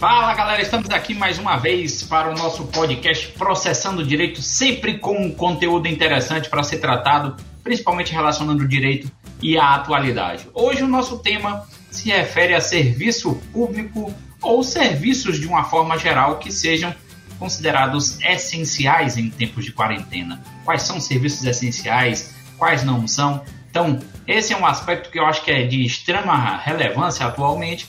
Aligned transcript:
Fala 0.00 0.32
galera, 0.32 0.62
estamos 0.62 0.88
aqui 0.88 1.12
mais 1.12 1.38
uma 1.38 1.58
vez 1.58 2.02
para 2.02 2.30
o 2.30 2.34
nosso 2.34 2.64
podcast 2.68 3.28
Processando 3.32 4.02
Direito, 4.02 4.40
sempre 4.40 4.96
com 4.96 5.12
um 5.12 5.30
conteúdo 5.30 5.88
interessante 5.88 6.48
para 6.48 6.62
ser 6.62 6.78
tratado, 6.78 7.36
principalmente 7.62 8.10
relacionando 8.10 8.64
o 8.64 8.66
direito 8.66 9.12
e 9.42 9.58
a 9.58 9.74
atualidade. 9.74 10.48
Hoje 10.54 10.82
o 10.82 10.88
nosso 10.88 11.18
tema 11.18 11.68
se 11.90 12.08
refere 12.08 12.54
a 12.54 12.62
serviço 12.62 13.34
público 13.52 14.10
ou 14.40 14.64
serviços 14.64 15.38
de 15.38 15.46
uma 15.46 15.64
forma 15.64 15.98
geral 15.98 16.38
que 16.38 16.50
sejam 16.50 16.94
considerados 17.38 18.18
essenciais 18.22 19.18
em 19.18 19.28
tempos 19.28 19.66
de 19.66 19.72
quarentena. 19.72 20.42
Quais 20.64 20.80
são 20.80 20.96
os 20.96 21.04
serviços 21.04 21.44
essenciais, 21.44 22.34
quais 22.56 22.82
não 22.82 23.06
são? 23.06 23.44
Então, 23.70 24.00
esse 24.26 24.54
é 24.54 24.56
um 24.56 24.64
aspecto 24.64 25.10
que 25.10 25.18
eu 25.18 25.26
acho 25.26 25.44
que 25.44 25.50
é 25.50 25.66
de 25.66 25.84
extrema 25.84 26.56
relevância 26.56 27.26
atualmente, 27.26 27.86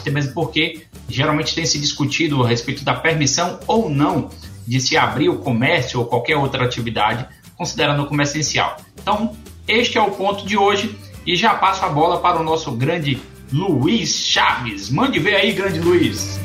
até 0.00 0.10
mesmo 0.10 0.32
porque 0.32 0.86
geralmente 1.08 1.54
tem 1.54 1.64
se 1.66 1.78
discutido 1.78 2.42
a 2.42 2.48
respeito 2.48 2.84
da 2.84 2.94
permissão 2.94 3.58
ou 3.66 3.88
não 3.88 4.30
de 4.66 4.80
se 4.80 4.96
abrir 4.96 5.28
o 5.28 5.38
comércio 5.38 6.00
ou 6.00 6.06
qualquer 6.06 6.36
outra 6.36 6.64
atividade, 6.64 7.26
considerando 7.56 8.06
como 8.06 8.20
essencial. 8.20 8.76
Então, 9.00 9.34
este 9.66 9.96
é 9.98 10.02
o 10.02 10.10
ponto 10.10 10.46
de 10.46 10.56
hoje 10.56 10.96
e 11.26 11.34
já 11.36 11.54
passo 11.54 11.84
a 11.84 11.88
bola 11.88 12.20
para 12.20 12.40
o 12.40 12.42
nosso 12.42 12.72
grande 12.72 13.20
Luiz 13.52 14.26
Chaves. 14.26 14.90
Mande 14.90 15.18
ver 15.18 15.36
aí, 15.36 15.52
grande 15.52 15.80
Luiz. 15.80 16.38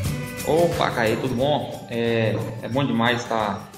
Opa, 0.45 0.91
Caí, 0.91 1.17
tudo 1.17 1.35
bom? 1.35 1.87
É, 1.89 2.35
é 2.61 2.69
bom 2.69 2.85
demais 2.85 3.21
estar 3.21 3.69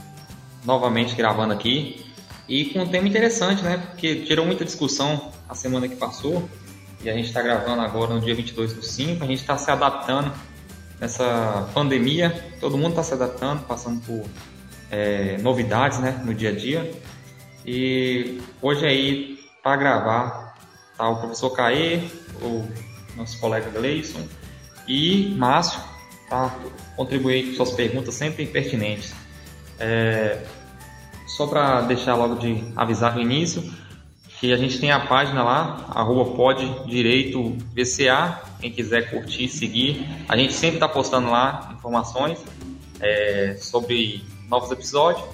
novamente 0.64 1.16
gravando 1.16 1.54
aqui 1.54 2.06
e 2.48 2.66
com 2.66 2.80
um 2.80 2.88
tema 2.88 3.08
interessante, 3.08 3.64
né? 3.64 3.78
Porque 3.78 4.26
gerou 4.26 4.46
muita 4.46 4.66
discussão 4.66 5.32
a 5.48 5.56
semana 5.56 5.88
que 5.88 5.96
passou 5.96 6.48
e 7.06 7.10
a 7.10 7.14
gente 7.14 7.28
está 7.28 7.40
gravando 7.40 7.82
agora 7.84 8.16
no 8.16 8.20
dia 8.20 8.34
22 8.34 8.74
do 8.74 8.82
5. 8.82 9.24
A 9.24 9.28
gente 9.28 9.42
está 9.42 9.56
se 9.58 9.70
adaptando 9.70 10.34
nessa 11.00 11.70
pandemia, 11.72 12.32
todo 12.60 12.78
mundo 12.78 12.90
está 12.90 13.04
se 13.04 13.14
adaptando, 13.14 13.64
passando 13.68 14.02
por 14.02 14.26
é, 14.90 15.38
novidades 15.38 16.00
né, 16.00 16.20
no 16.26 16.34
dia 16.34 16.50
a 16.50 16.52
dia. 16.52 16.92
E 17.64 18.42
hoje 18.60 18.88
aí, 18.88 19.40
para 19.62 19.76
gravar, 19.78 20.56
tá 20.98 21.08
o 21.08 21.18
professor 21.18 21.52
Caê, 21.52 22.00
o 22.42 22.68
nosso 23.16 23.40
colega 23.40 23.70
Gleison 23.70 24.28
e 24.88 25.36
Márcio, 25.38 25.80
tá? 26.28 26.56
Contribuir 26.96 27.50
com 27.50 27.54
suas 27.54 27.72
perguntas 27.72 28.16
sempre 28.16 28.48
pertinentes. 28.48 29.14
É, 29.80 30.44
só 31.28 31.46
para 31.46 31.82
deixar 31.82 32.16
logo 32.16 32.36
de 32.36 32.64
avisar 32.76 33.14
no 33.14 33.22
início, 33.22 33.64
que 34.40 34.52
a 34.52 34.58
gente 34.58 34.80
tem 34.80 34.92
a 34.92 35.00
página 35.00 35.44
lá, 35.44 35.86
arroba 35.90 36.36
pode 36.36 36.68
direito 36.86 37.56
VCA, 37.74 38.42
quem 38.60 38.72
quiser 38.72 39.10
curtir, 39.10 39.48
seguir. 39.48 40.06
A 40.28 40.36
gente 40.36 40.54
sempre 40.54 40.78
está 40.78 40.88
postando 40.88 41.30
lá 41.30 41.74
informações 41.78 42.44
é, 43.00 43.56
sobre 43.60 44.24
novos 44.50 44.72
episódios. 44.72 45.26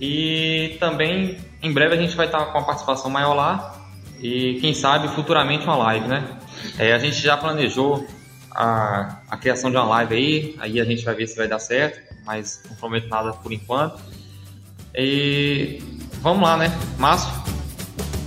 E 0.00 0.76
também 0.80 1.38
em 1.62 1.72
breve 1.72 1.94
a 1.94 2.00
gente 2.00 2.16
vai 2.16 2.26
estar 2.26 2.38
tá 2.38 2.46
com 2.46 2.58
uma 2.58 2.66
participação 2.66 3.10
maior 3.10 3.34
lá. 3.34 3.80
E 4.20 4.58
quem 4.60 4.74
sabe 4.74 5.08
futuramente 5.08 5.64
uma 5.64 5.76
live, 5.76 6.06
né? 6.06 6.38
É, 6.78 6.92
a 6.92 6.98
gente 6.98 7.20
já 7.20 7.36
planejou 7.36 8.06
a, 8.50 9.20
a 9.30 9.36
criação 9.36 9.70
de 9.70 9.76
uma 9.76 9.86
live 9.86 10.14
aí, 10.14 10.56
aí 10.58 10.80
a 10.80 10.84
gente 10.84 11.04
vai 11.04 11.14
ver 11.14 11.26
se 11.26 11.36
vai 11.36 11.48
dar 11.48 11.58
certo, 11.58 12.14
mas 12.24 12.62
não 12.68 12.76
prometo 12.76 13.08
nada 13.08 13.32
por 13.32 13.52
enquanto. 13.52 14.00
E 14.94 15.82
vamos 16.20 16.42
lá, 16.42 16.56
né? 16.56 16.70
Márcio? 16.98 17.41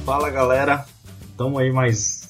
Fala 0.06 0.30
galera, 0.30 0.86
estamos 1.32 1.60
aí 1.60 1.72
mais 1.72 2.30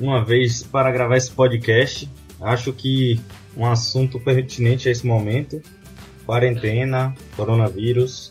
uma 0.00 0.24
vez 0.24 0.62
para 0.62 0.92
gravar 0.92 1.16
esse 1.16 1.28
podcast. 1.28 2.08
Acho 2.40 2.72
que 2.72 3.20
um 3.56 3.66
assunto 3.66 4.20
pertinente 4.20 4.88
a 4.88 4.92
esse 4.92 5.04
momento: 5.04 5.60
quarentena, 6.24 7.12
coronavírus, 7.34 8.30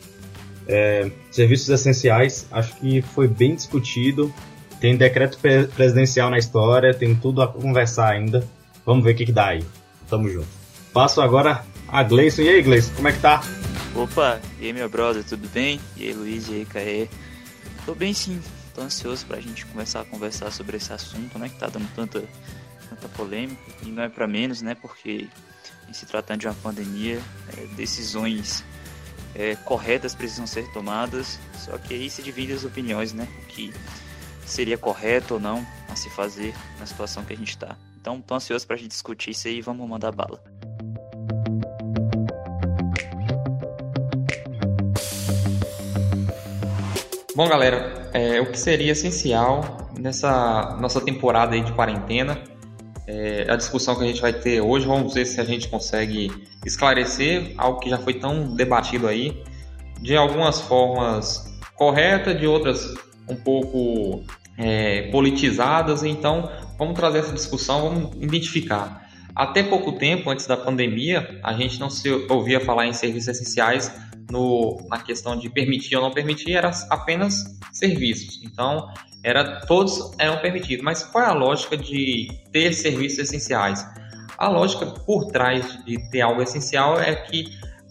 é, 0.66 1.12
serviços 1.30 1.68
essenciais. 1.68 2.48
Acho 2.50 2.74
que 2.78 3.02
foi 3.02 3.28
bem 3.28 3.54
discutido. 3.54 4.34
Tem 4.80 4.96
decreto 4.96 5.38
presidencial 5.76 6.30
na 6.30 6.38
história, 6.38 6.94
tem 6.94 7.14
tudo 7.14 7.42
a 7.42 7.50
conversar 7.50 8.14
ainda. 8.14 8.48
Vamos 8.86 9.04
ver 9.04 9.12
o 9.12 9.16
que, 9.16 9.26
que 9.26 9.34
dá 9.34 9.48
aí. 9.48 9.66
Tamo 10.10 10.30
junto. 10.30 10.48
Passo 10.94 11.20
agora 11.20 11.66
a 11.90 12.02
Gleison. 12.02 12.44
E 12.44 12.48
aí, 12.48 12.62
Gleison, 12.62 12.94
como 12.96 13.10
é 13.10 13.12
que 13.12 13.20
tá? 13.20 13.42
Opa, 13.94 14.40
e 14.58 14.68
aí, 14.68 14.74
meu 14.74 14.88
brother, 14.88 15.22
tudo 15.26 15.50
bem? 15.50 15.82
E 15.98 16.08
aí, 16.08 16.14
Luiz, 16.14 16.48
e 16.48 16.54
aí, 16.54 16.66
Caê? 16.66 17.10
Tô 17.88 17.96
bem 17.96 18.14
sim, 18.14 18.44
tô 18.76 18.82
ansioso 18.82 19.26
pra 19.26 19.40
gente 19.40 19.66
começar 19.66 20.02
a 20.02 20.04
conversar 20.04 20.52
sobre 20.52 20.76
esse 20.76 20.92
assunto, 20.92 21.40
né, 21.40 21.48
que 21.48 21.58
tá 21.58 21.68
dando 21.68 21.90
tanta, 21.96 22.22
tanta 22.90 23.08
polêmica, 23.08 23.64
e 23.82 23.86
não 23.86 24.04
é 24.04 24.10
para 24.10 24.28
menos, 24.28 24.62
né, 24.62 24.76
porque 24.76 25.30
em 25.88 25.94
se 25.94 26.06
tratando 26.06 26.42
de 26.42 26.48
uma 26.48 26.54
pandemia, 26.56 27.24
é, 27.58 27.66
decisões 27.78 28.62
é, 29.34 29.56
corretas 29.56 30.14
precisam 30.14 30.46
ser 30.46 30.70
tomadas, 30.74 31.40
só 31.58 31.78
que 31.78 31.94
aí 31.94 32.10
se 32.10 32.22
dividem 32.22 32.58
as 32.58 32.66
opiniões, 32.66 33.14
né, 33.14 33.26
o 33.42 33.46
que 33.46 33.74
seria 34.46 34.78
correto 34.78 35.36
ou 35.36 35.40
não 35.40 35.66
a 35.88 35.96
se 35.96 36.10
fazer 36.10 36.54
na 36.82 36.86
situação 36.86 37.24
que 37.24 37.32
a 37.32 37.38
gente 37.38 37.52
está. 37.52 37.78
Então, 38.02 38.20
tô 38.20 38.36
ansioso 38.36 38.68
pra 38.68 38.76
gente 38.76 38.90
discutir 38.90 39.32
isso 39.32 39.48
aí, 39.48 39.62
vamos 39.62 39.88
mandar 39.88 40.12
bala. 40.12 40.44
Bom, 47.38 47.48
galera, 47.48 48.10
é, 48.16 48.42
o 48.42 48.48
que 48.48 48.60
seria 48.60 48.94
essencial 48.94 49.92
nessa 49.96 50.76
nossa 50.82 51.00
temporada 51.00 51.54
aí 51.54 51.62
de 51.62 51.72
quarentena, 51.72 52.42
é, 53.06 53.46
a 53.48 53.56
discussão 53.56 53.96
que 53.96 54.04
a 54.04 54.08
gente 54.08 54.20
vai 54.20 54.34
ter 54.34 54.60
hoje, 54.60 54.88
vamos 54.88 55.14
ver 55.14 55.24
se 55.24 55.40
a 55.40 55.44
gente 55.44 55.68
consegue 55.68 56.32
esclarecer 56.66 57.54
algo 57.56 57.80
que 57.80 57.92
já 57.92 58.00
foi 58.00 58.16
tão 58.16 58.56
debatido 58.56 59.08
aí, 59.08 59.44
de 60.02 60.18
algumas 60.18 60.62
formas 60.62 61.56
corretas, 61.76 62.40
de 62.40 62.48
outras 62.48 62.96
um 63.30 63.36
pouco 63.36 64.24
é, 64.58 65.04
politizadas. 65.12 66.02
Então, 66.04 66.50
vamos 66.76 66.96
trazer 66.96 67.20
essa 67.20 67.34
discussão, 67.34 67.82
vamos 67.82 68.16
identificar. 68.16 69.08
Até 69.36 69.62
pouco 69.62 69.92
tempo, 69.92 70.32
antes 70.32 70.48
da 70.48 70.58
pandemia, 70.58 71.40
a 71.44 71.54
gente 71.54 71.80
não 71.80 71.92
se 71.92 72.10
ouvia 72.32 72.60
falar 72.60 72.88
em 72.88 72.94
serviços 72.94 73.28
essenciais 73.28 73.92
no, 74.32 74.78
na 74.90 75.00
questão 75.00 75.38
de 75.38 75.50
permitir 75.50 75.96
ou 75.96 76.02
não 76.02 76.12
permitir, 76.12 76.54
era 76.54 76.72
apenas 76.90 77.44
serviços. 77.72 78.42
Então, 78.44 78.88
era 79.24 79.62
todos 79.66 80.12
eram 80.18 80.38
permitidos. 80.40 80.84
Mas 80.84 81.04
qual 81.04 81.24
é 81.24 81.28
a 81.28 81.34
lógica 81.34 81.76
de 81.78 82.28
ter 82.52 82.74
serviços 82.74 83.20
essenciais? 83.20 83.86
A 84.38 84.50
lógica 84.50 84.86
por 84.86 85.26
trás 85.26 85.84
de 85.86 85.98
ter 86.10 86.22
algo 86.22 86.42
essencial 86.42 87.00
é 87.00 87.16
que 87.16 87.46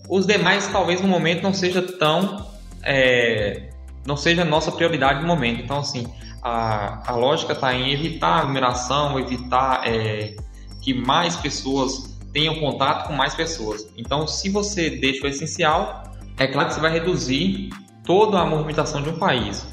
os 0.08 0.26
demais 0.26 0.69
talvez 0.69 1.00
no 1.00 1.08
momento 1.08 1.42
não 1.42 1.52
seja 1.52 1.82
tão 1.82 2.47
é, 2.82 3.70
não 4.06 4.16
seja 4.16 4.44
nossa 4.44 4.70
prioridade 4.70 5.20
no 5.20 5.26
momento. 5.26 5.60
Então, 5.60 5.78
assim, 5.78 6.06
a, 6.42 7.10
a 7.10 7.16
lógica 7.16 7.53
está 7.53 7.74
em 7.74 7.92
evitar 7.92 8.38
aglomeração, 8.38 9.18
evitar 9.18 9.82
é, 9.84 10.36
que 10.80 10.94
mais 10.94 11.36
pessoas 11.36 12.16
tenham 12.32 12.54
contato 12.60 13.08
com 13.08 13.12
mais 13.14 13.34
pessoas. 13.34 13.88
Então, 13.97 14.26
se 14.26 14.48
você 14.48 14.88
deixa 14.88 15.24
o 15.24 15.28
essencial, 15.28 16.04
é 16.38 16.47
claro 16.47 16.69
que 16.69 16.74
você 16.74 16.80
vai 16.80 16.92
reduzir 16.92 17.70
toda 18.04 18.38
a 18.38 18.44
movimentação 18.44 19.02
de 19.02 19.08
um 19.08 19.19
país. 19.19 19.66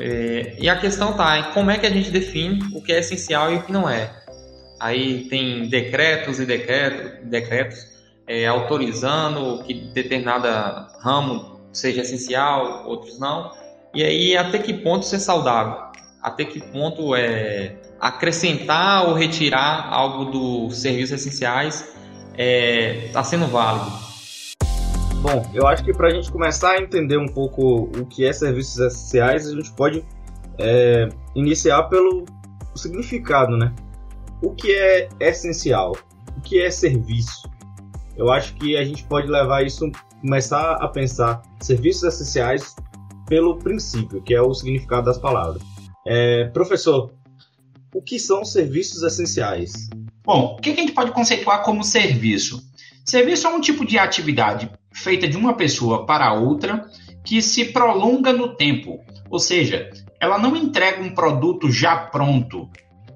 É, 0.00 0.56
e 0.58 0.68
a 0.68 0.76
questão 0.76 1.10
está 1.10 1.38
em 1.38 1.52
como 1.52 1.70
é 1.70 1.78
que 1.78 1.86
a 1.86 1.90
gente 1.90 2.10
define 2.10 2.60
o 2.74 2.82
que 2.82 2.92
é 2.92 3.00
essencial 3.00 3.52
e 3.52 3.56
o 3.56 3.62
que 3.62 3.72
não 3.72 3.88
é. 3.88 4.10
Aí 4.80 5.26
tem 5.28 5.68
decretos 5.68 6.40
e 6.40 6.46
decretos, 6.46 7.28
decretos 7.28 7.78
é, 8.26 8.46
autorizando 8.46 9.62
que 9.64 9.74
determinada 9.74 10.88
ramo 11.00 11.60
seja 11.72 12.00
essencial, 12.00 12.88
outros 12.88 13.18
não. 13.18 13.52
E 13.94 14.02
aí 14.02 14.36
até 14.36 14.58
que 14.58 14.72
ponto 14.72 15.04
ser 15.04 15.20
saudável? 15.20 15.76
Até 16.22 16.44
que 16.44 16.60
ponto 16.60 17.14
é 17.14 17.76
acrescentar 18.00 19.08
ou 19.08 19.14
retirar 19.14 19.88
algo 19.92 20.24
dos 20.26 20.78
serviços 20.78 21.20
essenciais 21.20 21.88
está 22.36 23.20
é, 23.20 23.24
sendo 23.24 23.46
válido? 23.46 24.11
Bom, 25.22 25.48
eu 25.54 25.68
acho 25.68 25.84
que 25.84 25.92
para 25.92 26.08
a 26.08 26.10
gente 26.10 26.32
começar 26.32 26.72
a 26.72 26.82
entender 26.82 27.16
um 27.16 27.28
pouco 27.28 27.82
o 27.96 28.04
que 28.04 28.26
é 28.26 28.32
serviços 28.32 28.76
essenciais, 28.78 29.46
a 29.46 29.52
gente 29.52 29.70
pode 29.70 30.04
é, 30.58 31.08
iniciar 31.36 31.84
pelo 31.84 32.24
significado, 32.74 33.56
né? 33.56 33.72
O 34.42 34.52
que 34.52 34.74
é 34.74 35.08
essencial? 35.20 35.92
O 36.36 36.40
que 36.40 36.60
é 36.60 36.68
serviço? 36.72 37.48
Eu 38.16 38.32
acho 38.32 38.56
que 38.56 38.76
a 38.76 38.82
gente 38.82 39.04
pode 39.04 39.28
levar 39.28 39.64
isso, 39.64 39.88
começar 40.20 40.72
a 40.72 40.88
pensar 40.88 41.40
serviços 41.60 42.02
essenciais 42.02 42.74
pelo 43.28 43.56
princípio, 43.58 44.20
que 44.22 44.34
é 44.34 44.42
o 44.42 44.52
significado 44.52 45.04
das 45.04 45.18
palavras. 45.18 45.62
É, 46.04 46.46
professor, 46.46 47.12
o 47.94 48.02
que 48.02 48.18
são 48.18 48.44
serviços 48.44 49.04
essenciais? 49.04 49.88
Bom, 50.24 50.56
o 50.58 50.60
que 50.60 50.70
a 50.70 50.74
gente 50.74 50.90
pode 50.90 51.12
conceituar 51.12 51.62
como 51.62 51.84
serviço? 51.84 52.60
Serviço 53.04 53.46
é 53.46 53.50
um 53.50 53.60
tipo 53.60 53.86
de 53.86 53.98
atividade 53.98 54.68
feita 54.94 55.26
de 55.28 55.36
uma 55.36 55.54
pessoa 55.54 56.06
para 56.06 56.32
outra 56.32 56.86
que 57.24 57.40
se 57.40 57.66
prolonga 57.66 58.32
no 58.32 58.56
tempo, 58.56 59.00
ou 59.30 59.38
seja, 59.38 59.90
ela 60.20 60.38
não 60.38 60.56
entrega 60.56 61.02
um 61.02 61.14
produto 61.14 61.70
já 61.70 61.96
pronto. 61.96 62.68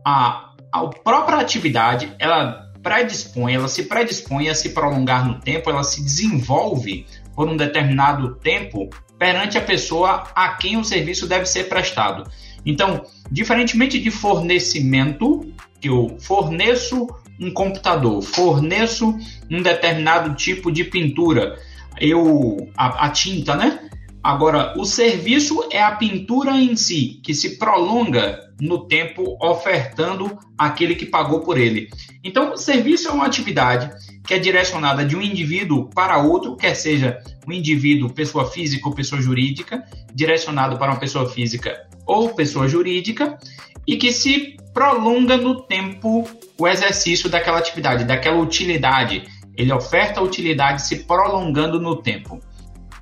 A, 0.04 0.52
a 0.72 0.86
própria 0.86 1.38
atividade 1.38 2.12
ela 2.18 2.66
predispõe, 2.82 3.54
ela 3.54 3.68
se 3.68 3.84
predispõe 3.84 4.48
a 4.48 4.54
se 4.54 4.70
prolongar 4.70 5.26
no 5.26 5.40
tempo, 5.40 5.68
ela 5.68 5.82
se 5.82 6.02
desenvolve 6.02 7.04
por 7.34 7.48
um 7.48 7.56
determinado 7.56 8.36
tempo 8.36 8.88
perante 9.18 9.58
a 9.58 9.60
pessoa 9.60 10.24
a 10.34 10.54
quem 10.54 10.76
o 10.76 10.84
serviço 10.84 11.26
deve 11.26 11.46
ser 11.46 11.64
prestado. 11.64 12.30
Então, 12.64 13.04
diferentemente 13.30 13.98
de 13.98 14.10
fornecimento, 14.10 15.52
que 15.80 15.88
eu 15.88 16.16
forneço 16.20 17.06
um 17.40 17.50
computador, 17.50 18.22
forneço 18.22 19.16
um 19.50 19.62
determinado 19.62 20.34
tipo 20.34 20.70
de 20.70 20.84
pintura, 20.84 21.58
eu 22.00 22.68
a, 22.76 23.06
a 23.06 23.10
tinta, 23.10 23.54
né? 23.56 23.80
Agora, 24.22 24.74
o 24.76 24.84
serviço 24.84 25.68
é 25.70 25.80
a 25.80 25.92
pintura 25.92 26.50
em 26.50 26.74
si, 26.74 27.20
que 27.22 27.32
se 27.32 27.58
prolonga 27.58 28.40
no 28.60 28.86
tempo 28.88 29.36
ofertando 29.40 30.36
aquele 30.58 30.96
que 30.96 31.06
pagou 31.06 31.40
por 31.40 31.56
ele. 31.56 31.88
Então, 32.24 32.56
serviço 32.56 33.06
é 33.08 33.12
uma 33.12 33.26
atividade 33.26 33.88
que 34.26 34.34
é 34.34 34.38
direcionada 34.38 35.04
de 35.04 35.16
um 35.16 35.22
indivíduo 35.22 35.88
para 35.94 36.18
outro, 36.18 36.56
quer 36.56 36.74
seja 36.74 37.22
um 37.46 37.52
indivíduo, 37.52 38.10
pessoa 38.10 38.50
física 38.50 38.88
ou 38.88 38.94
pessoa 38.94 39.22
jurídica, 39.22 39.84
direcionado 40.12 40.76
para 40.78 40.90
uma 40.90 40.98
pessoa 40.98 41.28
física 41.28 41.86
ou 42.04 42.34
pessoa 42.34 42.68
jurídica, 42.68 43.38
e 43.86 43.96
que 43.96 44.12
se 44.12 44.56
prolonga 44.74 45.36
no 45.36 45.62
tempo 45.62 46.28
o 46.58 46.68
exercício 46.68 47.30
daquela 47.30 47.58
atividade, 47.58 48.04
daquela 48.04 48.38
utilidade. 48.38 49.24
Ele 49.56 49.72
oferta 49.72 50.20
a 50.20 50.22
utilidade 50.22 50.82
se 50.82 51.04
prolongando 51.04 51.80
no 51.80 51.96
tempo. 51.96 52.40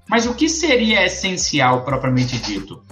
Mas 0.08 0.26
o 0.26 0.34
que 0.34 0.48
seria 0.48 1.04
essencial 1.04 1.82
propriamente 1.84 2.38
dito? 2.38 2.82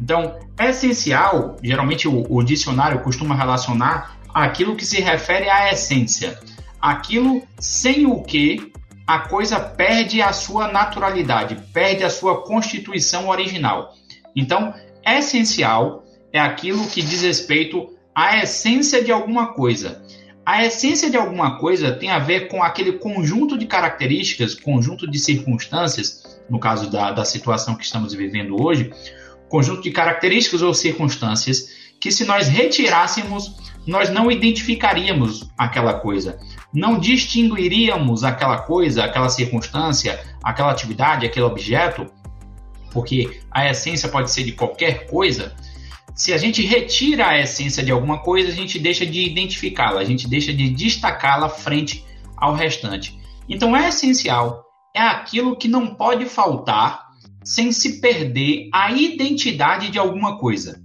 Então, 0.00 0.38
essencial, 0.58 1.56
geralmente 1.62 2.08
o, 2.08 2.26
o 2.28 2.42
dicionário 2.42 3.00
costuma 3.00 3.34
relacionar 3.34 4.18
aquilo 4.34 4.74
que 4.74 4.84
se 4.84 5.00
refere 5.00 5.48
à 5.48 5.70
essência, 5.70 6.40
aquilo 6.82 7.46
sem 7.60 8.04
o 8.06 8.20
que 8.22 8.72
a 9.06 9.20
coisa 9.20 9.60
perde 9.60 10.20
a 10.20 10.32
sua 10.32 10.66
naturalidade, 10.66 11.56
perde 11.72 12.02
a 12.02 12.10
sua 12.10 12.42
constituição 12.42 13.28
original. 13.28 13.94
Então, 14.34 14.74
essencial 15.04 16.04
é 16.32 16.40
aquilo 16.40 16.86
que 16.88 17.02
diz 17.02 17.22
respeito 17.22 17.88
à 18.14 18.38
essência 18.38 19.02
de 19.02 19.12
alguma 19.12 19.52
coisa. 19.54 20.02
A 20.44 20.64
essência 20.64 21.08
de 21.08 21.16
alguma 21.16 21.58
coisa 21.58 21.92
tem 21.92 22.10
a 22.10 22.18
ver 22.18 22.48
com 22.48 22.62
aquele 22.62 22.94
conjunto 22.94 23.56
de 23.56 23.66
características, 23.66 24.54
conjunto 24.54 25.08
de 25.08 25.18
circunstâncias 25.18 26.40
no 26.50 26.58
caso 26.58 26.90
da, 26.90 27.12
da 27.12 27.24
situação 27.24 27.76
que 27.76 27.84
estamos 27.84 28.12
vivendo 28.12 28.60
hoje, 28.60 28.92
conjunto 29.48 29.82
de 29.82 29.90
características 29.90 30.62
ou 30.62 30.74
circunstâncias 30.74 31.68
que, 32.00 32.10
se 32.10 32.24
nós 32.24 32.48
retirássemos, 32.48 33.54
nós 33.86 34.10
não 34.10 34.30
identificaríamos 34.30 35.48
aquela 35.56 35.94
coisa, 35.94 36.38
não 36.72 36.98
distinguiríamos 36.98 38.24
aquela 38.24 38.58
coisa, 38.58 39.04
aquela 39.04 39.28
circunstância, 39.28 40.20
aquela 40.42 40.70
atividade, 40.70 41.26
aquele 41.26 41.44
objeto, 41.44 42.06
porque 42.90 43.40
a 43.50 43.68
essência 43.68 44.08
pode 44.08 44.30
ser 44.30 44.44
de 44.44 44.52
qualquer 44.52 45.06
coisa. 45.06 45.54
Se 46.14 46.32
a 46.32 46.38
gente 46.38 46.62
retira 46.62 47.28
a 47.28 47.40
essência 47.40 47.82
de 47.82 47.90
alguma 47.90 48.18
coisa, 48.18 48.48
a 48.50 48.54
gente 48.54 48.78
deixa 48.78 49.04
de 49.04 49.22
identificá-la, 49.22 50.00
a 50.00 50.04
gente 50.04 50.28
deixa 50.28 50.52
de 50.52 50.70
destacá-la 50.70 51.48
frente 51.48 52.04
ao 52.36 52.54
restante. 52.54 53.18
Então 53.48 53.76
é 53.76 53.88
essencial 53.88 54.62
é 54.94 55.00
aquilo 55.00 55.56
que 55.56 55.68
não 55.68 55.94
pode 55.94 56.26
faltar 56.26 57.06
sem 57.44 57.72
se 57.72 58.00
perder 58.00 58.68
a 58.72 58.92
identidade 58.92 59.90
de 59.90 59.98
alguma 59.98 60.38
coisa. 60.38 60.82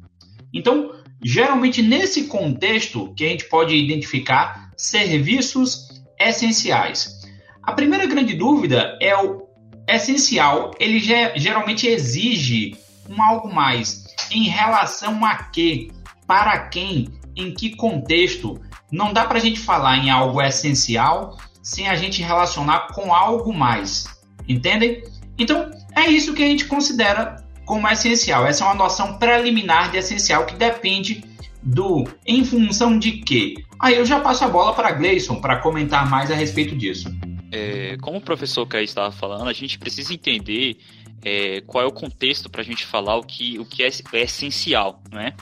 Então, 0.53 0.91
geralmente 1.23 1.81
nesse 1.81 2.25
contexto 2.25 3.13
que 3.15 3.25
a 3.25 3.29
gente 3.29 3.49
pode 3.49 3.75
identificar 3.75 4.66
serviços 4.77 6.03
essenciais. 6.19 7.21
A 7.63 7.73
primeira 7.73 8.05
grande 8.05 8.33
dúvida 8.33 8.97
é 9.01 9.17
o 9.17 9.47
essencial, 9.87 10.71
ele 10.79 10.99
geralmente 10.99 11.87
exige 11.87 12.77
um 13.09 13.21
algo 13.21 13.53
mais 13.53 14.05
em 14.31 14.43
relação 14.43 15.25
a 15.25 15.35
quê, 15.35 15.89
para 16.25 16.67
quem, 16.67 17.09
em 17.35 17.53
que 17.53 17.75
contexto. 17.75 18.61
Não 18.91 19.11
dá 19.11 19.25
para 19.25 19.37
a 19.37 19.41
gente 19.41 19.59
falar 19.59 19.97
em 19.97 20.09
algo 20.09 20.41
essencial 20.41 21.37
sem 21.63 21.89
a 21.89 21.95
gente 21.95 22.21
relacionar 22.21 22.87
com 22.93 23.13
algo 23.13 23.53
mais. 23.53 24.05
Entendem? 24.47 25.03
Então, 25.37 25.69
é 25.95 26.07
isso 26.07 26.33
que 26.33 26.43
a 26.43 26.47
gente 26.47 26.65
considera 26.65 27.45
como 27.65 27.87
essencial. 27.89 28.45
Essa 28.45 28.63
é 28.63 28.67
uma 28.67 28.75
noção 28.75 29.17
preliminar 29.17 29.91
de 29.91 29.97
essencial 29.97 30.45
que 30.45 30.55
depende 30.55 31.23
do 31.67 32.07
em 32.25 32.45
função 32.45 32.97
de 32.97 33.13
quê. 33.13 33.55
Aí 33.79 33.95
eu 33.95 34.05
já 34.05 34.19
passo 34.19 34.45
a 34.45 34.47
bola 34.47 34.73
para 34.73 34.91
Gleison 34.91 35.41
para 35.41 35.57
comentar 35.57 36.09
mais 36.09 36.31
a 36.31 36.35
respeito 36.35 36.75
disso. 36.75 37.13
É, 37.51 37.97
como 38.01 38.17
o 38.17 38.21
professor 38.21 38.65
Caí 38.65 38.85
estava 38.85 39.11
falando, 39.11 39.47
a 39.47 39.53
gente 39.53 39.77
precisa 39.77 40.13
entender 40.13 40.77
é, 41.23 41.61
qual 41.61 41.83
é 41.83 41.87
o 41.87 41.91
contexto 41.91 42.49
para 42.49 42.61
a 42.61 42.63
gente 42.63 42.85
falar 42.85 43.17
o 43.17 43.23
que, 43.23 43.59
o 43.59 43.65
que 43.65 43.83
é, 43.83 43.89
é 44.13 44.21
essencial, 44.21 45.01
não 45.11 45.19
é? 45.19 45.33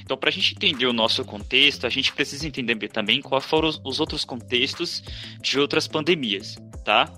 Então, 0.00 0.16
para 0.16 0.30
a 0.30 0.32
gente 0.32 0.54
entender 0.54 0.86
o 0.86 0.92
nosso 0.92 1.22
contexto, 1.24 1.86
a 1.86 1.90
gente 1.90 2.12
precisa 2.12 2.46
entender 2.46 2.88
também 2.88 3.20
quais 3.20 3.44
foram 3.44 3.68
os, 3.68 3.80
os 3.84 4.00
outros 4.00 4.24
contextos 4.24 5.02
de 5.42 5.60
outras 5.60 5.86
pandemias, 5.86 6.56
tá? 6.82 7.12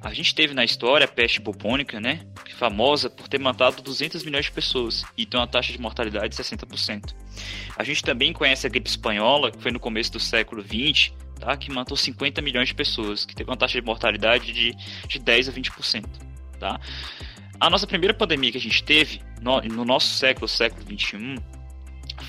A 0.00 0.14
gente 0.14 0.34
teve 0.34 0.54
na 0.54 0.64
história 0.64 1.04
a 1.04 1.08
peste 1.08 1.40
bubônica, 1.40 1.98
né? 2.00 2.20
Famosa 2.56 3.10
por 3.10 3.28
ter 3.28 3.38
matado 3.38 3.82
200 3.82 4.22
milhões 4.22 4.44
de 4.44 4.52
pessoas 4.52 5.04
e 5.16 5.26
tem 5.26 5.38
uma 5.38 5.46
taxa 5.46 5.72
de 5.72 5.80
mortalidade 5.80 6.36
de 6.36 6.42
60%. 6.42 7.14
A 7.76 7.82
gente 7.82 8.02
também 8.02 8.32
conhece 8.32 8.66
a 8.66 8.70
gripe 8.70 8.88
espanhola, 8.88 9.50
que 9.50 9.60
foi 9.60 9.72
no 9.72 9.80
começo 9.80 10.12
do 10.12 10.20
século 10.20 10.62
20, 10.62 11.14
tá? 11.40 11.56
Que 11.56 11.70
matou 11.72 11.96
50 11.96 12.40
milhões 12.40 12.68
de 12.68 12.74
pessoas, 12.74 13.24
que 13.24 13.34
teve 13.34 13.50
uma 13.50 13.56
taxa 13.56 13.80
de 13.80 13.84
mortalidade 13.84 14.52
de, 14.52 14.72
de 15.06 15.18
10 15.18 15.48
a 15.48 15.52
20%, 15.52 16.04
tá? 16.60 16.80
A 17.60 17.68
nossa 17.68 17.86
primeira 17.86 18.14
pandemia 18.14 18.52
que 18.52 18.58
a 18.58 18.60
gente 18.60 18.84
teve 18.84 19.20
no, 19.40 19.60
no 19.62 19.84
nosso 19.84 20.14
século, 20.14 20.46
século 20.46 20.84
21, 20.86 21.36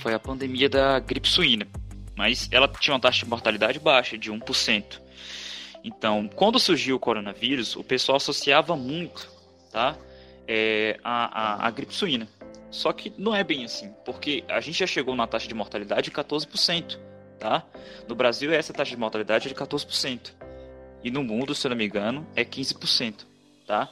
foi 0.02 0.14
a 0.14 0.20
pandemia 0.20 0.68
da 0.68 1.00
gripe 1.00 1.28
suína, 1.28 1.68
mas 2.16 2.50
ela 2.52 2.68
tinha 2.68 2.94
uma 2.96 3.00
taxa 3.00 3.24
de 3.24 3.30
mortalidade 3.30 3.80
baixa, 3.80 4.18
de 4.18 4.32
1%. 4.32 5.09
Então, 5.84 6.30
quando 6.36 6.60
surgiu 6.60 6.96
o 6.96 7.00
coronavírus, 7.00 7.76
o 7.76 7.84
pessoal 7.84 8.18
associava 8.18 8.76
muito 8.76 9.30
tá, 9.72 9.96
é, 10.48 11.00
a, 11.04 11.64
a, 11.64 11.68
a 11.68 11.72
gripe 11.72 11.94
suína. 11.94 12.28
Só 12.72 12.94
que 12.94 13.12
não 13.18 13.36
é 13.36 13.44
bem 13.44 13.66
assim, 13.66 13.92
porque 14.06 14.44
a 14.48 14.60
gente 14.60 14.78
já 14.80 14.88
chegou 14.88 15.16
na 15.16 15.26
taxa 15.26 15.48
de 15.48 15.54
mortalidade 15.54 16.04
de 16.04 16.12
14%. 16.12 17.00
Tá? 17.40 17.64
No 18.08 18.16
Brasil, 18.16 18.52
essa 18.52 18.74
taxa 18.74 18.92
de 18.92 18.98
mortalidade 18.98 19.48
é 19.48 19.50
de 19.50 19.56
14%. 19.56 20.34
E 21.04 21.10
no 21.10 21.24
mundo, 21.24 21.56
se 21.56 21.66
eu 21.66 21.70
não 21.70 21.78
me 21.78 21.86
engano, 21.86 22.28
é 22.36 22.44
15%. 22.44 23.26
Tá? 23.66 23.90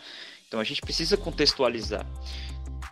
Então 0.47 0.59
a 0.59 0.63
gente 0.63 0.81
precisa 0.81 1.15
contextualizar. 1.15 2.05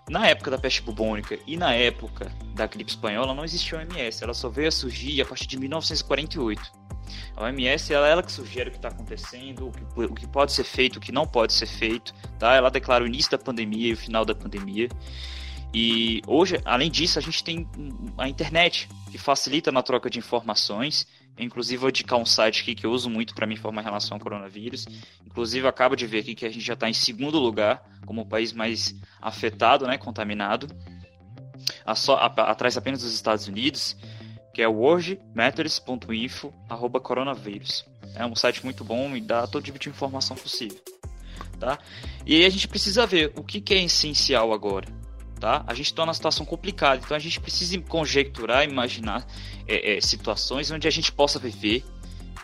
Na 0.10 0.27
época 0.27 0.51
da 0.51 0.58
peste 0.58 0.81
bubônica 0.81 1.38
e 1.48 1.58
na 1.58 1.74
época 1.74 2.31
da 2.53 2.67
gripe 2.67 2.91
espanhola 2.91 3.34
não 3.34 3.43
existia 3.43 3.79
OMS, 3.79 4.24
ela 4.24 4.36
só 4.36 4.50
veio 4.50 4.67
a 4.67 4.72
surgir 4.72 5.20
a 5.22 5.25
partir 5.25 5.48
de 5.48 5.58
1948. 5.58 6.85
A 7.35 7.43
OMS 7.43 7.93
ela, 7.93 8.07
é 8.07 8.12
ela 8.12 8.24
que 8.24 8.31
sugere 8.31 8.69
o 8.69 8.71
que 8.71 8.77
está 8.77 8.89
acontecendo, 8.89 9.67
o 9.67 9.71
que, 9.71 10.03
o 10.03 10.13
que 10.13 10.27
pode 10.27 10.51
ser 10.51 10.63
feito, 10.63 10.97
o 10.97 11.00
que 11.00 11.12
não 11.12 11.25
pode 11.25 11.53
ser 11.53 11.67
feito. 11.67 12.13
Tá? 12.39 12.53
Ela 12.53 12.69
declara 12.69 13.03
o 13.03 13.07
início 13.07 13.31
da 13.31 13.38
pandemia 13.38 13.89
e 13.89 13.93
o 13.93 13.97
final 13.97 14.25
da 14.25 14.35
pandemia. 14.35 14.89
E 15.74 16.21
hoje, 16.25 16.59
além 16.63 16.89
disso, 16.89 17.19
a 17.19 17.21
gente 17.21 17.43
tem 17.43 17.67
a 18.17 18.29
internet, 18.29 18.88
que 19.12 19.17
facilita 19.17 19.71
na 19.71 19.83
troca 19.83 20.09
de 20.09 20.19
informações. 20.19 21.05
Inclusive, 21.38 21.77
vou 21.77 21.89
indicar 21.89 22.17
um 22.17 22.25
site 22.25 22.62
aqui 22.62 22.75
que 22.75 22.85
eu 22.85 22.91
uso 22.91 23.09
muito 23.09 23.35
para 23.35 23.45
me 23.45 23.55
informar 23.55 23.81
em 23.81 23.83
relação 23.85 24.15
ao 24.15 24.21
coronavírus. 24.21 24.88
Inclusive, 25.25 25.67
acabo 25.67 25.95
de 25.95 26.07
ver 26.07 26.19
aqui 26.19 26.33
que 26.33 26.45
a 26.45 26.50
gente 26.50 26.63
já 26.63 26.75
está 26.75 26.89
em 26.89 26.93
segundo 26.93 27.38
lugar 27.38 27.83
como 28.05 28.21
o 28.21 28.25
país 28.25 28.53
mais 28.53 28.95
afetado, 29.21 29.85
né, 29.85 29.97
contaminado, 29.97 30.67
a 31.85 31.93
só, 31.93 32.15
a, 32.15 32.27
atrás 32.27 32.77
apenas 32.77 33.01
dos 33.01 33.13
Estados 33.13 33.47
Unidos 33.47 33.97
que 34.55 34.62
é 34.62 34.67
worldmatters.info 34.69 36.53
coronavírus. 37.03 37.85
É 38.15 38.25
um 38.25 38.33
site 38.33 38.63
muito 38.63 38.85
bom 38.85 39.13
e 39.13 39.19
dá 39.19 39.45
todo 39.45 39.62
tipo 39.62 39.77
de 39.77 39.89
informação 39.89 40.38
possível. 40.38 40.79
Tá? 41.59 41.77
E 42.25 42.35
aí 42.35 42.45
a 42.45 42.50
gente 42.50 42.65
precisa 42.65 43.05
ver 43.05 43.33
o 43.35 43.43
que, 43.43 43.59
que 43.59 43.74
é 43.74 43.83
essencial 43.83 44.53
agora. 44.53 44.88
Tá? 45.41 45.62
A 45.67 45.74
gente 45.74 45.88
está 45.88 46.05
numa 46.05 46.13
situação 46.13 46.45
complicada, 46.45 47.01
então 47.03 47.17
a 47.17 47.19
gente 47.19 47.41
precisa 47.41 47.77
conjecturar, 47.81 48.63
imaginar 48.63 49.27
é, 49.67 49.97
é, 49.97 50.01
situações 50.01 50.71
onde 50.71 50.88
a 50.88 50.91
gente 50.91 51.12
possa 51.12 51.38
viver 51.38 51.83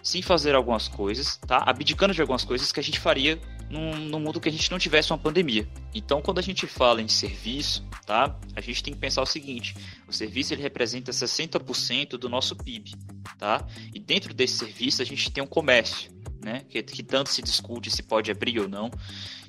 sem 0.04 0.22
fazer 0.22 0.54
algumas 0.54 0.90
coisas, 0.90 1.38
tá? 1.38 1.64
abdicando 1.66 2.14
de 2.14 2.20
algumas 2.20 2.44
coisas 2.44 2.74
que 2.74 2.80
a 2.82 2.84
gente 2.84 3.00
faria 3.00 3.40
num, 3.72 3.96
num, 3.96 4.20
mundo 4.20 4.40
que 4.40 4.50
a 4.50 4.52
gente 4.52 4.70
não 4.70 4.78
tivesse 4.78 5.12
uma 5.12 5.18
pandemia. 5.18 5.68
Então, 5.94 6.22
quando 6.22 6.40
a 6.40 6.42
gente 6.42 6.68
fala 6.68 7.02
em 7.02 7.08
serviço, 7.08 7.86
tá? 8.06 8.38
A 8.56 8.62
gente 8.62 8.84
tem 8.84 8.94
que 8.94 9.00
pensar 9.00 9.22
o 9.22 9.26
seguinte: 9.26 9.76
o 10.08 10.14
serviço 10.14 10.54
ele 10.54 10.62
representa 10.62 11.12
60% 11.12 12.12
do 12.12 12.30
nosso 12.30 12.56
PIB, 12.56 12.94
tá? 13.38 13.66
E 13.94 14.00
dentro 14.00 14.34
desse 14.34 14.58
serviço 14.58 15.02
a 15.02 15.06
gente 15.06 15.32
tem 15.32 15.44
um 15.44 15.48
comércio, 15.48 16.12
né? 16.44 16.64
Que, 16.70 16.84
que 16.84 17.04
tanto 17.04 17.30
se 17.30 17.42
discute 17.42 17.90
se 17.90 18.04
pode 18.04 18.30
abrir 18.30 18.60
ou 18.60 18.68
não. 18.68 18.92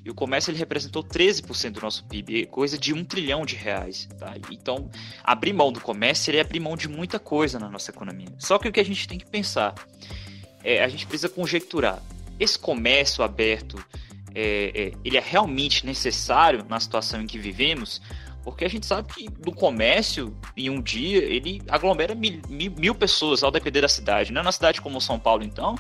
E 0.05 0.11
o 0.11 0.15
comércio 0.15 0.51
ele 0.51 0.59
representou 0.59 1.05
13% 1.05 1.71
do 1.71 1.81
nosso 1.81 2.05
PIB, 2.07 2.47
coisa 2.47 2.77
de 2.77 2.93
um 2.93 3.05
trilhão 3.05 3.47
de 3.47 3.55
reais. 3.55 4.09
Tá? 4.19 4.35
Então, 4.51 4.91
abrir 5.23 5.53
mão 5.53 5.73
do 5.73 5.81
comércio 5.81 6.25
seria 6.25 6.41
abrir 6.41 6.59
mão 6.59 6.77
de 6.77 6.89
muita 6.89 7.21
coisa 7.21 7.59
na 7.59 7.71
nossa 7.71 7.93
economia. 7.93 8.27
Só 8.37 8.59
que 8.59 8.69
o 8.69 8.73
que 8.73 8.81
a 8.81 8.85
gente 8.85 9.07
tem 9.07 9.17
que 9.17 9.27
pensar 9.27 9.75
é, 10.65 10.83
a 10.83 10.89
gente 10.89 11.07
precisa 11.07 11.29
conjecturar. 11.29 12.03
Esse 12.39 12.59
comércio 12.59 13.23
aberto, 13.23 13.83
é, 14.35 14.73
é, 14.75 14.93
ele 15.05 15.17
é 15.17 15.23
realmente 15.25 15.85
necessário 15.85 16.65
na 16.69 16.79
situação 16.81 17.21
em 17.23 17.27
que 17.27 17.39
vivemos? 17.39 18.01
Porque 18.43 18.65
a 18.65 18.69
gente 18.69 18.87
sabe 18.87 19.13
que 19.13 19.29
no 19.45 19.55
comércio, 19.55 20.37
em 20.57 20.69
um 20.69 20.81
dia, 20.81 21.19
ele 21.19 21.63
aglomera 21.69 22.15
mil, 22.15 22.41
mil, 22.49 22.73
mil 22.77 22.95
pessoas, 22.95 23.43
ao 23.43 23.51
depender 23.51 23.81
da 23.81 23.89
cidade. 23.89 24.33
Né? 24.33 24.43
Na 24.43 24.51
cidade 24.51 24.81
como 24.81 25.01
São 25.01 25.19
Paulo, 25.19 25.45
então, 25.45 25.77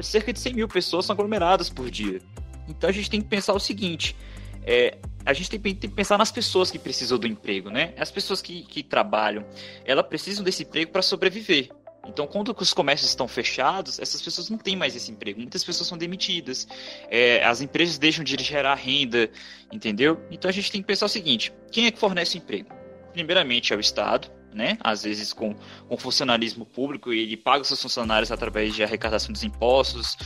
cerca 0.00 0.32
de 0.32 0.40
100 0.40 0.54
mil 0.54 0.68
pessoas 0.68 1.06
são 1.06 1.14
aglomeradas 1.14 1.70
por 1.70 1.90
dia. 1.90 2.20
Então 2.68 2.88
a 2.88 2.92
gente 2.92 3.10
tem 3.10 3.20
que 3.20 3.28
pensar 3.28 3.52
o 3.52 3.60
seguinte: 3.60 4.16
é, 4.64 4.98
a 5.24 5.32
gente 5.32 5.50
tem, 5.50 5.60
tem, 5.60 5.74
que 5.74 5.88
pensar 5.88 6.18
nas 6.18 6.32
pessoas 6.32 6.70
que 6.70 6.78
precisam 6.78 7.18
do 7.18 7.26
emprego, 7.26 7.70
né? 7.70 7.92
As 7.96 8.10
pessoas 8.10 8.40
que, 8.40 8.62
que 8.62 8.82
trabalham, 8.82 9.44
elas 9.84 10.06
precisam 10.06 10.44
desse 10.44 10.62
emprego 10.62 10.90
para 10.90 11.02
sobreviver. 11.02 11.70
Então, 12.06 12.26
quando 12.26 12.54
os 12.58 12.72
comércios 12.74 13.10
estão 13.10 13.28
fechados, 13.28 13.98
essas 13.98 14.20
pessoas 14.20 14.50
não 14.50 14.58
têm 14.58 14.74
mais 14.74 14.96
esse 14.96 15.10
emprego. 15.10 15.38
Muitas 15.38 15.62
pessoas 15.62 15.88
são 15.88 15.96
demitidas. 15.96 16.66
É, 17.08 17.44
as 17.44 17.60
empresas 17.60 17.96
deixam 17.96 18.24
de 18.24 18.36
gerar 18.42 18.74
renda, 18.74 19.30
entendeu? 19.72 20.20
Então, 20.30 20.48
a 20.48 20.52
gente 20.52 20.70
tem 20.70 20.80
que 20.80 20.86
pensar 20.86 21.06
o 21.06 21.08
seguinte: 21.08 21.52
quem 21.70 21.86
é 21.86 21.90
que 21.90 21.98
fornece 21.98 22.36
o 22.36 22.38
emprego? 22.38 22.68
Primeiramente 23.12 23.72
é 23.72 23.76
o 23.76 23.80
Estado, 23.80 24.28
né? 24.52 24.78
Às 24.80 25.04
vezes 25.04 25.32
com, 25.32 25.54
com 25.88 25.96
funcionalismo 25.96 26.66
público, 26.66 27.12
ele 27.12 27.36
paga 27.36 27.62
seus 27.64 27.80
funcionários 27.80 28.32
através 28.32 28.74
de 28.74 28.82
arrecadação 28.82 29.32
dos 29.32 29.42
impostos 29.42 30.16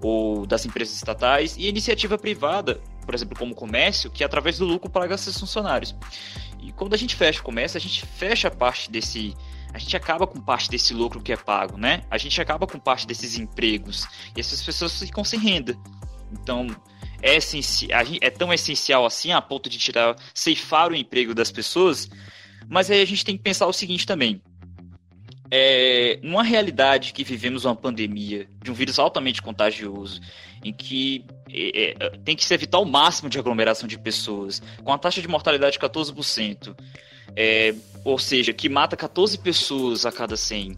ou 0.00 0.46
das 0.46 0.66
empresas 0.66 0.94
estatais, 0.94 1.56
e 1.56 1.66
iniciativa 1.66 2.18
privada, 2.18 2.80
por 3.06 3.14
exemplo, 3.14 3.38
como 3.38 3.52
o 3.52 3.56
comércio, 3.56 4.10
que 4.10 4.22
através 4.22 4.58
do 4.58 4.64
lucro 4.66 4.90
paga 4.90 5.16
seus 5.16 5.38
funcionários. 5.38 5.94
E 6.62 6.72
quando 6.72 6.94
a 6.94 6.96
gente 6.96 7.16
fecha 7.16 7.40
o 7.40 7.42
comércio, 7.42 7.78
a 7.78 7.80
gente 7.80 8.04
fecha 8.04 8.50
parte 8.50 8.90
desse 8.90 9.34
a 9.74 9.78
gente 9.78 9.96
acaba 9.96 10.24
com 10.24 10.40
parte 10.40 10.70
desse 10.70 10.94
lucro 10.94 11.20
que 11.20 11.32
é 11.32 11.36
pago, 11.36 11.76
né? 11.76 12.04
A 12.08 12.16
gente 12.16 12.40
acaba 12.40 12.64
com 12.64 12.78
parte 12.78 13.08
desses 13.08 13.36
empregos. 13.36 14.06
E 14.36 14.40
essas 14.40 14.62
pessoas 14.62 15.00
ficam 15.00 15.24
sem 15.24 15.40
renda. 15.40 15.76
Então, 16.30 16.68
é, 17.20 17.36
é 18.20 18.30
tão 18.30 18.52
essencial 18.52 19.04
assim 19.04 19.32
a 19.32 19.42
ponto 19.42 19.68
de 19.68 19.76
tirar, 19.76 20.14
ceifar 20.32 20.92
o 20.92 20.94
emprego 20.94 21.34
das 21.34 21.50
pessoas. 21.50 22.08
Mas 22.68 22.88
aí 22.88 23.02
a 23.02 23.04
gente 23.04 23.24
tem 23.24 23.36
que 23.36 23.42
pensar 23.42 23.66
o 23.66 23.72
seguinte 23.72 24.06
também. 24.06 24.40
É, 25.50 26.20
numa 26.22 26.44
realidade 26.44 27.12
que 27.12 27.24
vivemos 27.24 27.64
uma 27.64 27.74
pandemia 27.74 28.48
de 28.62 28.70
um 28.70 28.74
vírus 28.74 29.00
altamente 29.00 29.42
contagioso, 29.42 30.20
em 30.62 30.72
que 30.72 31.24
é, 31.50 31.96
é, 31.98 32.10
tem 32.24 32.36
que 32.36 32.44
se 32.44 32.54
evitar 32.54 32.78
o 32.78 32.84
máximo 32.84 33.28
de 33.28 33.40
aglomeração 33.40 33.88
de 33.88 33.98
pessoas, 33.98 34.62
com 34.84 34.92
a 34.92 34.98
taxa 34.98 35.20
de 35.20 35.26
mortalidade 35.26 35.72
de 35.72 35.80
14%, 35.80 36.76
é, 37.36 37.74
ou 38.04 38.18
seja, 38.18 38.52
que 38.52 38.68
mata 38.68 38.96
14 38.96 39.38
pessoas 39.38 40.04
a 40.04 40.12
cada 40.12 40.36
100, 40.36 40.76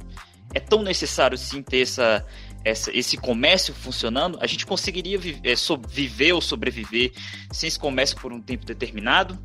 é 0.54 0.60
tão 0.60 0.82
necessário 0.82 1.36
sim 1.36 1.62
ter 1.62 1.82
essa, 1.82 2.24
essa, 2.64 2.96
esse 2.96 3.16
comércio 3.16 3.74
funcionando, 3.74 4.38
a 4.40 4.46
gente 4.46 4.66
conseguiria 4.66 5.18
viver, 5.18 5.52
é, 5.52 5.54
viver 5.88 6.32
ou 6.32 6.40
sobreviver 6.40 7.12
sem 7.52 7.68
esse 7.68 7.78
comércio 7.78 8.16
por 8.16 8.32
um 8.32 8.40
tempo 8.40 8.64
determinado? 8.64 9.38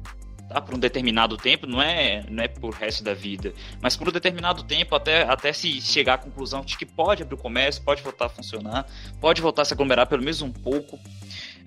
Tá, 0.50 0.60
por 0.60 0.76
um 0.76 0.80
determinado 0.80 1.38
tempo, 1.38 1.66
não 1.66 1.82
é, 1.82 2.26
não 2.30 2.44
é 2.44 2.48
por 2.50 2.74
resto 2.74 3.06
da 3.06 3.14
vida, 3.14 3.54
mas 3.82 3.96
por 3.96 4.10
um 4.10 4.12
determinado 4.12 4.64
tempo 4.64 4.94
até, 4.94 5.22
até 5.22 5.54
se 5.54 5.80
chegar 5.80 6.16
à 6.16 6.18
conclusão 6.18 6.62
de 6.62 6.78
que 6.78 6.86
pode 6.86 7.24
abrir 7.24 7.36
o 7.36 7.38
comércio, 7.38 7.82
pode 7.84 8.02
voltar 8.02 8.26
a 8.26 8.30
funcionar, 8.30 8.86
pode 9.22 9.42
voltar 9.42 9.62
a 9.62 9.66
se 9.66 9.74
aglomerar 9.74 10.08
pelo 10.08 10.22
menos 10.22 10.42
um 10.42 10.52
pouco, 10.52 11.00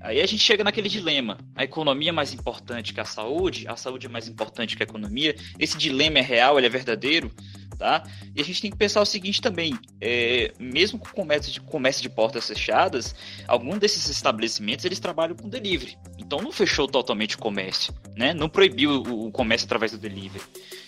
Aí 0.04 0.20
a 0.20 0.26
gente 0.26 0.42
chega 0.42 0.62
naquele 0.62 0.88
dilema: 0.88 1.38
a 1.56 1.64
economia 1.64 2.10
é 2.10 2.12
mais 2.12 2.34
importante 2.34 2.92
que 2.92 3.00
a 3.00 3.06
saúde, 3.06 3.66
a 3.66 3.74
saúde 3.74 4.06
é 4.06 4.08
mais 4.08 4.28
importante 4.28 4.76
que 4.76 4.82
a 4.82 4.84
economia. 4.84 5.34
Esse 5.58 5.78
dilema 5.78 6.18
é 6.18 6.22
real, 6.22 6.58
ele 6.58 6.66
é 6.66 6.70
verdadeiro, 6.70 7.32
tá? 7.78 8.04
E 8.36 8.40
a 8.40 8.44
gente 8.44 8.60
tem 8.60 8.70
que 8.70 8.76
pensar 8.76 9.00
o 9.00 9.06
seguinte 9.06 9.40
também: 9.40 9.78
é, 10.02 10.52
mesmo 10.60 10.98
com 10.98 11.08
comércio 11.08 11.50
de, 11.50 11.58
comércio 11.58 12.02
de 12.02 12.10
portas 12.10 12.46
fechadas, 12.46 13.14
alguns 13.48 13.78
desses 13.78 14.06
estabelecimentos 14.10 14.84
eles 14.84 15.00
trabalham 15.00 15.34
com 15.34 15.48
delivery. 15.48 15.96
Então 16.18 16.38
não 16.38 16.52
fechou 16.52 16.86
totalmente 16.86 17.36
o 17.36 17.38
comércio, 17.38 17.94
né? 18.14 18.34
Não 18.34 18.48
proibiu 18.48 19.02
o, 19.02 19.28
o 19.28 19.32
comércio 19.32 19.64
através 19.64 19.92
do 19.92 19.98
delivery. 19.98 20.44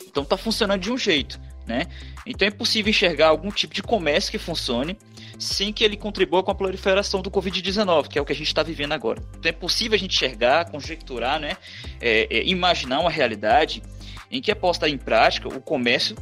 Então 0.06 0.26
tá 0.26 0.36
funcionando 0.36 0.82
de 0.82 0.92
um 0.92 0.98
jeito, 0.98 1.40
né? 1.66 1.86
Então 2.26 2.46
é 2.46 2.50
possível 2.50 2.90
enxergar 2.90 3.28
algum 3.28 3.50
tipo 3.50 3.72
de 3.72 3.82
comércio 3.82 4.30
que 4.30 4.38
funcione 4.38 4.98
sem 5.38 5.72
que 5.72 5.84
ele 5.84 5.96
contribua 5.96 6.42
com 6.42 6.50
a 6.50 6.54
proliferação 6.54 7.20
do 7.20 7.30
Covid-19, 7.30 8.08
que 8.08 8.18
é 8.18 8.22
o 8.22 8.24
que 8.24 8.32
a 8.32 8.36
gente 8.36 8.46
está 8.46 8.62
vivendo 8.62 8.92
agora. 8.92 9.22
Então 9.38 9.48
é 9.48 9.52
possível 9.52 9.94
a 9.94 9.98
gente 9.98 10.14
enxergar, 10.14 10.70
conjecturar, 10.70 11.38
né, 11.38 11.56
é, 12.00 12.38
é, 12.38 12.44
imaginar 12.46 13.00
uma 13.00 13.10
realidade 13.10 13.82
em 14.30 14.40
que 14.40 14.50
é 14.50 14.54
posta 14.54 14.88
em 14.88 14.98
prática 14.98 15.48
o 15.48 15.60
comércio 15.60 16.16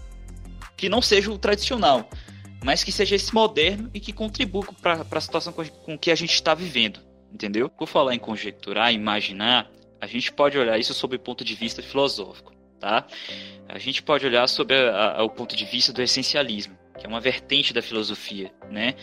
que 0.77 0.89
não 0.89 1.01
seja 1.01 1.31
o 1.31 1.39
tradicional, 1.39 2.09
mas 2.65 2.83
que 2.83 2.91
seja 2.91 3.15
esse 3.15 3.33
moderno 3.33 3.91
e 3.95 4.01
que 4.01 4.13
contribua 4.13 4.67
para 4.83 5.07
a 5.11 5.21
situação 5.21 5.53
com, 5.53 5.65
com 5.65 5.99
que 5.99 6.11
a 6.11 6.15
gente 6.15 6.35
está 6.35 6.55
vivendo, 6.55 7.01
entendeu? 7.33 7.69
Por 7.69 7.87
falar 7.87 8.15
em 8.15 8.19
conjecturar, 8.19 8.93
imaginar, 8.93 9.71
a 10.01 10.07
gente 10.07 10.33
pode 10.33 10.59
olhar 10.59 10.79
isso 10.79 10.93
sob 10.93 11.17
o 11.17 11.21
ponto 11.21 11.45
de 11.45 11.55
vista 11.55 11.83
filosófico, 11.83 12.53
tá? 12.81 13.07
A 13.69 13.79
gente 13.79 14.03
pode 14.03 14.27
olhar 14.27 14.47
sobre 14.49 14.77
a, 14.77 15.19
a, 15.19 15.23
o 15.23 15.31
ponto 15.31 15.57
de 15.57 15.65
vista 15.65 15.93
do 15.93 16.03
essencialismo 16.03 16.84
que 16.99 17.07
é 17.07 17.09
uma 17.09 17.21
vertente 17.21 17.73
da 17.73 17.83
filosofia, 17.83 18.53
né? 18.71 18.95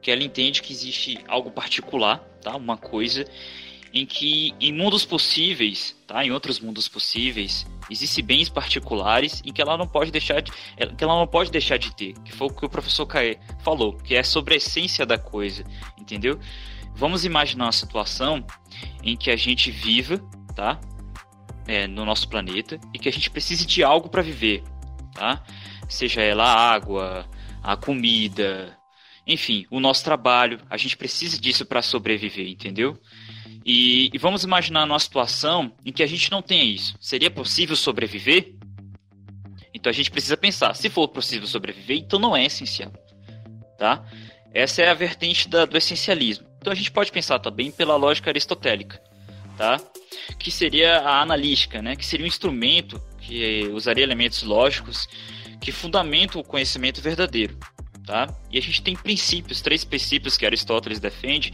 Que 0.00 0.10
ela 0.10 0.22
entende 0.22 0.62
que 0.62 0.72
existe 0.72 1.18
algo 1.26 1.50
particular, 1.50 2.18
tá? 2.42 2.56
Uma 2.56 2.76
coisa 2.76 3.24
em 3.92 4.04
que 4.04 4.54
em 4.60 4.72
mundos 4.72 5.04
possíveis, 5.04 5.96
tá? 6.06 6.24
Em 6.24 6.30
outros 6.30 6.60
mundos 6.60 6.88
possíveis, 6.88 7.66
existem 7.90 8.24
bens 8.24 8.48
particulares 8.48 9.42
em 9.44 9.52
que 9.52 9.62
ela 9.62 9.76
não 9.76 9.86
pode 9.86 10.10
deixar 10.10 10.40
de, 10.40 10.52
que 10.96 11.04
ela 11.04 11.18
não 11.18 11.26
pode 11.26 11.50
deixar 11.50 11.78
de 11.78 11.94
ter, 11.94 12.12
que 12.24 12.32
foi 12.32 12.48
o 12.48 12.50
que 12.50 12.66
o 12.66 12.68
professor 12.68 13.06
Caê 13.06 13.38
falou, 13.60 13.96
que 13.96 14.14
é 14.14 14.22
sobre 14.22 14.54
a 14.54 14.56
essência 14.58 15.06
da 15.06 15.18
coisa, 15.18 15.64
entendeu? 15.98 16.38
Vamos 16.94 17.24
imaginar 17.24 17.66
uma 17.66 17.72
situação 17.72 18.44
em 19.02 19.16
que 19.16 19.30
a 19.30 19.36
gente 19.36 19.70
viva, 19.70 20.18
tá? 20.54 20.80
É, 21.66 21.86
no 21.86 22.04
nosso 22.04 22.28
planeta 22.28 22.80
e 22.94 22.98
que 22.98 23.08
a 23.08 23.12
gente 23.12 23.30
precise 23.30 23.66
de 23.66 23.84
algo 23.84 24.08
para 24.08 24.22
viver, 24.22 24.62
tá? 25.14 25.42
Seja 25.88 26.20
ela 26.20 26.44
água, 26.44 27.26
a 27.62 27.76
comida, 27.76 28.76
enfim, 29.26 29.66
o 29.70 29.80
nosso 29.80 30.04
trabalho. 30.04 30.60
A 30.70 30.76
gente 30.76 30.96
precisa 30.96 31.38
disso 31.40 31.66
para 31.66 31.82
sobreviver, 31.82 32.48
entendeu? 32.48 32.98
E, 33.64 34.10
e, 34.12 34.18
vamos 34.18 34.44
imaginar 34.44 34.84
uma 34.84 34.98
situação 34.98 35.72
em 35.84 35.92
que 35.92 36.02
a 36.02 36.06
gente 36.06 36.30
não 36.30 36.40
tenha 36.40 36.64
isso. 36.64 36.96
Seria 37.00 37.30
possível 37.30 37.76
sobreviver? 37.76 38.54
Então 39.74 39.90
a 39.90 39.92
gente 39.92 40.10
precisa 40.10 40.36
pensar, 40.36 40.74
se 40.74 40.88
for 40.88 41.06
possível 41.08 41.46
sobreviver, 41.46 41.98
então 41.98 42.18
não 42.18 42.34
é 42.36 42.46
essencial, 42.46 42.90
tá? 43.78 44.04
Essa 44.52 44.82
é 44.82 44.88
a 44.88 44.94
vertente 44.94 45.48
da, 45.48 45.66
do 45.66 45.76
essencialismo. 45.76 46.48
Então 46.58 46.72
a 46.72 46.76
gente 46.76 46.90
pode 46.90 47.12
pensar 47.12 47.38
também 47.38 47.70
pela 47.70 47.94
lógica 47.94 48.30
aristotélica, 48.30 49.00
tá? 49.56 49.78
Que 50.38 50.50
seria 50.50 51.00
a 51.00 51.20
analítica, 51.20 51.82
né? 51.82 51.94
Que 51.94 52.04
seria 52.04 52.24
um 52.24 52.28
instrumento 52.28 53.00
que 53.20 53.68
usaria 53.72 54.02
elementos 54.02 54.42
lógicos 54.42 55.06
que 55.60 55.72
fundamentam 55.72 56.40
o 56.40 56.44
conhecimento 56.44 57.00
verdadeiro. 57.00 57.58
Tá? 58.06 58.26
E 58.50 58.56
a 58.56 58.62
gente 58.62 58.82
tem 58.82 58.96
princípios, 58.96 59.60
três 59.60 59.84
princípios 59.84 60.36
que 60.36 60.46
Aristóteles 60.46 60.98
defende 60.98 61.52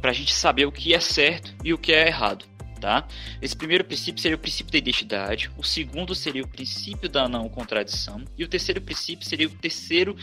para 0.00 0.12
a 0.12 0.14
gente 0.14 0.32
saber 0.32 0.64
o 0.64 0.70
que 0.70 0.94
é 0.94 1.00
certo 1.00 1.52
e 1.64 1.74
o 1.74 1.78
que 1.78 1.92
é 1.92 2.06
errado. 2.06 2.44
Tá? 2.80 3.08
Esse 3.42 3.56
primeiro 3.56 3.84
princípio 3.84 4.22
seria 4.22 4.36
o 4.36 4.38
princípio 4.40 4.70
da 4.70 4.78
identidade, 4.78 5.50
o 5.56 5.64
segundo 5.64 6.14
seria 6.14 6.42
o 6.42 6.48
princípio 6.48 7.08
da 7.08 7.28
não 7.28 7.48
contradição 7.48 8.24
e 8.38 8.44
o 8.44 8.48
terceiro 8.48 8.80
princípio 8.80 9.26
seria 9.26 9.48
o 9.48 9.50
terceiro 9.50 10.16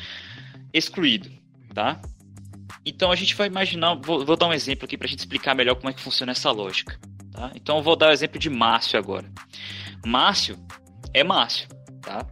excluído. 0.72 1.30
Tá? 1.74 2.00
Então 2.86 3.12
a 3.12 3.16
gente 3.16 3.36
vai 3.36 3.48
imaginar, 3.48 3.96
vou, 3.96 4.26
vou 4.26 4.38
dar 4.38 4.48
um 4.48 4.54
exemplo 4.54 4.86
aqui 4.86 4.98
para 4.98 5.08
a 5.08 5.10
gente 5.10 5.20
explicar 5.20 5.56
melhor 5.56 5.76
como 5.76 5.90
é 5.90 5.94
que 5.94 6.02
funciona 6.02 6.32
essa 6.32 6.50
lógica. 6.52 6.98
Tá? 7.32 7.52
Então 7.56 7.78
eu 7.78 7.84
vou 7.84 7.96
dar 7.96 8.10
o 8.10 8.12
exemplo 8.12 8.40
de 8.40 8.50
Márcio 8.50 8.98
agora. 8.98 9.30
Márcio 10.06 10.58
é 11.14 11.24
Márcio, 11.24 11.68
tá? 12.02 12.26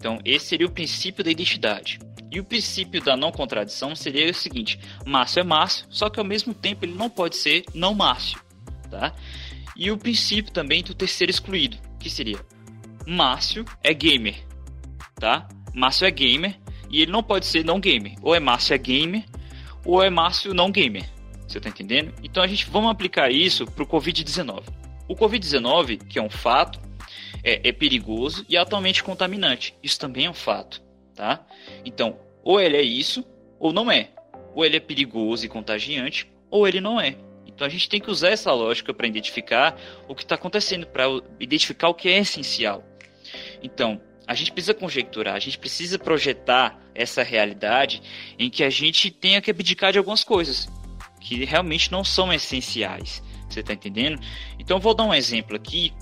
Então, 0.00 0.18
esse 0.24 0.46
seria 0.46 0.66
o 0.66 0.70
princípio 0.70 1.22
da 1.22 1.30
identidade. 1.30 1.98
E 2.32 2.40
o 2.40 2.44
princípio 2.44 3.02
da 3.02 3.18
não 3.18 3.30
contradição 3.30 3.94
seria 3.94 4.30
o 4.30 4.34
seguinte: 4.34 4.80
Márcio 5.04 5.40
é 5.40 5.44
Márcio, 5.44 5.86
só 5.90 6.08
que 6.08 6.18
ao 6.18 6.24
mesmo 6.24 6.54
tempo 6.54 6.86
ele 6.86 6.94
não 6.94 7.10
pode 7.10 7.36
ser 7.36 7.64
não 7.74 7.92
Márcio, 7.92 8.40
tá? 8.90 9.12
E 9.76 9.90
o 9.90 9.98
princípio 9.98 10.50
também 10.50 10.82
do 10.82 10.94
terceiro 10.94 11.30
excluído, 11.30 11.76
que 11.98 12.08
seria 12.08 12.40
Márcio 13.06 13.62
é 13.84 13.92
gamer, 13.92 14.36
tá? 15.16 15.46
Márcio 15.74 16.06
é 16.06 16.10
gamer 16.10 16.58
e 16.88 17.02
ele 17.02 17.12
não 17.12 17.22
pode 17.22 17.44
ser 17.44 17.62
não 17.62 17.78
gamer. 17.78 18.14
Ou 18.22 18.34
é 18.34 18.40
Márcio 18.40 18.72
é 18.72 18.78
gamer, 18.78 19.24
ou 19.84 20.02
é 20.02 20.08
Márcio 20.08 20.54
não 20.54 20.70
gamer. 20.70 21.04
Você 21.46 21.60
tá 21.60 21.68
entendendo? 21.68 22.14
Então 22.22 22.42
a 22.42 22.46
gente 22.46 22.64
vamos 22.70 22.90
aplicar 22.90 23.30
isso 23.30 23.66
pro 23.66 23.86
COVID-19. 23.86 24.62
O 25.06 25.14
COVID-19, 25.14 26.06
que 26.06 26.18
é 26.18 26.22
um 26.22 26.30
fato, 26.30 26.80
é, 27.42 27.68
é 27.68 27.72
perigoso 27.72 28.44
e 28.48 28.56
altamente 28.56 29.02
contaminante. 29.02 29.74
Isso 29.82 29.98
também 29.98 30.26
é 30.26 30.30
um 30.30 30.34
fato, 30.34 30.82
tá? 31.14 31.44
Então, 31.84 32.18
ou 32.42 32.60
ele 32.60 32.76
é 32.76 32.82
isso, 32.82 33.24
ou 33.58 33.72
não 33.72 33.90
é. 33.90 34.10
Ou 34.54 34.64
ele 34.64 34.76
é 34.76 34.80
perigoso 34.80 35.44
e 35.46 35.48
contagiante, 35.48 36.30
ou 36.50 36.66
ele 36.66 36.80
não 36.80 37.00
é. 37.00 37.16
Então 37.46 37.66
a 37.66 37.70
gente 37.70 37.88
tem 37.88 38.00
que 38.00 38.10
usar 38.10 38.30
essa 38.30 38.52
lógica 38.52 38.94
para 38.94 39.06
identificar 39.06 39.78
o 40.08 40.14
que 40.14 40.22
está 40.22 40.34
acontecendo, 40.34 40.86
para 40.86 41.04
identificar 41.38 41.88
o 41.88 41.94
que 41.94 42.08
é 42.08 42.18
essencial. 42.18 42.84
Então, 43.62 44.00
A 44.30 44.34
gente 44.34 44.52
precisa 44.52 44.72
conjecturar, 44.72 45.34
a 45.34 45.40
gente 45.40 45.58
precisa 45.58 45.98
projetar 45.98 46.80
essa 46.94 47.20
realidade 47.20 48.00
em 48.38 48.48
que 48.48 48.62
a 48.62 48.70
gente 48.70 49.10
tenha 49.10 49.42
que 49.42 49.50
abdicar 49.50 49.90
de 49.90 49.98
algumas 49.98 50.22
coisas 50.22 50.68
que 51.20 51.44
realmente 51.44 51.90
não 51.90 52.04
são 52.04 52.32
essenciais. 52.32 53.20
Você 53.48 53.58
está 53.58 53.72
entendendo? 53.72 54.22
Então 54.56 54.78
vou 54.78 54.94
dar 54.94 55.02
um 55.02 55.12
exemplo 55.12 55.56
aqui 55.56 55.92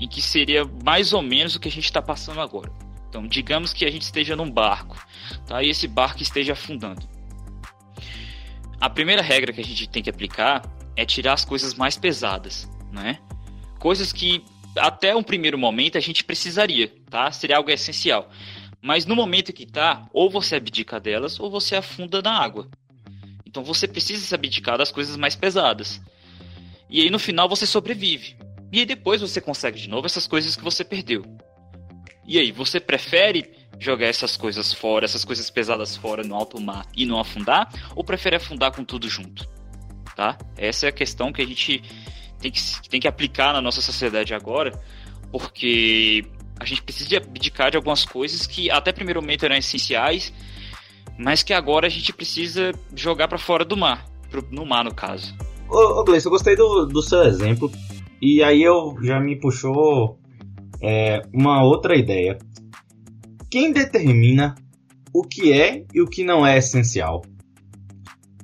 em 0.00 0.08
que 0.08 0.22
seria 0.22 0.64
mais 0.84 1.12
ou 1.12 1.20
menos 1.20 1.54
o 1.54 1.60
que 1.60 1.68
a 1.68 1.70
gente 1.70 1.84
está 1.84 2.00
passando 2.00 2.40
agora. 2.40 2.72
Então, 3.08 3.26
digamos 3.26 3.72
que 3.72 3.84
a 3.84 3.90
gente 3.90 4.02
esteja 4.02 4.34
num 4.34 4.50
barco, 4.50 4.96
tá? 5.46 5.62
E 5.62 5.68
esse 5.68 5.86
barco 5.86 6.22
esteja 6.22 6.54
afundando. 6.54 7.06
A 8.80 8.88
primeira 8.88 9.20
regra 9.20 9.52
que 9.52 9.60
a 9.60 9.64
gente 9.64 9.88
tem 9.88 10.02
que 10.02 10.08
aplicar 10.08 10.62
é 10.96 11.04
tirar 11.04 11.34
as 11.34 11.44
coisas 11.44 11.74
mais 11.74 11.98
pesadas, 11.98 12.70
né? 12.90 13.18
Coisas 13.78 14.12
que 14.12 14.44
até 14.76 15.14
um 15.14 15.22
primeiro 15.22 15.58
momento 15.58 15.98
a 15.98 16.00
gente 16.00 16.24
precisaria, 16.24 16.92
tá? 17.10 17.30
Seria 17.30 17.56
algo 17.56 17.70
essencial. 17.70 18.30
Mas 18.80 19.04
no 19.04 19.14
momento 19.14 19.52
que 19.52 19.66
tá, 19.66 20.08
ou 20.12 20.30
você 20.30 20.56
abdica 20.56 20.98
delas 20.98 21.38
ou 21.38 21.50
você 21.50 21.76
afunda 21.76 22.22
na 22.22 22.32
água. 22.32 22.70
Então 23.44 23.62
você 23.62 23.86
precisa 23.86 24.24
se 24.24 24.34
abdicar 24.34 24.78
das 24.78 24.92
coisas 24.92 25.16
mais 25.16 25.36
pesadas. 25.36 26.00
E 26.88 27.02
aí 27.02 27.10
no 27.10 27.18
final 27.18 27.48
você 27.48 27.66
sobrevive. 27.66 28.36
E 28.72 28.80
aí 28.80 28.86
depois 28.86 29.20
você 29.20 29.40
consegue 29.40 29.78
de 29.78 29.88
novo 29.88 30.06
essas 30.06 30.26
coisas 30.26 30.56
que 30.56 30.62
você 30.62 30.84
perdeu. 30.84 31.24
E 32.30 32.38
aí, 32.38 32.52
você 32.52 32.78
prefere 32.78 33.50
jogar 33.76 34.06
essas 34.06 34.36
coisas 34.36 34.72
fora, 34.72 35.04
essas 35.04 35.24
coisas 35.24 35.50
pesadas 35.50 35.96
fora 35.96 36.22
no 36.22 36.36
alto 36.36 36.60
mar 36.60 36.86
e 36.96 37.04
não 37.04 37.18
afundar? 37.18 37.68
Ou 37.96 38.04
prefere 38.04 38.36
afundar 38.36 38.72
com 38.72 38.84
tudo 38.84 39.08
junto? 39.08 39.48
Tá? 40.14 40.38
Essa 40.56 40.86
é 40.86 40.88
a 40.90 40.92
questão 40.92 41.32
que 41.32 41.42
a 41.42 41.44
gente 41.44 41.82
tem 42.38 42.52
que, 42.52 42.60
tem 42.88 43.00
que 43.00 43.08
aplicar 43.08 43.52
na 43.52 43.60
nossa 43.60 43.82
sociedade 43.82 44.32
agora, 44.32 44.80
porque 45.32 46.24
a 46.60 46.64
gente 46.64 46.82
precisa 46.82 47.16
abdicar 47.16 47.70
de 47.72 47.76
algumas 47.76 48.04
coisas 48.04 48.46
que 48.46 48.70
até 48.70 48.92
primeiro 48.92 49.20
momento 49.20 49.44
eram 49.44 49.56
essenciais, 49.56 50.32
mas 51.18 51.42
que 51.42 51.52
agora 51.52 51.86
a 51.88 51.90
gente 51.90 52.12
precisa 52.12 52.72
jogar 52.94 53.26
para 53.26 53.38
fora 53.38 53.64
do 53.64 53.76
mar, 53.76 54.06
pro, 54.30 54.46
no 54.52 54.64
mar 54.64 54.84
no 54.84 54.94
caso. 54.94 55.34
Ô, 55.68 56.00
ô 56.00 56.04
Gleice, 56.04 56.26
eu 56.26 56.30
gostei 56.30 56.54
do, 56.54 56.86
do 56.86 57.02
seu 57.02 57.24
exemplo, 57.24 57.72
e 58.20 58.42
aí 58.42 58.62
eu 58.62 58.96
já 59.02 59.18
me 59.18 59.38
puxou 59.38 60.18
é, 60.82 61.22
uma 61.32 61.62
outra 61.62 61.96
ideia. 61.96 62.38
Quem 63.50 63.72
determina 63.72 64.54
o 65.12 65.22
que 65.22 65.52
é 65.52 65.84
e 65.92 66.00
o 66.00 66.06
que 66.06 66.22
não 66.22 66.46
é 66.46 66.58
essencial? 66.58 67.22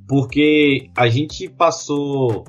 Porque 0.08 0.90
a 0.96 1.08
gente 1.08 1.48
passou 1.48 2.44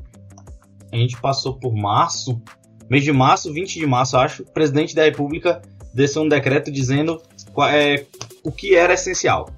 a 0.92 0.96
gente 0.96 1.20
passou 1.20 1.60
por 1.60 1.76
março, 1.76 2.42
mês 2.90 3.04
de 3.04 3.12
março, 3.12 3.54
20 3.54 3.78
de 3.78 3.86
março, 3.86 4.18
acho, 4.18 4.44
o 4.44 4.52
presidente 4.52 4.96
da 4.96 5.04
República 5.04 5.62
desceu 5.94 6.22
um 6.22 6.30
decreto 6.30 6.72
dizendo 6.72 7.22
é, 7.70 8.06
o 8.44 8.52
que 8.52 8.76
era 8.76 8.94
essencial. 8.94 9.50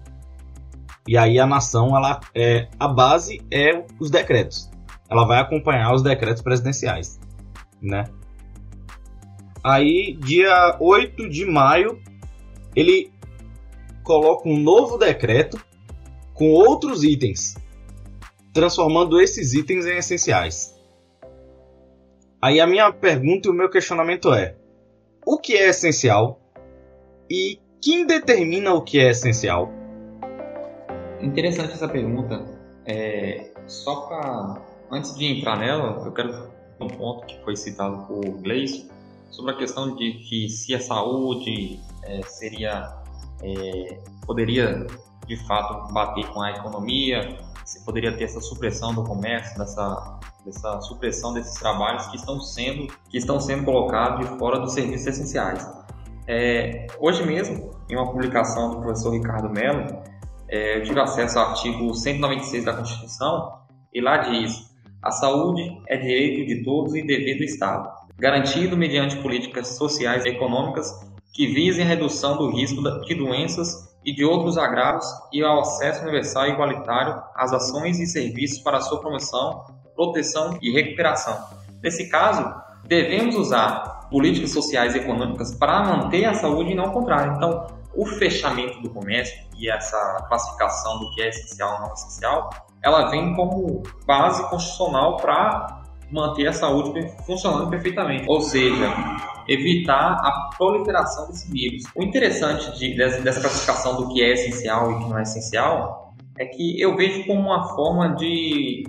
E 1.08 1.18
aí 1.18 1.40
a 1.40 1.46
nação, 1.46 1.96
ela 1.96 2.20
é 2.36 2.68
a 2.80 2.88
base 2.88 3.42
é 3.52 3.84
os 4.00 4.10
decretos. 4.10 4.70
Ela 5.10 5.26
vai 5.26 5.40
acompanhar 5.40 5.94
os 5.94 6.02
decretos 6.02 6.42
presidenciais, 6.42 7.19
né? 7.82 8.06
Aí, 9.64 10.14
dia 10.14 10.78
8 10.80 11.30
de 11.30 11.46
maio, 11.46 12.02
ele 12.76 13.12
coloca 14.04 14.48
um 14.48 14.58
novo 14.58 14.98
decreto 14.98 15.62
com 16.34 16.52
outros 16.52 17.04
itens, 17.04 17.56
transformando 18.54 19.20
esses 19.20 19.54
itens 19.54 19.86
em 19.86 19.98
essenciais. 19.98 20.74
Aí 22.42 22.62
a 22.62 22.66
minha 22.66 22.92
pergunta 22.92 23.50
e 23.50 23.52
o 23.52 23.54
meu 23.54 23.70
questionamento 23.70 24.34
é: 24.34 24.56
o 25.26 25.38
que 25.38 25.54
é 25.54 25.68
essencial 25.68 26.40
e 27.30 27.60
quem 27.82 28.08
determina 28.08 28.74
o 28.74 28.82
que 28.82 29.00
é 29.00 29.10
essencial? 29.10 29.70
Interessante 31.22 31.74
essa 31.74 31.88
pergunta. 31.88 32.46
É, 32.86 33.52
só 33.68 34.08
para 34.08 34.62
antes 34.90 35.16
de 35.16 35.26
entrar 35.26 35.58
nela, 35.60 36.02
eu 36.06 36.12
quero 36.14 36.50
um 36.80 36.88
ponto 36.88 37.26
que 37.26 37.38
foi 37.44 37.56
citado 37.56 38.06
por 38.06 38.24
Gleison 38.42 38.88
sobre 39.30 39.52
a 39.52 39.58
questão 39.58 39.96
de 39.96 40.14
que 40.14 40.50
se 40.50 40.74
a 40.74 40.80
saúde 40.80 41.80
é, 42.04 42.22
seria 42.24 43.00
é, 43.42 44.00
poderia 44.26 44.86
de 45.28 45.38
fato 45.48 45.94
bater 45.94 46.28
com 46.28 46.42
a 46.42 46.52
economia, 46.52 47.38
se 47.64 47.86
poderia 47.86 48.12
ter 48.12 48.24
essa 48.24 48.42
supressão 48.42 48.94
do 48.94 49.04
comércio, 49.04 49.58
dessa, 49.58 50.20
dessa 50.44 50.82
supressão 50.82 51.34
desses 51.34 51.54
trabalhos 51.60 52.08
que 52.08 52.18
estão 52.18 52.42
sendo 52.42 52.92
que 53.10 53.18
estão 53.18 53.40
sendo 53.40 53.64
colocados 53.64 54.28
de 54.28 54.38
fora 54.38 54.60
dos 54.60 54.74
serviços 54.74 55.08
essenciais. 55.08 55.70
É, 56.28 56.88
hoje 57.00 57.26
mesmo, 57.26 57.72
em 57.90 57.96
uma 57.96 58.12
publicação 58.12 58.72
do 58.72 58.82
professor 58.82 59.12
Ricardo 59.12 59.50
Mello, 59.50 60.02
é, 60.48 60.78
eu 60.78 60.84
tive 60.84 61.00
acesso 61.00 61.38
ao 61.38 61.50
artigo 61.50 61.94
196 61.94 62.66
da 62.66 62.74
Constituição 62.74 63.60
e 63.94 64.02
lá 64.02 64.18
diz: 64.18 64.69
a 65.02 65.12
saúde 65.12 65.82
é 65.88 65.98
direito 65.98 66.46
de 66.48 66.64
todos 66.64 66.96
e 66.96 67.02
dever 67.02 67.38
do 67.38 67.44
Estado 67.44 68.00
garantido 68.20 68.76
mediante 68.76 69.16
políticas 69.18 69.70
sociais 69.78 70.26
e 70.26 70.30
econômicas 70.30 70.92
que 71.34 71.48
visem 71.48 71.86
a 71.86 71.88
redução 71.88 72.38
do 72.38 72.52
risco 72.52 72.82
de 73.06 73.16
doenças 73.16 73.96
e 74.04 74.14
de 74.14 74.26
outros 74.26 74.58
agravos 74.58 75.06
e 75.32 75.42
ao 75.42 75.62
acesso 75.62 76.04
universal 76.04 76.48
e 76.48 76.52
igualitário 76.52 77.22
às 77.36 77.54
ações 77.54 78.00
e 78.00 78.06
serviços 78.06 78.60
para 78.60 78.82
sua 78.82 79.00
promoção, 79.00 79.66
proteção 79.96 80.58
e 80.62 80.72
recuperação. 80.72 81.38
Nesse 81.82 82.10
caso, 82.10 82.54
devemos 82.86 83.36
usar 83.36 84.08
políticas 84.10 84.52
sociais 84.52 84.96
e 84.96 84.98
econômicas 84.98 85.56
para 85.56 85.84
manter 85.84 86.26
a 86.26 86.34
saúde 86.34 86.72
e 86.72 86.76
não 86.76 86.86
o 86.86 86.92
contrário. 86.92 87.34
Então, 87.36 87.68
o 87.96 88.06
fechamento 88.06 88.82
do 88.82 88.90
comércio 88.90 89.38
e 89.58 89.70
essa 89.70 90.26
classificação 90.28 91.00
do 91.00 91.10
que 91.12 91.22
é 91.22 91.30
essencial 91.30 91.78
e 91.78 91.82
não 91.82 91.94
essencial, 91.94 92.50
ela 92.84 93.10
vem 93.10 93.36
como 93.36 93.84
base 94.06 94.48
constitucional 94.50 95.18
para 95.18 95.80
manter 96.12 96.48
a 96.48 96.54
saúde 96.54 97.08
funcionando 97.26 97.70
perfeitamente, 97.70 98.26
ou 98.28 98.42
seja, 98.42 98.92
evitar 99.48 100.14
a 100.14 100.50
proliferação 100.58 101.28
desse 101.28 101.52
vírus. 101.52 101.84
O 101.96 102.04
interessante 102.04 102.78
de, 102.78 102.96
dessa, 102.96 103.42
classificação 103.42 103.96
do 103.96 104.10
que 104.10 104.22
é 104.22 104.34
essencial 104.34 104.92
e 104.92 105.00
que 105.00 105.10
não 105.10 105.18
é 105.18 105.24
essencial 105.24 106.16
é 106.38 106.46
que 106.46 106.80
eu 106.80 106.96
vejo 106.96 107.26
como 107.26 107.42
uma 107.42 107.68
forma 107.76 108.16
de, 108.16 108.84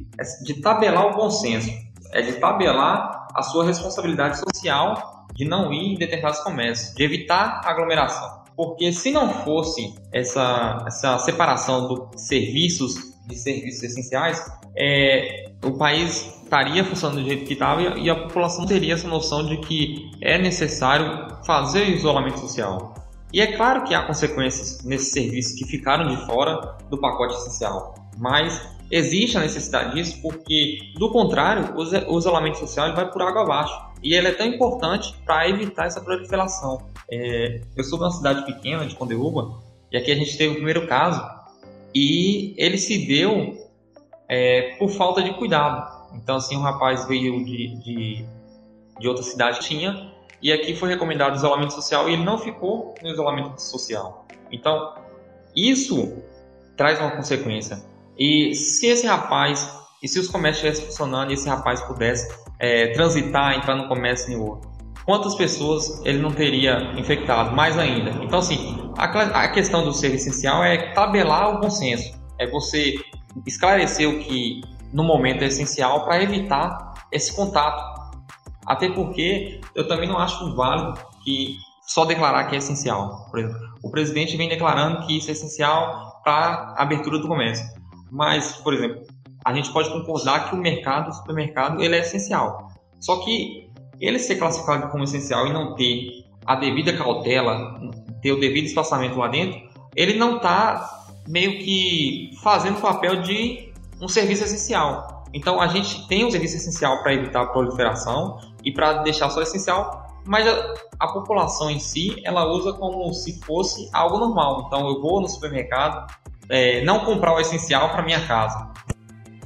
de 0.45 0.61
tabelar 0.61 1.07
o 1.07 1.17
bom 1.17 1.31
senso, 1.31 1.71
é 2.13 2.23
de 2.23 2.35
tabelar 2.35 3.29
a 3.35 3.43
sua 3.43 3.65
responsabilidade 3.65 4.39
social 4.39 5.27
de 5.35 5.45
não 5.45 5.73
ir 5.73 5.95
em 5.95 5.99
determinados 5.99 6.41
comércios, 6.41 6.95
de 6.95 7.03
evitar 7.03 7.61
aglomeração. 7.65 8.41
Porque 8.57 8.93
se 8.93 9.11
não 9.11 9.31
fosse 9.43 9.95
essa, 10.13 10.85
essa 10.87 11.19
separação 11.19 11.89
dos 11.89 12.21
serviços 12.29 13.10
de 13.31 13.39
serviços 13.39 13.83
essenciais, 13.83 14.45
é, 14.77 15.51
o 15.65 15.73
país 15.73 16.39
estaria 16.43 16.85
funcionando 16.85 17.23
do 17.23 17.29
jeito 17.29 17.45
que 17.45 17.53
estava 17.53 17.81
e 17.99 18.11
a 18.11 18.15
população 18.15 18.67
teria 18.67 18.95
essa 18.95 19.09
noção 19.09 19.47
de 19.47 19.57
que 19.59 20.11
é 20.21 20.37
necessário 20.37 21.29
fazer 21.45 21.89
isolamento 21.89 22.41
social. 22.41 22.95
E 23.33 23.41
é 23.41 23.57
claro 23.57 23.85
que 23.85 23.95
há 23.95 24.03
consequências 24.03 24.85
nesses 24.85 25.13
serviços 25.13 25.57
que 25.57 25.65
ficaram 25.65 26.09
de 26.09 26.27
fora 26.27 26.77
do 26.91 26.99
pacote 26.99 27.35
essencial, 27.35 27.95
mas 28.19 28.61
existe 28.91 29.37
a 29.37 29.41
necessidade 29.41 29.95
disso 29.95 30.21
porque, 30.21 30.79
do 30.99 31.11
contrário, 31.13 31.73
o 31.77 32.19
isolamento 32.19 32.59
social 32.59 32.93
vai 32.95 33.09
por 33.11 33.23
água 33.23 33.43
abaixo. 33.43 33.91
E 34.03 34.15
ele 34.15 34.29
é 34.29 34.33
tão 34.33 34.47
importante 34.47 35.15
para 35.25 35.49
evitar 35.49 35.87
essa 35.87 36.01
proliferação. 36.01 36.79
É, 37.11 37.61
eu 37.77 37.85
sou 37.85 37.99
de 37.99 38.05
uma 38.05 38.11
cidade 38.11 38.45
pequena, 38.45 38.85
de 38.85 38.97
Condeúba, 38.97 39.61
e 39.93 39.97
aqui 39.97 40.11
a 40.11 40.15
gente 40.15 40.37
teve 40.37 40.53
o 40.53 40.57
primeiro 40.57 40.87
caso, 40.87 41.23
e 41.95 42.55
ele 42.57 42.79
se 42.79 43.07
deu 43.07 43.57
é, 44.29 44.77
por 44.79 44.91
falta 44.91 45.23
de 45.23 45.33
cuidado. 45.35 46.01
Então, 46.15 46.37
assim, 46.37 46.57
um 46.57 46.61
rapaz 46.61 47.07
veio 47.07 47.45
de, 47.45 47.77
de, 47.79 48.25
de 48.99 49.09
outra 49.09 49.23
cidade, 49.23 49.61
tinha, 49.61 50.13
e 50.43 50.53
aqui 50.53 50.75
foi 50.75 50.89
recomendado 50.89 51.37
isolamento 51.37 51.73
social 51.73 52.09
e 52.09 52.15
ele 52.15 52.25
não 52.25 52.39
ficou 52.39 52.95
no 53.03 53.11
isolamento 53.11 53.61
social. 53.61 54.27
Então, 54.51 54.95
isso 55.55 56.23
traz 56.77 56.99
uma 56.99 57.11
consequência. 57.11 57.83
E 58.19 58.55
se 58.55 58.87
esse 58.87 59.07
rapaz, 59.07 59.71
e 60.03 60.09
se 60.09 60.19
os 60.19 60.29
comércios 60.29 60.65
estivessem 60.65 60.87
funcionando 60.87 61.31
e 61.31 61.35
esse 61.35 61.49
rapaz 61.49 61.81
pudesse 61.83 62.35
é, 62.59 62.89
transitar, 62.89 63.57
entrar 63.57 63.75
no 63.75 63.89
comércio 63.89 64.33
em 64.33 64.37
outro, 64.37 64.71
quantas 65.05 65.35
pessoas 65.35 66.05
ele 66.05 66.19
não 66.19 66.31
teria 66.31 66.93
infectado? 66.99 67.55
Mais 67.55 67.79
ainda. 67.79 68.11
Então, 68.25 68.39
assim, 68.39 68.80
a, 68.97 69.05
a 69.45 69.49
questão 69.49 69.85
do 69.85 69.93
ser 69.93 70.15
essencial 70.15 70.63
é 70.65 70.93
tabelar 70.93 71.57
o 71.57 71.61
bom 71.61 71.71
senso. 71.71 72.19
É 72.39 72.47
você 72.47 72.95
esclarecer 73.47 74.09
o 74.09 74.19
que 74.19 74.61
no 74.93 75.05
momento 75.05 75.43
é 75.43 75.47
essencial 75.47 76.05
para 76.05 76.23
evitar 76.23 76.95
esse 77.13 77.35
contato. 77.35 77.83
Até 78.67 78.89
porque 78.91 79.61
eu 79.75 79.87
também 79.89 80.09
não 80.09 80.19
acho 80.19 80.55
válido 80.55 80.99
que 81.25 81.57
só 81.83 82.05
declarar 82.05 82.45
que 82.45 82.55
é 82.55 82.59
essencial. 82.59 83.27
Por 83.31 83.41
exemplo, 83.41 83.59
o 83.83 83.91
presidente 83.91 84.37
vem 84.37 84.49
declarando 84.49 85.07
que 85.07 85.19
isso 85.19 85.29
é 85.29 85.33
essencial 85.33 86.21
para 86.23 86.75
a 86.77 86.83
abertura 86.83 87.19
do 87.19 87.27
comércio. 87.27 87.67
Mas, 88.11 88.53
por 88.59 88.75
exemplo, 88.75 89.03
a 89.45 89.55
gente 89.55 89.73
pode 89.73 89.91
concordar 89.91 90.49
que 90.49 90.55
o 90.55 90.59
mercado, 90.59 91.11
o 91.11 91.13
supermercado, 91.13 91.83
ele 91.83 91.97
é 91.97 92.01
essencial. 92.01 92.69
Só 93.01 93.25
que 93.25 93.71
ele 94.01 94.19
ser 94.19 94.37
classificado 94.37 94.89
como 94.89 95.05
essencial 95.05 95.47
e 95.47 95.53
não 95.53 95.75
ter 95.75 96.25
a 96.47 96.55
devida 96.57 96.97
cautela 96.97 97.81
ter 98.21 98.33
o 98.33 98.41
devido 98.41 98.67
espaçamento 98.67 99.19
lá 99.19 99.29
dentro, 99.29 99.61
ele 99.95 100.19
não 100.19 100.37
está 100.37 101.07
meio 101.27 101.59
que 101.59 102.31
fazendo 102.43 102.79
o 102.79 102.81
papel 102.81 103.23
de 103.23 103.73
um 104.01 104.09
serviço 104.09 104.45
essencial. 104.45 105.25
Então 105.33 105.61
a 105.61 105.69
gente 105.69 106.07
tem 106.09 106.25
um 106.25 106.31
serviço 106.31 106.57
essencial 106.57 107.03
para 107.03 107.15
evitar 107.15 107.43
a 107.43 107.47
proliferação 107.47 108.39
e 108.65 108.73
para 108.73 109.03
deixar 109.03 109.31
só 109.31 109.41
essencial, 109.41 110.07
mas 110.27 110.47
a, 110.47 110.75
a, 110.99 111.13
população 111.13 111.71
em 111.71 111.79
si 111.79 112.21
ela 112.25 112.47
usa 112.47 112.73
como 112.73 113.13
se 113.13 113.41
fosse 113.41 113.89
algo 113.93 114.19
normal. 114.19 114.65
Então 114.67 114.89
eu 114.89 115.01
vou 115.01 115.21
no 115.21 115.29
supermercado, 115.29 116.13
é, 116.49 116.85
não 116.85 117.05
comprar 117.05 117.35
o 117.35 117.41
essencial 117.41 117.91
para 117.91 118.03
minha 118.03 118.27
casa. 118.27 118.71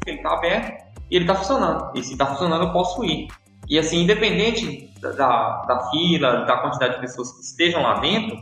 Ele 0.07 0.17
está 0.17 0.35
aberto 0.35 0.85
e 1.11 1.17
ele 1.17 1.25
está 1.25 1.35
funcionando. 1.35 1.91
E 1.95 2.03
se 2.03 2.13
está 2.13 2.27
funcionando 2.27 2.65
eu 2.65 2.73
posso 2.73 3.05
ir. 3.05 3.29
E 3.69 3.79
assim, 3.79 4.03
independente 4.03 4.93
da, 5.01 5.63
da 5.63 5.91
fila, 5.91 6.45
da 6.45 6.57
quantidade 6.59 6.95
de 6.95 7.01
pessoas 7.01 7.33
que 7.33 7.41
estejam 7.41 7.83
lá 7.83 8.01
dentro, 8.01 8.37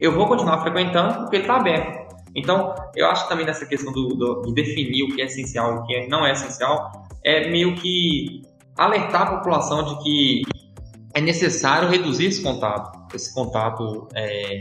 eu 0.00 0.12
vou 0.12 0.26
continuar 0.26 0.60
frequentando 0.62 1.22
porque 1.22 1.38
está 1.38 1.56
aberto. 1.56 2.08
Então, 2.34 2.74
eu 2.94 3.06
acho 3.08 3.28
também 3.28 3.44
nessa 3.44 3.66
questão 3.66 3.92
do, 3.92 4.08
do, 4.08 4.42
de 4.42 4.52
definir 4.54 5.04
o 5.04 5.14
que 5.14 5.20
é 5.20 5.24
essencial 5.24 5.74
e 5.74 5.78
o 5.78 5.82
que 5.84 6.06
não 6.08 6.24
é 6.24 6.32
essencial, 6.32 6.90
é 7.24 7.48
meio 7.50 7.74
que 7.74 8.42
alertar 8.76 9.22
a 9.22 9.36
população 9.38 9.82
de 9.84 10.02
que 10.02 10.42
é 11.14 11.20
necessário 11.20 11.88
reduzir 11.88 12.26
esse 12.26 12.42
contato, 12.42 13.14
esse 13.14 13.34
contato 13.34 14.06
é, 14.14 14.58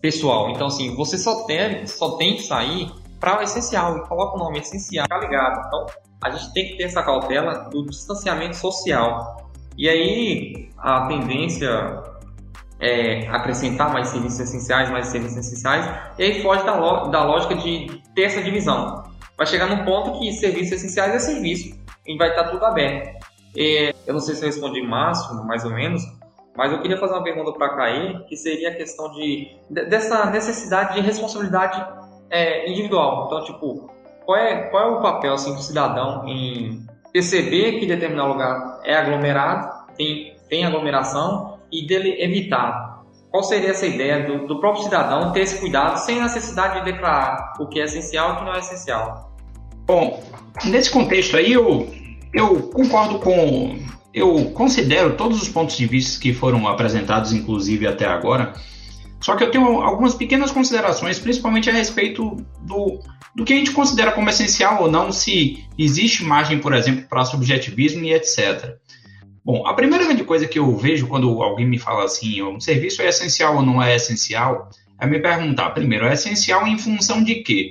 pessoal. 0.00 0.50
Então, 0.50 0.66
assim, 0.66 0.94
você 0.94 1.16
só 1.16 1.44
tem, 1.44 1.86
só 1.86 2.16
tem 2.16 2.36
que 2.36 2.42
sair 2.42 2.90
para 3.18 3.38
o 3.38 3.42
essencial 3.42 3.96
e 3.96 4.06
coloca 4.06 4.36
o 4.36 4.38
nome 4.38 4.58
essencial, 4.58 5.06
tá 5.08 5.18
ligado? 5.18 5.66
Então, 5.66 5.86
a 6.22 6.30
gente 6.30 6.52
tem 6.52 6.68
que 6.68 6.76
ter 6.76 6.84
essa 6.84 7.02
cautela 7.02 7.68
do 7.70 7.86
distanciamento 7.86 8.56
social. 8.56 9.45
E 9.76 9.88
aí, 9.88 10.70
a 10.78 11.06
tendência 11.06 12.02
é, 12.80 13.28
acrescentar 13.28 13.92
mais 13.92 14.08
serviços 14.08 14.40
essenciais, 14.40 14.90
mais 14.90 15.08
serviços 15.08 15.38
essenciais, 15.38 15.86
e 16.18 16.22
aí 16.22 16.42
foge 16.42 16.64
da, 16.64 17.04
da 17.06 17.24
lógica 17.24 17.54
de 17.54 18.02
ter 18.14 18.22
essa 18.22 18.42
divisão. 18.42 19.04
Vai 19.36 19.46
chegar 19.46 19.66
num 19.66 19.84
ponto 19.84 20.18
que 20.18 20.32
serviços 20.32 20.72
essenciais 20.72 21.14
é 21.14 21.18
serviço, 21.18 21.78
e 22.06 22.16
vai 22.16 22.30
estar 22.30 22.44
tudo 22.44 22.64
aberto. 22.64 23.26
E, 23.54 23.94
eu 24.06 24.14
não 24.14 24.20
sei 24.20 24.34
se 24.34 24.42
eu 24.42 24.46
respondi 24.46 24.80
máximo, 24.82 25.44
mais 25.44 25.64
ou 25.64 25.70
menos, 25.70 26.02
mas 26.56 26.72
eu 26.72 26.80
queria 26.80 26.96
fazer 26.96 27.12
uma 27.12 27.22
pergunta 27.22 27.52
para 27.52 27.76
Caí, 27.76 28.24
que 28.28 28.36
seria 28.36 28.70
a 28.70 28.74
questão 28.74 29.12
de, 29.12 29.56
dessa 29.68 30.30
necessidade 30.30 30.94
de 30.94 31.00
responsabilidade 31.00 31.84
é, 32.30 32.70
individual. 32.70 33.26
Então, 33.26 33.44
tipo, 33.44 33.90
qual 34.24 34.38
é, 34.38 34.62
qual 34.70 34.82
é 34.82 34.98
o 34.98 35.02
papel 35.02 35.34
assim, 35.34 35.54
do 35.54 35.60
cidadão 35.60 36.26
em 36.26 36.85
perceber 37.12 37.78
que 37.78 37.86
determinado 37.86 38.28
lugar 38.28 38.80
é 38.84 38.94
aglomerado, 38.94 39.94
tem, 39.96 40.36
tem 40.48 40.64
aglomeração, 40.64 41.56
e 41.70 41.86
dele 41.86 42.16
evitar. 42.22 43.02
Qual 43.30 43.42
seria 43.42 43.70
essa 43.70 43.86
ideia 43.86 44.26
do, 44.26 44.46
do 44.46 44.60
próprio 44.60 44.84
cidadão 44.84 45.32
ter 45.32 45.40
esse 45.40 45.58
cuidado 45.58 45.98
sem 45.98 46.20
necessidade 46.20 46.78
de 46.78 46.92
declarar 46.92 47.54
o 47.60 47.66
que 47.66 47.80
é 47.80 47.84
essencial 47.84 48.30
e 48.30 48.32
o 48.32 48.36
que 48.36 48.44
não 48.44 48.54
é 48.54 48.58
essencial? 48.60 49.36
Bom, 49.86 50.22
nesse 50.64 50.90
contexto 50.90 51.36
aí 51.36 51.52
eu, 51.52 51.88
eu 52.32 52.62
concordo 52.70 53.18
com. 53.18 53.78
Eu 54.14 54.50
considero 54.52 55.14
todos 55.14 55.42
os 55.42 55.48
pontos 55.48 55.76
de 55.76 55.86
vista 55.86 56.20
que 56.20 56.32
foram 56.32 56.66
apresentados, 56.66 57.34
inclusive 57.34 57.86
até 57.86 58.06
agora, 58.06 58.54
só 59.20 59.34
que 59.34 59.44
eu 59.44 59.50
tenho 59.50 59.80
algumas 59.80 60.14
pequenas 60.14 60.50
considerações, 60.50 61.18
principalmente 61.18 61.70
a 61.70 61.72
respeito 61.72 62.36
do, 62.62 63.00
do 63.34 63.44
que 63.44 63.52
a 63.52 63.56
gente 63.56 63.72
considera 63.72 64.12
como 64.12 64.28
essencial 64.28 64.82
ou 64.82 64.90
não, 64.90 65.10
se 65.10 65.64
existe 65.78 66.22
margem, 66.22 66.58
por 66.58 66.74
exemplo, 66.74 67.06
para 67.08 67.24
subjetivismo 67.24 68.04
e 68.04 68.12
etc. 68.12 68.76
Bom, 69.44 69.66
a 69.66 69.74
primeira 69.74 70.04
grande 70.04 70.24
coisa 70.24 70.46
que 70.46 70.58
eu 70.58 70.76
vejo 70.76 71.06
quando 71.06 71.42
alguém 71.42 71.66
me 71.66 71.78
fala 71.78 72.04
assim, 72.04 72.42
um 72.42 72.58
serviço 72.58 73.00
é 73.00 73.08
essencial 73.08 73.56
ou 73.56 73.62
não 73.62 73.82
é 73.82 73.94
essencial, 73.94 74.68
é 75.00 75.06
me 75.06 75.20
perguntar, 75.20 75.70
primeiro, 75.70 76.06
é 76.06 76.14
essencial 76.14 76.66
em 76.66 76.78
função 76.78 77.22
de 77.22 77.36
quê? 77.36 77.70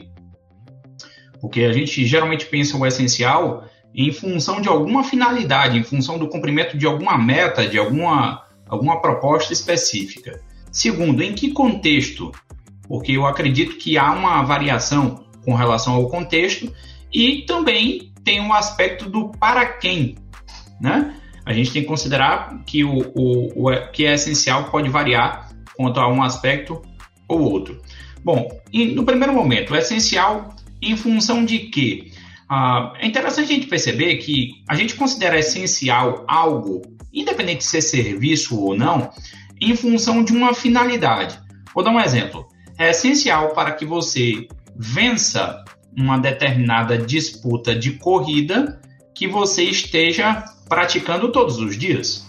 Porque 1.41 1.63
a 1.63 1.73
gente 1.73 2.05
geralmente 2.05 2.45
pensa 2.45 2.77
o 2.77 2.85
essencial 2.85 3.65
em 3.93 4.11
função 4.11 4.61
de 4.61 4.67
alguma 4.67 5.03
finalidade, 5.03 5.77
em 5.77 5.83
função 5.83 6.17
do 6.17 6.27
cumprimento 6.27 6.77
de 6.77 6.85
alguma 6.85 7.17
meta, 7.17 7.67
de 7.67 7.77
alguma, 7.77 8.43
alguma 8.67 9.01
proposta 9.01 9.53
específica. 9.53 10.41
Segundo, 10.75 11.23
em 11.23 11.33
que 11.33 11.51
contexto? 11.51 12.33
Porque 12.85 13.13
eu 13.13 13.25
acredito 13.25 13.77
que 13.77 13.97
há 13.97 14.11
uma 14.11 14.43
variação 14.43 15.23
com 15.45 15.55
relação 15.55 15.93
ao 15.93 16.09
contexto 16.09 16.69
e 17.13 17.43
também 17.43 18.11
tem 18.25 18.41
um 18.41 18.53
aspecto 18.53 19.09
do 19.09 19.29
para 19.29 19.65
quem, 19.65 20.15
né? 20.81 21.15
a 21.45 21.53
gente 21.53 21.71
tem 21.71 21.83
que 21.83 21.87
considerar 21.87 22.61
que 22.65 22.83
o, 22.83 22.97
o, 23.15 23.69
o 23.69 23.91
que 23.93 24.05
é 24.05 24.15
essencial 24.15 24.65
pode 24.65 24.89
variar 24.89 25.49
quanto 25.77 25.97
a 25.97 26.11
um 26.11 26.21
aspecto 26.21 26.81
ou 27.25 27.39
outro. 27.39 27.81
Bom, 28.21 28.49
no 28.73 29.05
primeiro 29.05 29.33
momento, 29.33 29.71
o 29.71 29.77
essencial 29.77 30.53
em 30.81 30.97
função 30.97 31.45
de 31.45 31.59
quê? 31.59 32.11
Ah, 32.49 32.91
é 32.99 33.07
interessante 33.07 33.45
a 33.45 33.55
gente 33.55 33.67
perceber 33.67 34.17
que 34.17 34.61
a 34.67 34.75
gente 34.75 34.95
considera 34.95 35.39
essencial 35.39 36.25
algo, 36.27 36.81
independente 37.13 37.59
de 37.59 37.63
ser 37.63 37.81
serviço 37.81 38.59
ou 38.59 38.75
não, 38.75 39.09
em 39.61 39.75
função 39.75 40.23
de 40.23 40.33
uma 40.33 40.53
finalidade. 40.53 41.39
Vou 41.73 41.83
dar 41.83 41.91
um 41.91 41.99
exemplo. 41.99 42.47
É 42.77 42.89
essencial 42.89 43.49
para 43.49 43.71
que 43.71 43.85
você 43.85 44.47
vença 44.75 45.63
uma 45.97 46.17
determinada 46.17 46.97
disputa 46.97 47.73
de 47.75 47.93
corrida 47.93 48.81
que 49.13 49.27
você 49.27 49.63
esteja 49.63 50.43
praticando 50.67 51.31
todos 51.31 51.57
os 51.57 51.77
dias. 51.77 52.27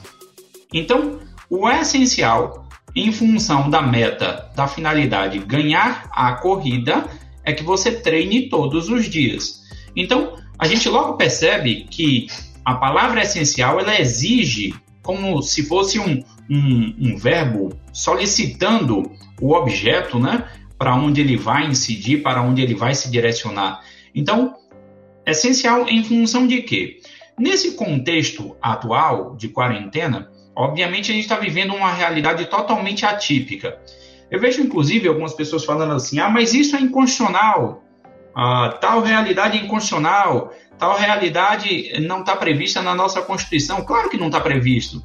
Então, 0.72 1.18
o 1.50 1.68
essencial, 1.68 2.68
em 2.94 3.10
função 3.10 3.68
da 3.68 3.82
meta, 3.82 4.50
da 4.54 4.68
finalidade 4.68 5.38
ganhar 5.38 6.08
a 6.12 6.32
corrida, 6.34 7.06
é 7.44 7.52
que 7.52 7.62
você 7.62 7.92
treine 7.92 8.48
todos 8.48 8.88
os 8.88 9.06
dias. 9.06 9.62
Então, 9.94 10.34
a 10.58 10.66
gente 10.66 10.88
logo 10.88 11.14
percebe 11.14 11.86
que 11.90 12.26
a 12.64 12.74
palavra 12.74 13.22
essencial 13.22 13.78
ela 13.78 14.00
exige 14.00 14.74
como 15.06 15.40
se 15.40 15.62
fosse 15.62 16.00
um, 16.00 16.22
um, 16.50 16.94
um 16.98 17.16
verbo 17.16 17.72
solicitando 17.92 19.10
o 19.40 19.52
objeto, 19.52 20.18
né, 20.18 20.48
para 20.76 20.94
onde 20.96 21.20
ele 21.20 21.36
vai 21.36 21.66
incidir, 21.66 22.22
para 22.22 22.42
onde 22.42 22.60
ele 22.60 22.74
vai 22.74 22.94
se 22.94 23.08
direcionar. 23.08 23.82
Então, 24.12 24.56
essencial 25.24 25.88
em 25.88 26.02
função 26.02 26.46
de 26.46 26.60
quê? 26.62 27.00
Nesse 27.38 27.76
contexto 27.76 28.56
atual 28.60 29.36
de 29.36 29.48
quarentena, 29.48 30.28
obviamente 30.54 31.12
a 31.12 31.14
gente 31.14 31.24
está 31.24 31.36
vivendo 31.36 31.74
uma 31.74 31.92
realidade 31.92 32.44
totalmente 32.46 33.06
atípica. 33.06 33.78
Eu 34.28 34.40
vejo, 34.40 34.60
inclusive, 34.60 35.06
algumas 35.06 35.34
pessoas 35.34 35.64
falando 35.64 35.92
assim: 35.92 36.18
ah, 36.18 36.28
mas 36.28 36.52
isso 36.52 36.74
é 36.74 36.80
inconstitucional, 36.80 37.84
ah, 38.34 38.76
tal 38.80 39.02
realidade 39.02 39.56
é 39.56 39.62
inconstitucional, 39.62 40.52
tal 40.78 40.96
realidade 40.96 42.00
não 42.00 42.20
está 42.20 42.36
prevista 42.36 42.82
na 42.82 42.94
nossa 42.94 43.22
Constituição. 43.22 43.84
Claro 43.84 44.08
que 44.08 44.16
não 44.16 44.26
está 44.26 44.40
previsto. 44.40 45.02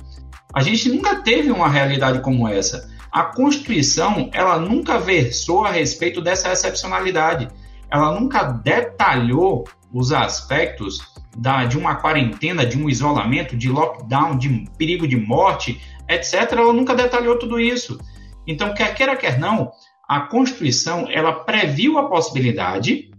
A 0.53 0.61
gente 0.61 0.89
nunca 0.89 1.17
teve 1.21 1.51
uma 1.51 1.69
realidade 1.69 2.19
como 2.21 2.47
essa. 2.47 2.89
A 3.11 3.23
Constituição, 3.23 4.29
ela 4.33 4.57
nunca 4.57 4.97
versou 4.97 5.65
a 5.65 5.71
respeito 5.71 6.21
dessa 6.21 6.51
excepcionalidade. 6.51 7.47
Ela 7.89 8.17
nunca 8.17 8.43
detalhou 8.43 9.65
os 9.93 10.11
aspectos 10.11 10.99
da, 11.37 11.65
de 11.65 11.77
uma 11.77 11.95
quarentena, 11.95 12.65
de 12.65 12.77
um 12.77 12.89
isolamento, 12.89 13.55
de 13.55 13.69
lockdown, 13.69 14.37
de 14.37 14.65
perigo 14.77 15.07
de 15.07 15.17
morte, 15.17 15.81
etc., 16.07 16.53
ela 16.53 16.73
nunca 16.73 16.95
detalhou 16.95 17.37
tudo 17.37 17.59
isso. 17.59 17.99
Então, 18.47 18.73
quer 18.73 18.93
queira, 18.93 19.15
quer 19.15 19.37
não, 19.37 19.71
a 20.07 20.21
Constituição 20.21 21.07
ela 21.09 21.31
previu 21.31 21.97
a 21.97 22.09
possibilidade, 22.09 23.10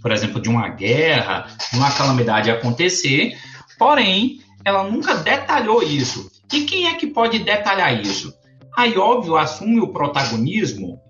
por 0.00 0.12
exemplo, 0.12 0.40
de 0.40 0.48
uma 0.48 0.68
guerra, 0.68 1.46
uma 1.72 1.90
calamidade 1.90 2.50
acontecer, 2.50 3.36
porém, 3.78 4.40
ela 4.64 4.84
nunca 4.84 5.14
detalhou 5.16 5.82
isso. 5.82 6.30
E 6.52 6.62
quem 6.62 6.86
é 6.86 6.94
que 6.94 7.08
pode 7.08 7.38
detalhar 7.40 8.00
isso? 8.00 8.32
Aí, 8.76 8.96
óbvio, 8.98 9.36
assume 9.36 9.80
o 9.80 9.88
protagonismo 9.88 11.00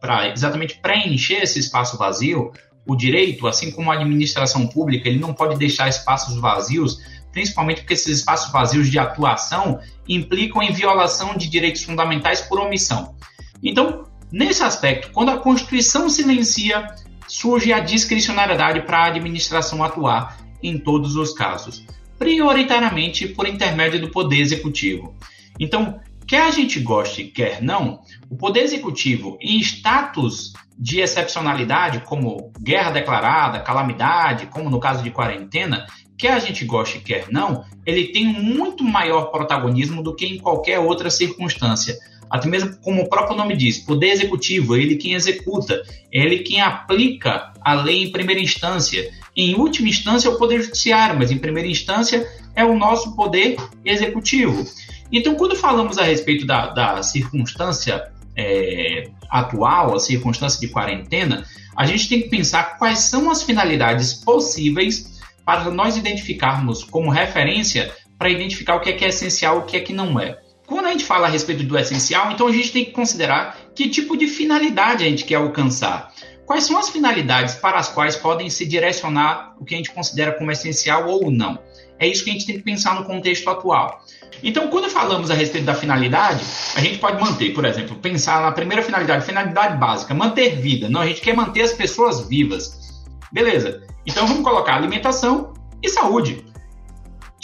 para 0.00 0.30
exatamente 0.30 0.80
preencher 0.80 1.42
esse 1.42 1.58
espaço 1.58 1.98
vazio 1.98 2.50
o 2.86 2.94
direito, 2.94 3.46
assim 3.46 3.70
como 3.70 3.90
a 3.90 3.94
administração 3.94 4.66
pública, 4.66 5.08
ele 5.08 5.18
não 5.18 5.32
pode 5.32 5.56
deixar 5.56 5.88
espaços 5.88 6.38
vazios, 6.38 6.98
principalmente 7.32 7.80
porque 7.80 7.94
esses 7.94 8.18
espaços 8.18 8.52
vazios 8.52 8.90
de 8.90 8.98
atuação 8.98 9.80
implicam 10.08 10.62
em 10.62 10.72
violação 10.72 11.36
de 11.36 11.48
direitos 11.48 11.82
fundamentais 11.82 12.42
por 12.42 12.60
omissão. 12.60 13.14
Então, 13.62 14.04
nesse 14.30 14.62
aspecto, 14.62 15.10
quando 15.12 15.30
a 15.30 15.38
Constituição 15.38 16.08
silencia, 16.10 16.86
surge 17.28 17.72
a 17.72 17.80
discricionariedade 17.80 18.82
para 18.82 18.98
a 18.98 19.06
administração 19.06 19.82
atuar 19.82 20.38
em 20.62 20.78
todos 20.78 21.16
os 21.16 21.32
casos, 21.32 21.84
prioritariamente 22.18 23.28
por 23.28 23.46
intermédio 23.46 24.00
do 24.00 24.10
Poder 24.10 24.40
Executivo. 24.40 25.14
Então, 25.58 26.00
quer 26.26 26.42
a 26.42 26.50
gente 26.50 26.80
goste, 26.80 27.24
quer 27.24 27.62
não, 27.62 28.00
o 28.30 28.36
Poder 28.36 28.62
Executivo, 28.62 29.36
em 29.40 29.58
status 29.58 30.52
de 30.78 31.00
excepcionalidade, 31.00 32.00
como 32.00 32.52
guerra 32.60 32.90
declarada, 32.90 33.60
calamidade, 33.60 34.46
como 34.46 34.70
no 34.70 34.80
caso 34.80 35.02
de 35.02 35.10
quarentena, 35.10 35.86
quer 36.16 36.32
a 36.32 36.38
gente 36.38 36.64
goste, 36.64 37.00
quer 37.00 37.26
não, 37.30 37.64
ele 37.86 38.08
tem 38.08 38.26
muito 38.26 38.82
maior 38.82 39.26
protagonismo 39.26 40.02
do 40.02 40.14
que 40.14 40.26
em 40.26 40.38
qualquer 40.38 40.78
outra 40.78 41.10
circunstância. 41.10 41.96
Até 42.34 42.48
mesmo 42.48 42.76
como 42.82 43.00
o 43.00 43.08
próprio 43.08 43.36
nome 43.36 43.56
diz, 43.56 43.78
poder 43.78 44.08
executivo, 44.08 44.74
ele 44.74 44.96
quem 44.96 45.14
executa, 45.14 45.80
ele 46.10 46.40
quem 46.40 46.60
aplica 46.60 47.52
a 47.60 47.74
lei 47.74 48.02
em 48.02 48.10
primeira 48.10 48.40
instância. 48.40 49.08
Em 49.36 49.54
última 49.54 49.88
instância 49.88 50.26
é 50.26 50.32
o 50.32 50.36
poder 50.36 50.60
judiciário, 50.60 51.16
mas 51.16 51.30
em 51.30 51.38
primeira 51.38 51.68
instância 51.68 52.28
é 52.56 52.64
o 52.64 52.76
nosso 52.76 53.14
poder 53.14 53.54
executivo. 53.84 54.66
Então, 55.12 55.36
quando 55.36 55.54
falamos 55.54 55.96
a 55.96 56.02
respeito 56.02 56.44
da, 56.44 56.70
da 56.70 57.04
circunstância 57.04 58.10
é, 58.36 59.04
atual, 59.30 59.94
a 59.94 60.00
circunstância 60.00 60.58
de 60.58 60.66
quarentena, 60.66 61.44
a 61.76 61.86
gente 61.86 62.08
tem 62.08 62.20
que 62.20 62.28
pensar 62.28 62.78
quais 62.78 62.98
são 62.98 63.30
as 63.30 63.44
finalidades 63.44 64.12
possíveis 64.12 65.20
para 65.44 65.70
nós 65.70 65.96
identificarmos 65.96 66.82
como 66.82 67.10
referência 67.10 67.92
para 68.18 68.28
identificar 68.28 68.74
o 68.74 68.80
que 68.80 68.90
é, 68.90 68.92
que 68.92 69.04
é 69.04 69.08
essencial 69.10 69.58
e 69.58 69.58
o 69.60 69.66
que 69.66 69.76
é 69.76 69.80
que 69.80 69.92
não 69.92 70.18
é. 70.18 70.42
Quando 70.66 70.86
a 70.86 70.90
gente 70.90 71.04
fala 71.04 71.26
a 71.26 71.30
respeito 71.30 71.62
do 71.64 71.78
essencial, 71.78 72.30
então 72.30 72.46
a 72.46 72.52
gente 72.52 72.72
tem 72.72 72.84
que 72.84 72.92
considerar 72.92 73.58
que 73.74 73.88
tipo 73.88 74.16
de 74.16 74.26
finalidade 74.26 75.04
a 75.04 75.08
gente 75.08 75.24
quer 75.24 75.36
alcançar. 75.36 76.12
Quais 76.46 76.64
são 76.64 76.78
as 76.78 76.90
finalidades 76.90 77.54
para 77.54 77.78
as 77.78 77.88
quais 77.88 78.16
podem 78.16 78.50
se 78.50 78.66
direcionar 78.66 79.54
o 79.58 79.64
que 79.64 79.74
a 79.74 79.78
gente 79.78 79.90
considera 79.90 80.32
como 80.32 80.50
essencial 80.50 81.08
ou 81.08 81.30
não? 81.30 81.58
É 81.98 82.06
isso 82.06 82.24
que 82.24 82.30
a 82.30 82.32
gente 82.32 82.46
tem 82.46 82.56
que 82.56 82.62
pensar 82.62 82.94
no 82.94 83.04
contexto 83.04 83.48
atual. 83.48 84.02
Então, 84.42 84.68
quando 84.68 84.90
falamos 84.90 85.30
a 85.30 85.34
respeito 85.34 85.64
da 85.64 85.74
finalidade, 85.74 86.44
a 86.74 86.80
gente 86.80 86.98
pode 86.98 87.20
manter, 87.20 87.54
por 87.54 87.64
exemplo, 87.64 87.96
pensar 87.96 88.42
na 88.42 88.52
primeira 88.52 88.82
finalidade, 88.82 89.24
finalidade 89.24 89.78
básica, 89.78 90.12
manter 90.12 90.56
vida. 90.56 90.88
Não, 90.88 91.00
a 91.00 91.06
gente 91.06 91.20
quer 91.20 91.34
manter 91.34 91.62
as 91.62 91.72
pessoas 91.72 92.28
vivas. 92.28 93.02
Beleza. 93.32 93.82
Então 94.04 94.26
vamos 94.26 94.42
colocar 94.44 94.74
alimentação 94.74 95.54
e 95.82 95.88
saúde. 95.88 96.44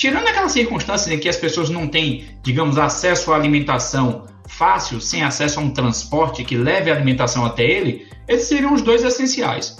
Tirando 0.00 0.28
aquelas 0.28 0.52
circunstâncias 0.52 1.14
em 1.14 1.20
que 1.20 1.28
as 1.28 1.36
pessoas 1.36 1.68
não 1.68 1.86
têm, 1.86 2.24
digamos, 2.42 2.78
acesso 2.78 3.34
à 3.34 3.36
alimentação 3.36 4.26
fácil, 4.48 4.98
sem 4.98 5.22
acesso 5.22 5.60
a 5.60 5.62
um 5.62 5.74
transporte 5.74 6.42
que 6.42 6.56
leve 6.56 6.90
a 6.90 6.94
alimentação 6.94 7.44
até 7.44 7.64
ele, 7.64 8.08
esses 8.26 8.48
seriam 8.48 8.72
os 8.72 8.80
dois 8.80 9.04
essenciais. 9.04 9.76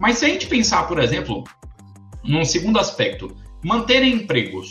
Mas 0.00 0.16
se 0.16 0.24
a 0.24 0.28
gente 0.30 0.46
pensar, 0.46 0.84
por 0.84 0.98
exemplo, 0.98 1.44
num 2.24 2.46
segundo 2.46 2.78
aspecto, 2.78 3.36
manter 3.62 4.02
empregos. 4.02 4.70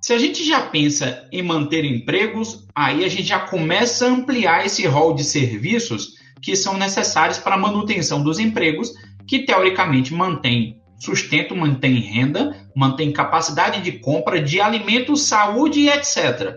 Se 0.00 0.12
a 0.12 0.18
gente 0.18 0.46
já 0.46 0.60
pensa 0.60 1.28
em 1.32 1.42
manter 1.42 1.84
empregos, 1.84 2.64
aí 2.76 3.04
a 3.04 3.08
gente 3.08 3.24
já 3.24 3.40
começa 3.40 4.06
a 4.06 4.10
ampliar 4.10 4.64
esse 4.64 4.86
rol 4.86 5.14
de 5.14 5.24
serviços 5.24 6.12
que 6.40 6.54
são 6.54 6.78
necessários 6.78 7.38
para 7.38 7.56
a 7.56 7.58
manutenção 7.58 8.22
dos 8.22 8.38
empregos, 8.38 8.92
que 9.26 9.44
teoricamente 9.44 10.14
mantém 10.14 10.80
sustento, 10.98 11.54
mantém 11.54 12.00
renda, 12.00 12.56
mantém 12.74 13.12
capacidade 13.12 13.82
de 13.82 13.92
compra 13.92 14.40
de 14.40 14.60
alimentos, 14.60 15.22
saúde 15.22 15.80
e 15.80 15.88
etc. 15.88 16.56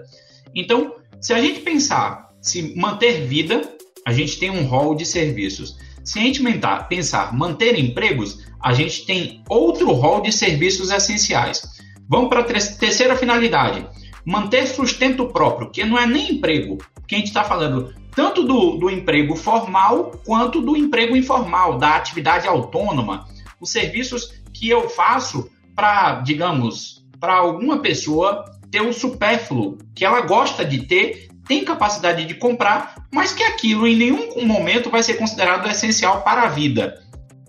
Então, 0.56 0.95
se 1.21 1.34
a 1.34 1.41
gente 1.41 1.62
pensar, 1.62 2.30
se 2.41 2.75
manter 2.75 3.25
vida, 3.25 3.62
a 4.06 4.13
gente 4.13 4.39
tem 4.39 4.49
um 4.49 4.65
rol 4.65 4.95
de 4.95 5.06
serviços. 5.06 5.78
Se 6.04 6.19
a 6.19 6.21
gente 6.23 6.41
pensar 6.88 7.36
manter 7.36 7.78
empregos, 7.78 8.45
a 8.62 8.73
gente 8.73 9.06
tem 9.06 9.43
outro 9.47 9.91
rol 9.91 10.21
de 10.21 10.32
serviços 10.32 10.89
essenciais. 10.89 11.62
Vamos 12.08 12.30
para 12.30 12.39
a 12.39 12.43
terceira 12.43 13.15
finalidade: 13.15 13.86
manter 14.25 14.65
sustento 14.67 15.28
próprio, 15.28 15.69
que 15.69 15.84
não 15.84 15.97
é 15.97 16.06
nem 16.06 16.34
emprego, 16.34 16.78
que 17.08 17.15
a 17.15 17.17
gente 17.17 17.28
está 17.28 17.43
falando 17.43 17.93
tanto 18.15 18.43
do, 18.43 18.78
do 18.78 18.89
emprego 18.89 19.36
formal 19.36 20.12
quanto 20.25 20.62
do 20.62 20.75
emprego 20.75 21.15
informal, 21.15 21.78
da 21.78 21.95
atividade 21.95 22.47
autônoma, 22.47 23.28
os 23.60 23.72
serviços 23.72 24.34
que 24.54 24.69
eu 24.69 24.89
faço 24.89 25.50
para, 25.76 26.22
digamos, 26.22 27.06
para 27.19 27.36
alguma 27.36 27.80
pessoa 27.80 28.45
ter 28.72 28.82
o 28.82 28.93
supérfluo 28.93 29.78
que 29.95 30.06
ela 30.06 30.22
gosta 30.22 30.63
de 30.63 30.86
ter, 30.86 31.30
tem 31.48 31.63
capacidade 31.63 32.26
de 32.26 32.36
comprar, 32.36 33.08
mas 33.12 33.34
que 33.34 33.43
aquilo 33.43 33.88
em 33.88 33.95
nenhum 33.95 34.45
momento 34.45 34.89
vai 34.89 35.02
ser 35.02 35.15
considerado 35.15 35.67
essencial 35.67 36.22
para 36.22 36.43
a 36.43 36.50
vida. 36.50 37.04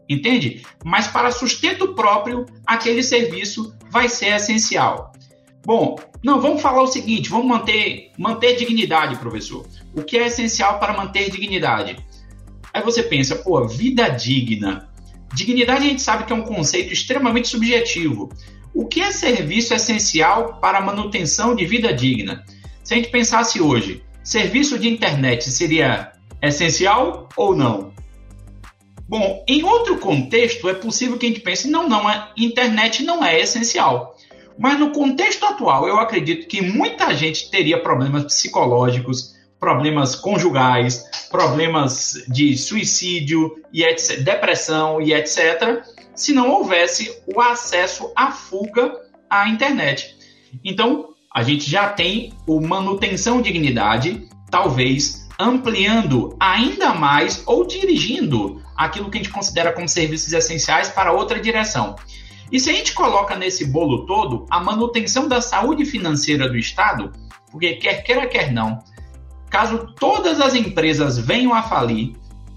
Entende? 0.09 0.63
Mas 0.85 1.07
para 1.07 1.31
sustento 1.31 1.95
próprio, 1.95 2.47
aquele 2.67 3.03
serviço 3.03 3.75
vai 3.91 4.09
ser 4.09 4.35
essencial. 4.35 5.13
Bom, 5.65 5.97
não, 6.25 6.41
vamos 6.41 6.63
falar 6.63 6.83
o 6.83 6.87
seguinte, 6.87 7.29
vamos 7.29 7.47
manter, 7.47 8.11
manter 8.19 8.57
dignidade, 8.57 9.17
professor. 9.17 9.67
O 9.95 10.03
que 10.03 10.19
é 10.19 10.27
essencial 10.27 10.79
para 10.79 10.97
manter 10.97 11.31
dignidade? 11.31 11.97
Aí 12.73 12.83
você 12.83 13.03
pensa, 13.03 13.37
pô, 13.37 13.67
vida 13.67 14.09
digna. 14.09 14.90
Dignidade 15.35 15.85
a 15.85 15.89
gente 15.89 16.03
sabe 16.03 16.25
que 16.25 16.33
é 16.33 16.37
um 16.37 16.43
conceito 16.43 16.93
extremamente 16.93 17.49
subjetivo. 17.49 18.31
O 18.75 18.87
que 18.87 19.01
é 19.01 19.11
serviço 19.11 19.75
essencial 19.75 20.61
para 20.61 20.79
a 20.79 20.81
manutenção 20.81 21.55
de 21.55 21.65
vida 21.65 21.93
digna? 21.93 22.45
Se 22.83 22.95
a 22.95 22.97
gente 22.97 23.11
pensasse 23.11 23.61
hoje, 23.61 24.03
serviço 24.23 24.79
de 24.79 24.89
internet 24.89 25.51
seria 25.51 26.13
essencial 26.43 27.29
ou 27.37 27.55
não? 27.55 27.93
Bom, 29.09 29.45
em 29.49 29.65
outro 29.65 29.99
contexto, 29.99 30.69
é 30.69 30.75
possível 30.75 31.19
que 31.19 31.27
a 31.27 31.29
gente 31.29 31.41
pense, 31.41 31.69
não, 31.69 31.89
não, 31.89 32.07
a 32.07 32.33
internet 32.37 33.03
não 33.03 33.25
é 33.25 33.41
essencial. 33.41 34.17
Mas 34.57 34.79
no 34.79 34.93
contexto 34.93 35.45
atual, 35.47 35.89
eu 35.89 35.99
acredito 35.99 36.47
que 36.47 36.61
muita 36.61 37.13
gente 37.15 37.51
teria 37.51 37.83
problemas 37.83 38.25
psicológicos, 38.25 39.35
problemas 39.61 40.17
conjugais, 40.17 41.05
problemas 41.31 42.25
de 42.27 42.57
suicídio 42.57 43.55
e 43.73 43.85
etc, 43.85 44.21
depressão 44.23 45.01
e 45.01 45.13
etc, 45.13 45.85
se 46.15 46.33
não 46.33 46.51
houvesse 46.51 47.23
o 47.33 47.41
acesso 47.41 48.11
à 48.17 48.33
fuga 48.33 48.93
à 49.29 49.49
internet. 49.49 50.17
Então, 50.65 51.11
a 51.33 51.43
gente 51.43 51.71
já 51.71 51.91
tem 51.91 52.33
o 52.47 52.61
manutenção 52.61 53.41
dignidade, 53.41 54.27
talvez 54.51 55.29
ampliando 55.39 56.37
ainda 56.41 56.93
mais 56.93 57.43
ou 57.47 57.65
dirigindo 57.65 58.61
aquilo 58.77 59.11
que 59.11 59.19
a 59.19 59.23
gente 59.23 59.33
considera 59.33 59.73
como 59.73 59.89
serviços 59.89 60.33
essenciais 60.33 60.89
para 60.89 61.13
outra 61.13 61.39
direção. 61.39 61.97
E 62.51 62.59
se 62.59 62.69
a 62.69 62.73
gente 62.73 62.93
coloca 62.93 63.37
nesse 63.37 63.65
bolo 63.65 64.07
todo 64.07 64.45
a 64.51 64.59
manutenção 64.59 65.29
da 65.29 65.41
saúde 65.41 65.85
financeira 65.85 66.49
do 66.49 66.57
Estado, 66.57 67.13
porque 67.51 67.75
quer 67.75 68.03
queira, 68.03 68.27
quer 68.27 68.53
não, 68.53 68.83
caso 69.51 69.95
todas 69.99 70.41
as 70.41 70.55
empresas 70.55 71.19
venham 71.19 71.53
a 71.53 71.63
falir, 71.63 72.15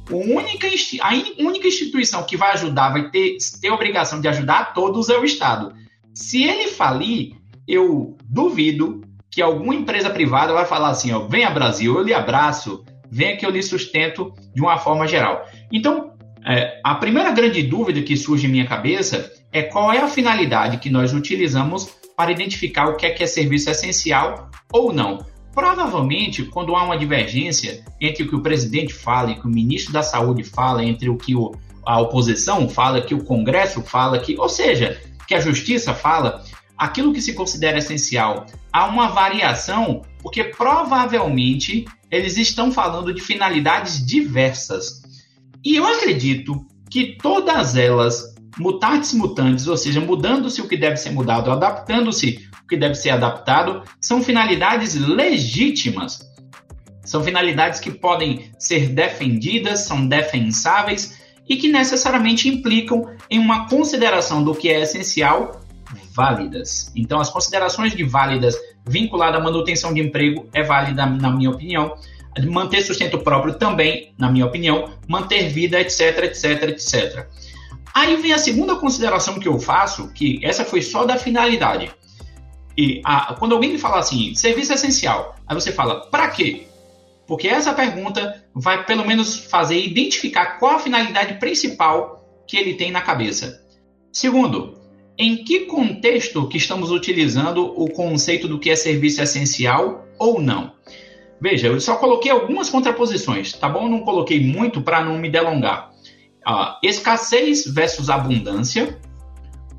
a 0.10 0.16
única, 0.16 0.68
a 1.02 1.44
única 1.44 1.68
instituição 1.68 2.24
que 2.24 2.38
vai 2.38 2.52
ajudar, 2.54 2.92
vai 2.92 3.10
ter, 3.10 3.38
ter 3.60 3.70
a 3.70 3.74
obrigação 3.74 4.22
de 4.22 4.28
ajudar 4.28 4.60
a 4.60 4.66
todos 4.66 5.10
é 5.10 5.18
o 5.18 5.26
Estado. 5.26 5.74
Se 6.14 6.44
ele 6.44 6.68
falir, 6.68 7.36
eu 7.68 8.16
duvido 8.24 9.02
que 9.32 9.42
alguma 9.42 9.74
empresa 9.74 10.10
privada 10.10 10.54
vai 10.54 10.66
falar 10.66 10.90
assim, 10.90 11.12
ó, 11.12 11.28
venha 11.28 11.50
Brasil, 11.50 11.96
eu 11.96 12.04
lhe 12.04 12.14
abraço, 12.14 12.86
venha 13.10 13.36
que 13.36 13.46
eu 13.46 13.50
lhe 13.50 13.64
sustento 13.64 14.32
de 14.54 14.62
uma 14.62 14.78
forma 14.78 15.08
geral. 15.08 15.46
Então, 15.72 16.14
é, 16.46 16.80
a 16.84 16.96
primeira 16.96 17.32
grande 17.32 17.64
dúvida 17.64 18.02
que 18.02 18.18
surge 18.18 18.46
em 18.46 18.52
minha 18.52 18.68
cabeça 18.68 19.32
é 19.52 19.64
qual 19.64 19.92
é 19.92 20.00
a 20.00 20.08
finalidade 20.08 20.78
que 20.78 20.90
nós 20.90 21.14
utilizamos 21.14 21.90
para 22.16 22.32
identificar 22.32 22.90
o 22.90 22.96
que 22.96 23.06
é 23.06 23.12
que 23.12 23.24
é 23.24 23.28
serviço 23.28 23.70
essencial 23.70 24.50
ou 24.72 24.94
não. 24.94 25.26
Provavelmente, 25.54 26.44
quando 26.46 26.76
há 26.76 26.84
uma 26.84 26.98
divergência 26.98 27.86
entre 28.02 28.24
o 28.24 28.30
que 28.30 28.36
o 28.36 28.42
presidente 28.42 28.94
fala 28.94 29.32
e 29.32 29.34
o 29.34 29.42
que 29.42 29.48
o 29.48 29.52
ministro 29.52 29.94
da 29.94 30.02
Saúde 30.02 30.44
fala, 30.44 30.84
entre 30.84 31.10
o 31.10 31.18
que 31.18 31.36
o, 31.36 31.52
a 31.86 32.02
oposição 32.02 32.68
fala, 32.68 33.02
que 33.02 33.14
o 33.14 33.24
Congresso 33.24 33.82
fala, 33.82 34.20
que, 34.20 34.36
ou 34.38 34.50
seja, 34.50 35.00
que 35.28 35.36
a 35.36 35.40
Justiça 35.40 35.94
fala, 35.94 36.44
aquilo 36.78 37.14
que 37.14 37.22
se 37.22 37.34
considera 37.34 37.78
essencial, 37.78 38.48
há 38.72 38.88
uma 38.88 39.10
variação, 39.10 40.02
porque 40.22 40.44
provavelmente 40.44 41.86
eles 42.10 42.38
estão 42.38 42.72
falando 42.72 43.14
de 43.14 43.22
finalidades 43.22 44.04
diversas. 44.04 45.04
E 45.64 45.76
eu 45.76 45.86
acredito 45.86 46.66
que 46.90 47.16
todas 47.18 47.76
elas 47.76 48.33
mutatis 48.58 49.14
mutandis, 49.14 49.68
ou 49.68 49.78
seja, 49.78 50.00
mudando-se 50.00 50.62
o 50.62 50.68
que 50.68 50.78
deve 50.78 50.98
ser 50.98 51.12
mudado, 51.12 51.52
adaptando-se 51.52 52.50
o 52.64 52.68
que 52.68 52.78
deve 52.78 52.96
ser 52.96 53.12
adaptado, 53.12 53.84
são 54.00 54.22
finalidades 54.22 54.96
legítimas. 54.96 56.32
São 57.04 57.24
finalidades 57.24 57.80
que 57.80 57.92
podem 57.92 58.52
ser 58.58 58.90
defendidas, 58.90 59.82
são 59.82 60.08
defensáveis 60.08 61.22
e 61.48 61.58
que 61.58 61.70
necessariamente 61.70 62.48
implicam 62.48 63.06
em 63.30 63.40
uma 63.40 63.68
consideração 63.68 64.44
do 64.44 64.56
que 64.56 64.70
é 64.70 64.82
essencial 64.82 65.60
válidas. 66.16 66.92
Então, 66.96 67.20
as 67.20 67.30
considerações 67.30 67.94
de 67.96 68.04
válidas 68.04 68.56
vinculada 68.88 69.38
à 69.38 69.42
manutenção 69.42 69.94
de 69.94 70.02
emprego 70.02 70.48
é 70.54 70.64
válida, 70.64 71.06
na 71.06 71.30
minha 71.30 71.50
opinião. 71.50 71.96
Manter 72.50 72.82
sustento 72.82 73.20
próprio 73.20 73.56
também, 73.56 74.14
na 74.18 74.32
minha 74.32 74.46
opinião. 74.46 74.92
Manter 75.08 75.50
vida, 75.50 75.80
etc, 75.80 76.24
etc, 76.24 76.64
etc. 76.70 77.28
Aí 77.94 78.16
vem 78.16 78.34
a 78.34 78.38
segunda 78.38 78.76
consideração 78.76 79.40
que 79.40 79.48
eu 79.48 79.60
faço, 79.60 80.12
que 80.14 80.40
essa 80.42 80.66
foi 80.66 80.82
só 80.82 81.06
da 81.06 81.18
finalidade. 81.18 81.92
E 82.78 83.02
a, 83.06 83.36
quando 83.36 83.54
alguém 83.54 83.72
me 83.72 83.78
fala 83.78 84.00
assim, 84.00 84.34
serviço 84.34 84.74
essencial, 84.74 85.36
aí 85.46 85.54
você 85.54 85.72
fala, 85.72 86.08
para 86.10 86.30
quê? 86.30 86.66
Porque 87.28 87.48
essa 87.48 87.74
pergunta 87.74 88.44
vai 88.54 88.84
pelo 88.86 89.06
menos 89.06 89.38
fazer 89.38 89.80
identificar 89.80 90.58
qual 90.58 90.76
a 90.76 90.80
finalidade 90.80 91.36
principal 91.36 92.44
que 92.48 92.58
ele 92.58 92.74
tem 92.74 92.92
na 92.92 93.02
cabeça. 93.02 93.62
Segundo, 94.12 94.78
em 95.18 95.44
que 95.44 95.62
contexto 95.62 96.48
que 96.48 96.58
estamos 96.58 96.90
utilizando 96.90 97.80
o 97.80 97.90
conceito 97.92 98.48
do 98.48 98.60
que 98.60 98.72
é 98.72 98.76
serviço 98.76 99.22
essencial 99.22 100.06
ou 100.18 100.42
não. 100.42 100.74
Veja, 101.40 101.68
eu 101.68 101.80
só 101.80 101.98
coloquei 101.98 102.32
algumas 102.32 102.70
contraposições, 102.70 103.54
tá 103.54 103.70
bom? 103.70 103.88
Não 103.88 104.00
coloquei 104.00 104.40
muito 104.40 104.82
para 104.82 105.04
não 105.04 105.18
me 105.18 105.30
delongar. 105.30 105.93
Escassez 106.82 107.66
versus 107.66 108.10
abundância, 108.10 109.00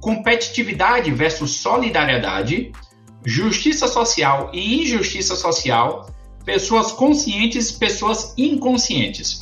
competitividade 0.01 1.11
versus 1.11 1.57
solidariedade, 1.57 2.73
justiça 3.25 3.89
social 3.89 4.51
e 4.53 4.83
injustiça 4.83 5.35
social, 5.35 6.11
pessoas 6.45 6.93
conscientes, 6.93 7.73
pessoas 7.73 8.35
inconscientes. 8.37 9.41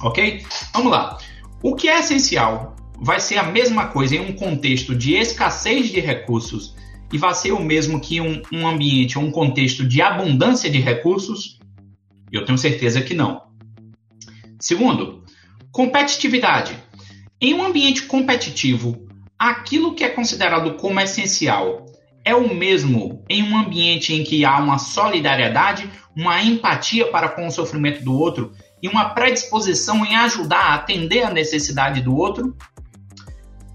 Ok? 0.00 0.44
Vamos 0.72 0.92
lá. 0.92 1.18
O 1.62 1.74
que 1.74 1.88
é 1.88 1.98
essencial 1.98 2.76
vai 3.00 3.18
ser 3.20 3.38
a 3.38 3.42
mesma 3.42 3.88
coisa 3.88 4.16
em 4.16 4.20
um 4.20 4.32
contexto 4.34 4.94
de 4.94 5.14
escassez 5.14 5.88
de 5.88 6.00
recursos 6.00 6.76
e 7.12 7.18
vai 7.18 7.34
ser 7.34 7.52
o 7.52 7.60
mesmo 7.60 8.00
que 8.00 8.20
um, 8.20 8.40
um 8.52 8.66
ambiente, 8.66 9.18
um 9.18 9.30
contexto 9.30 9.86
de 9.86 10.00
abundância 10.00 10.70
de 10.70 10.80
recursos? 10.80 11.58
Eu 12.30 12.44
tenho 12.44 12.58
certeza 12.58 13.00
que 13.00 13.14
não. 13.14 13.42
Segundo, 14.60 15.23
competitividade. 15.74 16.78
Em 17.40 17.52
um 17.52 17.64
ambiente 17.64 18.04
competitivo, 18.04 19.08
aquilo 19.36 19.92
que 19.92 20.04
é 20.04 20.08
considerado 20.08 20.74
como 20.74 21.00
essencial 21.00 21.84
é 22.24 22.32
o 22.32 22.54
mesmo 22.54 23.24
em 23.28 23.42
um 23.42 23.58
ambiente 23.58 24.14
em 24.14 24.22
que 24.22 24.44
há 24.44 24.56
uma 24.58 24.78
solidariedade, 24.78 25.90
uma 26.16 26.40
empatia 26.40 27.08
para 27.08 27.28
com 27.28 27.48
o 27.48 27.50
sofrimento 27.50 28.04
do 28.04 28.16
outro 28.16 28.52
e 28.80 28.88
uma 28.88 29.10
predisposição 29.10 30.06
em 30.06 30.14
ajudar 30.14 30.60
a 30.60 30.74
atender 30.76 31.24
a 31.24 31.32
necessidade 31.32 32.00
do 32.00 32.16
outro? 32.16 32.56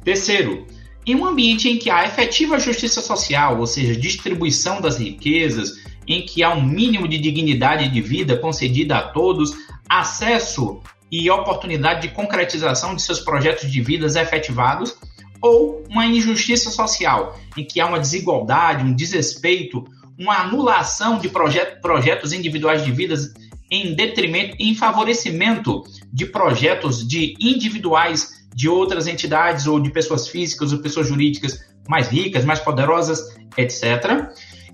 Terceiro, 0.01 0.65
em 1.05 1.15
um 1.15 1.25
ambiente 1.25 1.67
em 1.67 1.77
que 1.77 1.89
há 1.89 2.05
efetiva 2.05 2.57
justiça 2.57 3.01
social, 3.01 3.59
ou 3.59 3.67
seja, 3.67 3.93
distribuição 3.93 4.79
das 4.79 4.97
riquezas, 4.97 5.73
em 6.07 6.25
que 6.25 6.43
há 6.43 6.53
um 6.53 6.63
mínimo 6.63 7.09
de 7.09 7.17
dignidade 7.17 7.89
de 7.89 8.01
vida 8.01 8.38
concedida 8.38 8.97
a 8.99 9.01
todos, 9.01 9.51
acesso 9.89 10.81
e 11.12 11.30
oportunidade 11.30 12.08
de 12.08 12.13
concretização 12.13 12.95
de 12.95 13.02
seus 13.02 13.19
projetos 13.19 13.72
de 13.72 13.82
vidas 13.82 14.15
efetivados, 14.15 14.95
ou 15.41 15.84
uma 15.89 16.06
injustiça 16.06 16.69
social, 16.69 17.38
em 17.58 17.63
que 17.63 17.80
há 17.80 17.86
uma 17.86 18.00
desigualdade, 18.00 18.84
um 18.84 18.93
desrespeito, 18.93 19.86
uma 20.17 20.41
anulação 20.41 21.17
de 21.17 21.30
projet 21.30 21.80
projetos 21.82 22.34
individuais 22.34 22.84
de 22.84 22.91
vidas 22.91 23.34
em 23.72 23.95
detrimento, 23.95 24.56
em 24.60 24.76
favorecimento 24.76 25.84
de 26.12 26.26
projetos 26.26 27.08
de 27.08 27.36
individuais 27.39 28.39
de 28.54 28.67
outras 28.67 29.08
entidades 29.08 29.67
ou 29.67 29.80
de 29.80 29.91
pessoas 29.91 30.28
físicas 30.28 30.74
ou 30.74 30.80
pessoas 30.80 31.08
jurídicas 31.08 31.63
mais 31.88 32.10
ricas, 32.10 32.43
mais 32.43 32.60
poderosas, 32.60 33.36
etc. 33.58 34.30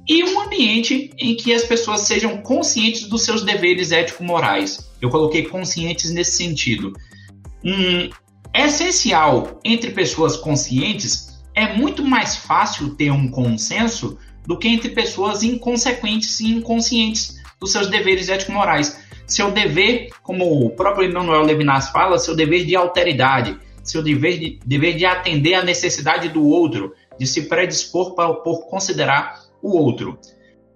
E 0.07 0.23
um 0.23 0.41
ambiente 0.41 1.11
em 1.17 1.35
que 1.35 1.53
as 1.53 1.63
pessoas 1.63 2.01
sejam 2.01 2.37
conscientes 2.37 3.07
dos 3.07 3.23
seus 3.23 3.43
deveres 3.43 3.91
ético-morais. 3.91 4.91
Eu 5.01 5.09
coloquei 5.09 5.43
conscientes 5.43 6.11
nesse 6.11 6.37
sentido. 6.37 6.93
Um, 7.63 8.09
essencial 8.53 9.59
entre 9.63 9.91
pessoas 9.91 10.37
conscientes 10.37 11.43
é 11.55 11.75
muito 11.75 12.03
mais 12.03 12.35
fácil 12.35 12.95
ter 12.95 13.11
um 13.11 13.29
consenso 13.29 14.17
do 14.45 14.57
que 14.57 14.67
entre 14.67 14.89
pessoas 14.89 15.41
inconsequentes 15.41 16.39
e 16.39 16.49
inconscientes 16.49 17.41
dos 17.59 17.71
seus 17.71 17.87
deveres 17.87 18.29
ético-morais. 18.29 19.03
Seu 19.25 19.51
dever, 19.51 20.09
como 20.21 20.65
o 20.65 20.69
próprio 20.69 21.09
Emmanuel 21.09 21.41
Levinas 21.41 21.89
fala, 21.89 22.19
seu 22.19 22.35
dever 22.35 22.63
de 22.63 22.75
alteridade, 22.75 23.57
seu 23.83 24.03
dever 24.03 24.39
de, 24.39 24.59
dever 24.65 24.95
de 24.95 25.05
atender 25.05 25.55
à 25.55 25.63
necessidade 25.63 26.29
do 26.29 26.43
outro, 26.45 26.93
de 27.17 27.25
se 27.25 27.43
predispor 27.43 28.13
para, 28.13 28.33
por 28.35 28.67
considerar 28.67 29.44
o 29.65 29.77
outro. 29.77 30.19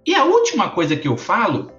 E 0.05 0.15
a 0.15 0.25
última 0.25 0.69
coisa 0.69 0.95
que 0.95 1.07
eu 1.07 1.15
falo 1.15 1.71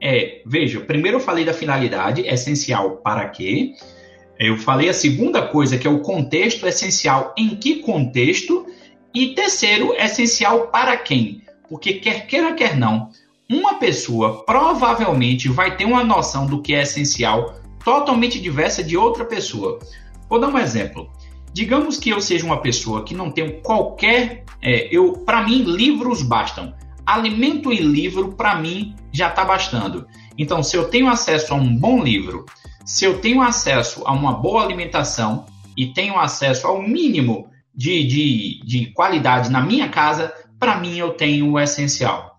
é, 0.00 0.42
veja, 0.46 0.80
primeiro 0.80 1.16
eu 1.16 1.20
falei 1.20 1.44
da 1.44 1.52
finalidade, 1.54 2.22
essencial 2.22 2.98
para 2.98 3.28
quê? 3.28 3.72
Eu 4.38 4.56
falei 4.56 4.88
a 4.88 4.94
segunda 4.94 5.42
coisa, 5.42 5.76
que 5.76 5.86
é 5.86 5.90
o 5.90 6.00
contexto 6.00 6.66
essencial, 6.66 7.34
em 7.36 7.56
que 7.56 7.76
contexto? 7.76 8.66
E 9.12 9.34
terceiro, 9.34 9.94
essencial 9.94 10.68
para 10.68 10.96
quem? 10.96 11.42
Porque 11.68 11.94
quer 11.94 12.26
queira, 12.26 12.52
quer 12.54 12.76
não, 12.76 13.10
uma 13.50 13.74
pessoa 13.74 14.44
provavelmente 14.44 15.48
vai 15.48 15.76
ter 15.76 15.86
uma 15.86 16.04
noção 16.04 16.46
do 16.46 16.62
que 16.62 16.74
é 16.74 16.82
essencial 16.82 17.56
totalmente 17.82 18.38
diversa 18.38 18.84
de 18.84 18.96
outra 18.96 19.24
pessoa. 19.24 19.78
Vou 20.28 20.38
dar 20.38 20.48
um 20.48 20.58
exemplo. 20.58 21.10
Digamos 21.58 21.96
que 21.96 22.10
eu 22.10 22.20
seja 22.20 22.46
uma 22.46 22.62
pessoa 22.62 23.04
que 23.04 23.12
não 23.12 23.32
tenho 23.32 23.60
qualquer, 23.62 24.44
é, 24.62 24.94
eu, 24.96 25.14
para 25.14 25.42
mim 25.42 25.64
livros 25.64 26.22
bastam. 26.22 26.72
Alimento 27.04 27.72
e 27.72 27.80
livro 27.80 28.34
para 28.34 28.54
mim 28.54 28.94
já 29.12 29.28
está 29.28 29.44
bastando. 29.44 30.06
Então, 30.38 30.62
se 30.62 30.76
eu 30.76 30.88
tenho 30.88 31.08
acesso 31.08 31.52
a 31.52 31.56
um 31.56 31.74
bom 31.76 32.00
livro, 32.00 32.46
se 32.84 33.04
eu 33.04 33.18
tenho 33.18 33.42
acesso 33.42 34.04
a 34.06 34.12
uma 34.12 34.34
boa 34.34 34.62
alimentação 34.62 35.46
e 35.76 35.86
tenho 35.86 36.16
acesso 36.16 36.64
ao 36.64 36.80
mínimo 36.80 37.50
de, 37.74 38.04
de, 38.04 38.60
de 38.64 38.86
qualidade 38.92 39.50
na 39.50 39.60
minha 39.60 39.88
casa, 39.88 40.32
para 40.60 40.78
mim 40.78 40.96
eu 40.96 41.10
tenho 41.10 41.50
o 41.50 41.58
essencial. 41.58 42.38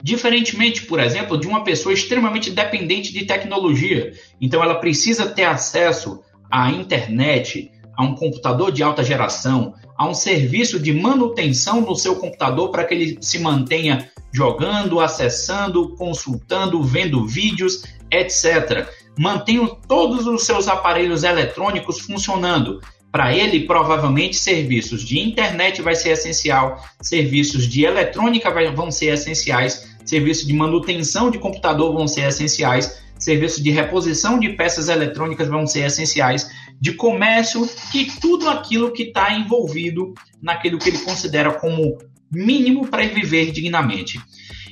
Diferentemente, 0.00 0.82
por 0.82 1.00
exemplo, 1.00 1.36
de 1.36 1.48
uma 1.48 1.64
pessoa 1.64 1.92
extremamente 1.92 2.52
dependente 2.52 3.12
de 3.12 3.24
tecnologia. 3.24 4.12
Então, 4.40 4.62
ela 4.62 4.76
precisa 4.76 5.26
ter 5.26 5.46
acesso 5.46 6.22
à 6.48 6.70
internet, 6.70 7.73
a 7.96 8.02
um 8.02 8.14
computador 8.14 8.72
de 8.72 8.82
alta 8.82 9.02
geração, 9.02 9.74
a 9.96 10.08
um 10.08 10.14
serviço 10.14 10.78
de 10.80 10.92
manutenção 10.92 11.80
no 11.80 11.94
seu 11.94 12.16
computador 12.16 12.70
para 12.70 12.84
que 12.84 12.94
ele 12.94 13.18
se 13.20 13.38
mantenha 13.38 14.10
jogando, 14.32 15.00
acessando, 15.00 15.94
consultando, 15.96 16.82
vendo 16.82 17.26
vídeos, 17.26 17.84
etc 18.10 18.88
mantenham 19.18 19.78
todos 19.88 20.26
os 20.26 20.44
seus 20.44 20.68
aparelhos 20.68 21.22
eletrônicos 21.22 22.00
funcionando. 22.00 22.80
Para 23.10 23.34
ele, 23.34 23.60
provavelmente, 23.60 24.36
serviços 24.36 25.02
de 25.02 25.20
internet 25.20 25.80
vai 25.80 25.94
ser 25.94 26.10
essencial, 26.10 26.84
serviços 27.00 27.68
de 27.68 27.84
eletrônica 27.84 28.50
vai, 28.50 28.72
vão 28.74 28.90
ser 28.90 29.14
essenciais, 29.14 29.88
serviços 30.04 30.46
de 30.46 30.52
manutenção 30.52 31.30
de 31.30 31.38
computador 31.38 31.94
vão 31.94 32.08
ser 32.08 32.26
essenciais, 32.28 33.00
serviços 33.16 33.62
de 33.62 33.70
reposição 33.70 34.40
de 34.40 34.50
peças 34.50 34.88
eletrônicas 34.88 35.46
vão 35.46 35.64
ser 35.64 35.86
essenciais, 35.86 36.50
de 36.80 36.92
comércio 36.92 37.68
e 37.94 38.06
tudo 38.20 38.48
aquilo 38.48 38.92
que 38.92 39.04
está 39.04 39.32
envolvido 39.32 40.14
naquilo 40.42 40.78
que 40.78 40.90
ele 40.90 40.98
considera 40.98 41.52
como 41.52 41.98
mínimo 42.32 42.86
para 42.86 43.06
viver 43.06 43.52
dignamente. 43.52 44.20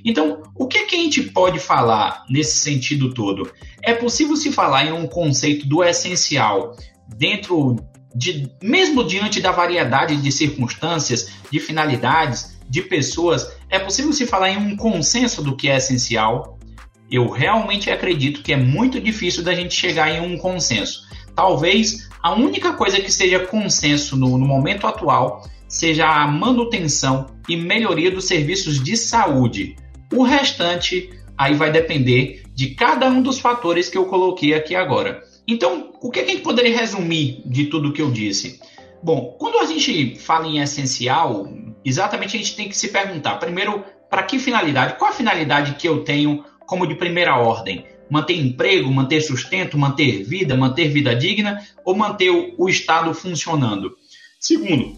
Então, 0.05 0.43
o 0.55 0.67
que, 0.67 0.79
é 0.79 0.85
que 0.85 0.97
a 0.97 0.99
gente 0.99 1.23
pode 1.23 1.59
falar 1.59 2.25
nesse 2.29 2.59
sentido 2.59 3.15
todo? 3.15 3.51
É 3.81 3.95
possível 3.95 4.37
se 4.37 4.51
falar 4.51 4.87
em 4.87 4.93
um 4.93 5.07
conceito 5.07 5.67
do 5.67 5.83
essencial 5.83 6.77
dentro 7.17 7.77
de, 8.15 8.51
mesmo 8.63 9.05
diante 9.05 9.41
da 9.41 9.53
variedade 9.53 10.17
de 10.17 10.33
circunstâncias, 10.33 11.31
de 11.51 11.61
finalidades, 11.61 12.59
de 12.69 12.83
pessoas, 12.83 13.53
é 13.71 13.79
possível 13.79 14.13
se 14.13 14.27
falar 14.27 14.51
em 14.51 14.57
um 14.57 14.77
consenso 14.77 15.43
do 15.43 15.57
que 15.57 15.69
é 15.69 15.77
essencial? 15.77 16.59
Eu 17.11 17.29
realmente 17.29 17.91
acredito 17.91 18.43
que 18.43 18.53
é 18.53 18.57
muito 18.57 18.99
difícil 19.01 19.43
da 19.43 19.55
gente 19.55 19.75
chegar 19.75 20.11
em 20.11 20.21
um 20.21 20.39
consenso. 20.39 21.03
Talvez 21.35 22.09
a 22.23 22.35
única 22.35 22.73
coisa 22.75 23.01
que 23.01 23.11
seja 23.11 23.41
consenso 23.41 24.17
no, 24.17 24.39
no 24.39 24.47
momento 24.47 24.87
atual 24.87 25.49
seja 25.67 26.07
a 26.07 26.27
manutenção 26.27 27.27
e 27.49 27.57
melhoria 27.57 28.11
dos 28.11 28.27
serviços 28.27 28.83
de 28.83 28.97
saúde. 28.97 29.77
O 30.13 30.23
restante 30.23 31.11
aí 31.37 31.55
vai 31.55 31.73
depender 31.73 32.43
de 32.55 32.75
cada 32.75 33.09
um 33.09 33.23
dos 33.23 33.39
fatores 33.39 33.89
que 33.89 33.97
eu 33.97 34.05
coloquei 34.05 34.55
aqui 34.55 34.75
agora. 34.75 35.23
Então, 35.49 35.93
o 36.01 36.11
que, 36.11 36.21
é 36.21 36.23
a 36.23 36.27
gente 36.27 36.43
poderia 36.43 36.77
resumir 36.77 37.43
de 37.47 37.67
tudo 37.67 37.93
que 37.93 38.03
eu 38.03 38.11
disse? 38.11 38.61
Bom, 39.03 39.35
quando 39.39 39.59
a 39.59 39.65
gente 39.65 40.17
fala 40.17 40.47
em 40.47 40.61
essencial, 40.61 41.49
exatamente 41.85 42.37
a 42.37 42.39
gente 42.39 42.55
tem 42.55 42.69
que 42.69 42.77
se 42.77 42.89
perguntar, 42.89 43.37
primeiro, 43.37 43.85
para 44.09 44.23
que 44.23 44.39
finalidade? 44.39 44.97
Qual 44.99 45.11
a 45.11 45.15
finalidade 45.15 45.75
que 45.75 45.89
eu 45.89 46.05
tenho 46.05 46.45
como 46.67 46.87
de 46.87 46.95
primeira 46.95 47.37
ordem? 47.37 47.85
Manter 48.13 48.35
emprego, 48.35 48.93
manter 48.93 49.23
sustento, 49.23 49.79
manter 49.79 50.23
vida, 50.23 50.55
manter 50.55 50.91
vida 50.91 51.17
digna 51.17 51.67
ou 51.83 51.97
manter 51.97 52.29
o, 52.59 52.69
Estado 52.69 53.15
funcionando? 53.15 53.97
Segundo, 54.39 54.95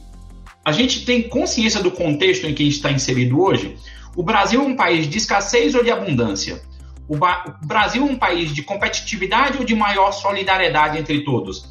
a 0.64 0.72
gente 0.72 1.04
tem 1.04 1.22
consciência 1.22 1.80
do 1.80 1.92
contexto 1.92 2.44
em 2.44 2.52
que 2.52 2.64
a 2.64 2.66
gente 2.66 2.74
está 2.74 2.90
inserido 2.90 3.40
hoje? 3.40 3.76
O 4.16 4.24
Brasil 4.24 4.60
é 4.60 4.64
um 4.64 4.74
país 4.74 5.08
de 5.08 5.16
escassez 5.16 5.76
ou 5.76 5.84
de 5.84 5.92
abundância? 5.92 6.60
O, 7.08 7.14
o 7.14 7.66
Brasil 7.66 8.02
é 8.02 8.04
um 8.04 8.16
país 8.16 8.52
de 8.52 8.64
competitividade 8.64 9.58
ou 9.58 9.64
de 9.64 9.76
maior 9.76 10.10
solidariedade 10.10 10.98
entre 10.98 11.22
todos? 11.22 11.68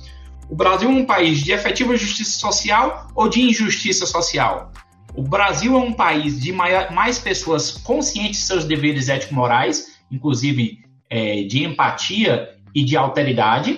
O 0.49 0.55
Brasil 0.55 0.89
é 0.89 0.93
um 0.93 1.05
país 1.05 1.43
de 1.43 1.51
efetiva 1.51 1.93
justiça 1.97 2.39
social 2.39 3.09
ou 3.13 3.27
de 3.27 3.41
injustiça 3.41 4.05
social? 4.05 4.71
O 5.13 5.21
Brasil 5.21 5.75
é 5.75 5.79
um 5.79 5.91
país 5.91 6.39
de 6.39 6.53
mais 6.53 7.19
pessoas 7.19 7.69
conscientes 7.69 8.39
de 8.39 8.45
seus 8.45 8.63
deveres 8.63 9.09
ético-morais, 9.09 9.97
inclusive 10.09 10.82
é, 11.13 11.43
de 11.43 11.63
empatia 11.63 12.49
e 12.73 12.83
de 12.83 12.97
alteridade, 12.97 13.77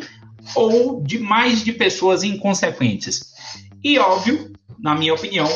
ou 0.56 1.04
de 1.04 1.20
mais 1.20 1.66
de 1.66 1.74
pessoas 1.74 2.24
inconsequentes? 2.24 3.34
E 3.84 4.00
óbvio 4.00 4.54
na 4.80 4.96
minha 4.96 5.14
opinião, 5.14 5.48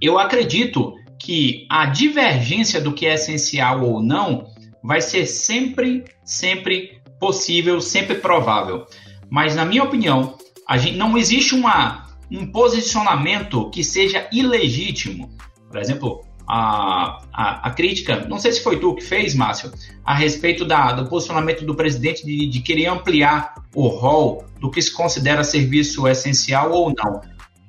eu 0.00 0.16
acredito 0.16 0.94
que 1.18 1.66
a 1.68 1.86
divergência 1.86 2.80
do 2.80 2.92
que 2.92 3.04
é 3.04 3.14
essencial 3.14 3.82
ou 3.82 4.00
não 4.00 4.46
vai 4.80 5.00
ser 5.00 5.26
sempre, 5.26 6.04
sempre 6.24 7.00
possível, 7.18 7.80
sempre 7.80 8.16
provável. 8.16 8.86
Mas, 9.28 9.56
na 9.56 9.64
minha 9.64 9.82
opinião, 9.82 10.38
a 10.68 10.76
gente, 10.76 10.96
não 10.96 11.18
existe 11.18 11.54
uma, 11.54 12.06
um 12.30 12.46
posicionamento 12.46 13.70
que 13.70 13.82
seja 13.82 14.28
ilegítimo. 14.30 15.34
Por 15.68 15.80
exemplo, 15.80 16.25
a, 16.48 17.20
a, 17.32 17.68
a, 17.68 17.70
crítica, 17.70 18.26
não 18.28 18.38
sei 18.38 18.52
se 18.52 18.62
foi 18.62 18.78
tu 18.78 18.94
que 18.94 19.02
fez, 19.02 19.34
Márcio, 19.34 19.72
a 20.04 20.14
respeito 20.14 20.64
da, 20.64 20.92
do 20.92 21.08
posicionamento 21.08 21.64
do 21.64 21.74
presidente 21.74 22.24
de, 22.24 22.46
de 22.46 22.60
querer 22.60 22.86
ampliar 22.86 23.54
o 23.74 23.88
rol 23.88 24.44
do 24.60 24.70
que 24.70 24.80
se 24.80 24.92
considera 24.92 25.42
serviço 25.42 26.06
essencial 26.06 26.72
ou 26.72 26.92
não. 26.96 27.20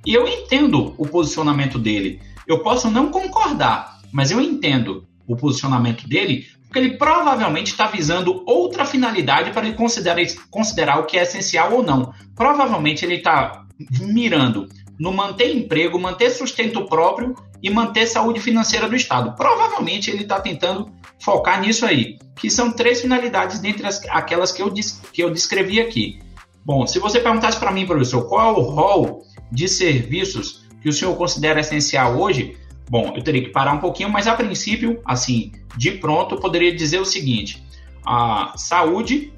E 0.06 0.14
eu 0.14 0.28
entendo 0.28 0.94
o 0.98 1.08
posicionamento 1.08 1.80
dele. 1.80 2.22
Eu 2.48 2.60
posso 2.60 2.90
não 2.90 3.12
concordar, 3.12 4.00
mas 4.12 4.32
eu 4.32 4.40
entendo 4.40 5.06
o 5.28 5.36
posicionamento 5.36 6.08
dele, 6.08 6.48
porque 6.64 6.80
ele 6.80 6.98
provavelmente 6.98 7.72
está 7.72 7.88
visando 7.88 8.44
outra 8.46 8.86
finalidade 8.86 9.52
para 9.52 9.68
ele 9.68 9.76
considerar, 9.76 10.22
considerar 10.50 11.00
o 11.00 11.06
que 11.06 11.18
é 11.18 11.24
essencial 11.24 11.74
ou 11.74 11.84
não. 11.84 12.14
Provavelmente 12.36 13.04
ele 13.04 13.16
está 13.16 13.66
mirando 14.02 14.68
no 15.00 15.12
manter 15.12 15.56
emprego, 15.56 16.00
manter 16.00 16.30
sustento 16.30 16.86
próprio 16.86 17.36
e 17.62 17.70
manter 17.70 18.06
saúde 18.06 18.40
financeira 18.40 18.88
do 18.88 18.96
Estado. 18.96 19.36
Provavelmente 19.36 20.12
ele 20.12 20.24
está 20.24 20.40
tentando 20.40 20.92
focar 21.20 21.60
nisso 21.62 21.86
aí, 21.86 22.18
que 22.36 22.50
são 22.50 22.72
três 22.72 23.02
finalidades 23.02 23.60
dentre 23.60 23.86
as, 23.88 24.04
aquelas 24.10 24.52
que 24.52 24.62
eu, 24.62 24.72
que 25.12 25.24
eu 25.24 25.32
descrevi 25.32 25.80
aqui. 25.80 26.20
Bom, 26.64 26.86
se 26.86 27.00
você 27.00 27.20
perguntasse 27.20 27.58
para 27.58 27.72
mim, 27.72 27.86
professor, 27.86 28.28
qual 28.28 28.56
é 28.56 28.60
o 28.60 28.62
rol 28.62 29.24
de 29.52 29.68
serviços 29.68 30.66
que 30.82 30.90
o 30.90 30.94
senhor 30.94 31.16
considera 31.16 31.60
essencial 31.60 32.20
hoje, 32.20 32.58
bom, 32.90 33.14
eu 33.16 33.24
teria 33.24 33.42
que 33.42 33.50
parar 33.50 33.74
um 33.74 33.80
pouquinho, 33.80 34.10
mas 34.10 34.28
a 34.28 34.36
princípio, 34.36 35.02
assim, 35.06 35.52
de 35.76 35.92
pronto, 35.92 36.36
eu 36.36 36.40
poderia 36.40 36.76
dizer 36.76 37.00
o 37.00 37.06
seguinte: 37.06 37.64
a 38.06 38.54
saúde, 38.56 39.34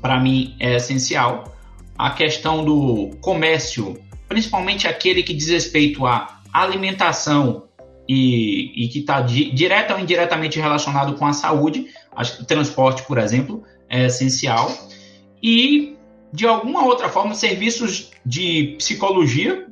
para 0.00 0.20
mim, 0.20 0.56
é 0.58 0.76
essencial. 0.76 1.44
A 1.96 2.10
questão 2.10 2.64
do 2.64 3.10
comércio, 3.20 3.96
principalmente 4.28 4.88
aquele 4.88 5.22
que 5.22 5.32
diz 5.32 5.48
respeito 5.48 6.06
à 6.06 6.41
alimentação 6.52 7.68
e, 8.08 8.84
e 8.84 8.88
que 8.88 9.00
está 9.00 9.20
di, 9.20 9.50
direta 9.52 9.94
ou 9.94 10.00
indiretamente 10.00 10.60
relacionado 10.60 11.14
com 11.14 11.26
a 11.26 11.32
saúde, 11.32 11.86
acho 12.14 12.38
que 12.38 12.44
transporte, 12.44 13.02
por 13.04 13.18
exemplo, 13.18 13.62
é 13.88 14.06
essencial. 14.06 14.70
E, 15.42 15.96
de 16.32 16.46
alguma 16.46 16.84
outra 16.84 17.08
forma, 17.08 17.34
serviços 17.34 18.10
de 18.24 18.74
psicologia, 18.78 19.66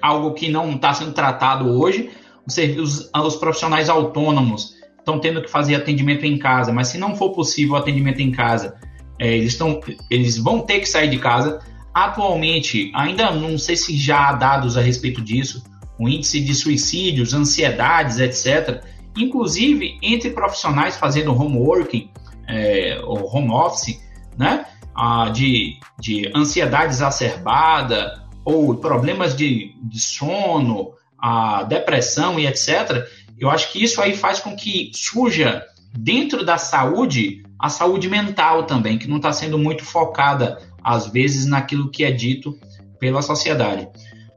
algo 0.00 0.32
que 0.34 0.48
não 0.48 0.72
está 0.72 0.92
sendo 0.92 1.12
tratado 1.12 1.68
hoje. 1.68 2.10
Os, 2.46 3.10
os, 3.14 3.36
profissionais 3.36 3.88
autônomos 3.88 4.74
estão 4.98 5.20
tendo 5.20 5.42
que 5.42 5.48
fazer 5.48 5.76
atendimento 5.76 6.24
em 6.24 6.36
casa, 6.38 6.72
mas 6.72 6.88
se 6.88 6.98
não 6.98 7.14
for 7.14 7.30
possível 7.30 7.76
atendimento 7.76 8.20
em 8.20 8.32
casa, 8.32 8.76
é, 9.18 9.36
eles, 9.36 9.56
tão, 9.56 9.80
eles 10.10 10.36
vão 10.38 10.60
ter 10.60 10.80
que 10.80 10.88
sair 10.88 11.08
de 11.08 11.18
casa. 11.18 11.60
Atualmente, 11.94 12.90
ainda 12.94 13.30
não 13.30 13.56
sei 13.58 13.76
se 13.76 13.96
já 13.96 14.30
há 14.30 14.32
dados 14.32 14.76
a 14.76 14.80
respeito 14.80 15.20
disso, 15.20 15.62
o 16.02 16.08
índice 16.08 16.40
de 16.40 16.54
suicídios, 16.54 17.32
ansiedades, 17.32 18.18
etc., 18.18 18.82
inclusive 19.16 19.98
entre 20.02 20.30
profissionais 20.30 20.96
fazendo 20.96 21.32
homeworking, 21.32 22.10
é, 22.48 23.00
ou 23.04 23.24
home 23.32 23.50
office, 23.50 24.00
né? 24.36 24.66
Ah, 24.94 25.30
de, 25.30 25.78
de 26.00 26.30
ansiedade 26.34 26.92
exacerbada, 26.92 28.26
ou 28.44 28.74
problemas 28.76 29.36
de, 29.36 29.74
de 29.82 30.00
sono, 30.00 30.92
a 31.18 31.62
depressão 31.62 32.38
e 32.38 32.46
etc., 32.46 33.06
eu 33.38 33.48
acho 33.48 33.72
que 33.72 33.82
isso 33.82 34.00
aí 34.00 34.16
faz 34.16 34.40
com 34.40 34.54
que 34.54 34.90
surja 34.94 35.64
dentro 35.92 36.44
da 36.44 36.58
saúde 36.58 37.42
a 37.58 37.68
saúde 37.68 38.08
mental 38.08 38.64
também, 38.64 38.98
que 38.98 39.08
não 39.08 39.18
está 39.18 39.32
sendo 39.32 39.56
muito 39.56 39.84
focada, 39.84 40.58
às 40.82 41.06
vezes, 41.06 41.46
naquilo 41.46 41.90
que 41.90 42.02
é 42.02 42.10
dito 42.10 42.58
pela 42.98 43.22
sociedade. 43.22 43.88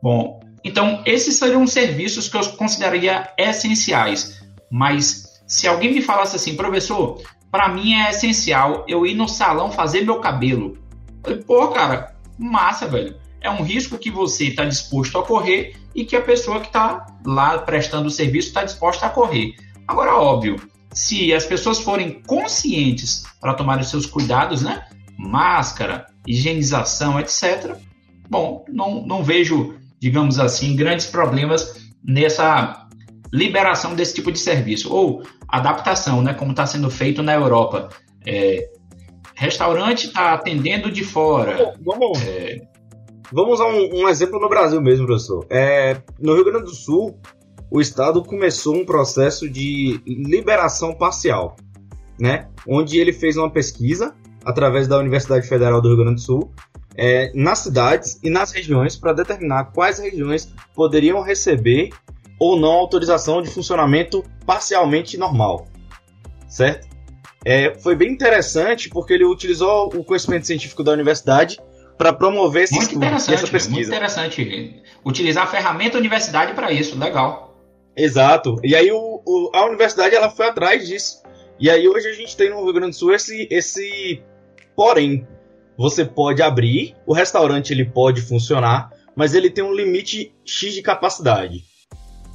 Bom, 0.02 0.35
então, 0.66 1.02
esses 1.06 1.38
seriam 1.38 1.66
serviços 1.66 2.28
que 2.28 2.36
eu 2.36 2.46
consideraria 2.54 3.30
essenciais. 3.38 4.42
Mas 4.70 5.42
se 5.48 5.68
alguém 5.68 5.94
me 5.94 6.02
falasse 6.02 6.36
assim, 6.36 6.56
professor, 6.56 7.22
para 7.52 7.70
mim 7.70 7.94
é 7.94 8.10
essencial 8.10 8.84
eu 8.88 9.06
ir 9.06 9.14
no 9.14 9.30
salão 9.30 9.72
fazer 9.72 10.02
meu 10.02 10.20
cabelo. 10.20 10.78
Falei, 11.24 11.42
pô, 11.44 11.68
cara, 11.70 12.16
massa, 12.38 12.88
velho 12.88 13.24
é 13.46 13.50
um 13.50 13.62
risco 13.62 14.00
que 14.00 14.10
você 14.10 14.46
está 14.46 14.66
disposto 14.66 15.20
a 15.20 15.24
correr 15.24 15.76
e 15.94 16.04
que 16.04 16.16
a 16.16 16.22
pessoa 16.22 16.60
que 16.60 16.68
está 16.68 17.06
lá 17.24 17.60
prestando 17.60 18.08
o 18.08 18.12
serviço 18.12 18.48
está 18.48 18.64
disposta 18.64 19.06
a 19.06 19.10
correr. 19.10 19.54
Agora, 19.88 20.16
óbvio, 20.16 20.60
se 20.92 21.32
as 21.32 21.46
pessoas 21.46 21.80
forem 21.80 22.24
conscientes 22.24 23.24
para 23.40 23.54
tomar 23.54 23.80
os 23.80 23.90
seus 23.90 24.08
cuidados, 24.08 24.64
né? 24.64 24.88
Máscara, 25.16 26.08
higienização, 26.26 27.20
etc. 27.20 27.76
Bom, 28.28 28.66
não, 28.68 29.06
não 29.06 29.24
vejo, 29.24 29.76
digamos 30.06 30.38
assim, 30.38 30.76
grandes 30.76 31.08
problemas 31.08 31.90
nessa 32.04 32.88
liberação 33.34 33.96
desse 33.96 34.14
tipo 34.14 34.32
de 34.32 34.38
serviço 34.38 34.94
ou 34.94 35.24
adaptação, 35.48 36.22
né? 36.22 36.32
Como 36.32 36.52
está 36.52 36.68
sendo 36.68 36.92
feito 36.92 37.24
na 37.24 37.34
Europa. 37.34 37.90
É, 38.24 38.70
restaurante 39.34 40.06
está 40.06 40.36
atendendo 40.36 40.92
de 40.92 41.04
fora. 41.04 41.74
Vamos, 41.84 42.22
é, 42.22 42.62
Vamos 43.34 43.54
usar 43.56 43.66
um, 43.66 44.04
um, 44.04 44.08
exemplo 44.08 44.40
no 44.40 44.48
Brasil 44.48 44.80
mesmo, 44.80 45.08
professor. 45.08 45.44
É, 45.50 46.00
no 46.20 46.36
Rio 46.36 46.46
Grande 46.46 46.66
do 46.66 46.76
Sul, 46.76 47.20
o 47.72 47.82
Estado 47.82 48.24
começou 48.24 48.76
um 48.76 48.86
processo 48.86 49.50
de 49.50 50.00
liberação 50.06 50.94
parcial, 50.94 51.56
né? 52.20 52.48
Onde 52.68 53.00
ele 53.00 53.12
fez 53.12 53.38
uma 53.38 53.52
pesquisa 53.52 54.14
através 54.46 54.88
da 54.88 55.00
Universidade 55.00 55.48
Federal 55.48 55.82
do 55.82 55.88
Rio 55.88 55.98
Grande 55.98 56.16
do 56.18 56.22
Sul 56.22 56.54
é, 56.98 57.32
nas 57.34 57.60
cidades 57.60 58.20
e 58.24 58.30
nas 58.30 58.52
regiões 58.52 58.96
para 58.96 59.14
determinar 59.14 59.66
quais 59.66 60.00
regiões 60.00 60.54
poderiam 60.74 61.22
receber 61.22 61.90
ou 62.40 62.60
não 62.60 62.72
autorização 62.72 63.42
de 63.42 63.50
funcionamento 63.50 64.24
parcialmente 64.46 65.18
normal, 65.18 65.68
certo? 66.48 66.88
É, 67.46 67.76
foi 67.80 67.96
bem 67.96 68.12
interessante 68.12 68.90
porque 68.90 69.14
ele 69.14 69.24
utilizou 69.24 69.88
o 69.96 70.04
conhecimento 70.04 70.48
científico 70.48 70.84
da 70.84 70.92
universidade 70.92 71.60
para 71.98 72.12
promover 72.12 72.64
esse 72.64 72.76
muito 72.76 72.88
estudo, 72.88 73.06
essa 73.06 73.48
pesquisa. 73.48 73.70
Muito 73.70 73.88
interessante. 73.88 74.84
Utilizar 75.06 75.44
a 75.44 75.48
ferramenta 75.48 75.98
universidade 75.98 76.54
para 76.54 76.72
isso, 76.72 76.98
legal. 76.98 77.56
Exato. 77.96 78.60
E 78.64 78.76
aí 78.76 78.92
o, 78.92 79.22
o, 79.26 79.52
a 79.54 79.66
universidade 79.66 80.16
ela 80.16 80.30
foi 80.30 80.48
atrás 80.48 80.88
disso. 80.88 81.22
E 81.60 81.70
aí 81.70 81.88
hoje 81.88 82.10
a 82.10 82.14
gente 82.14 82.36
tem 82.36 82.50
no 82.50 82.64
Rio 82.64 82.74
Grande 82.74 82.92
do 82.92 82.96
Sul 82.96 83.14
esse, 83.14 83.48
esse 83.50 84.22
porém. 84.76 85.26
Você 85.78 86.06
pode 86.06 86.42
abrir, 86.42 86.96
o 87.06 87.14
restaurante 87.14 87.72
ele 87.72 87.86
pode 87.86 88.22
funcionar, 88.22 88.92
mas 89.16 89.34
ele 89.34 89.50
tem 89.50 89.64
um 89.64 89.74
limite 89.74 90.34
X 90.46 90.74
de 90.74 90.82
capacidade. 90.82 91.64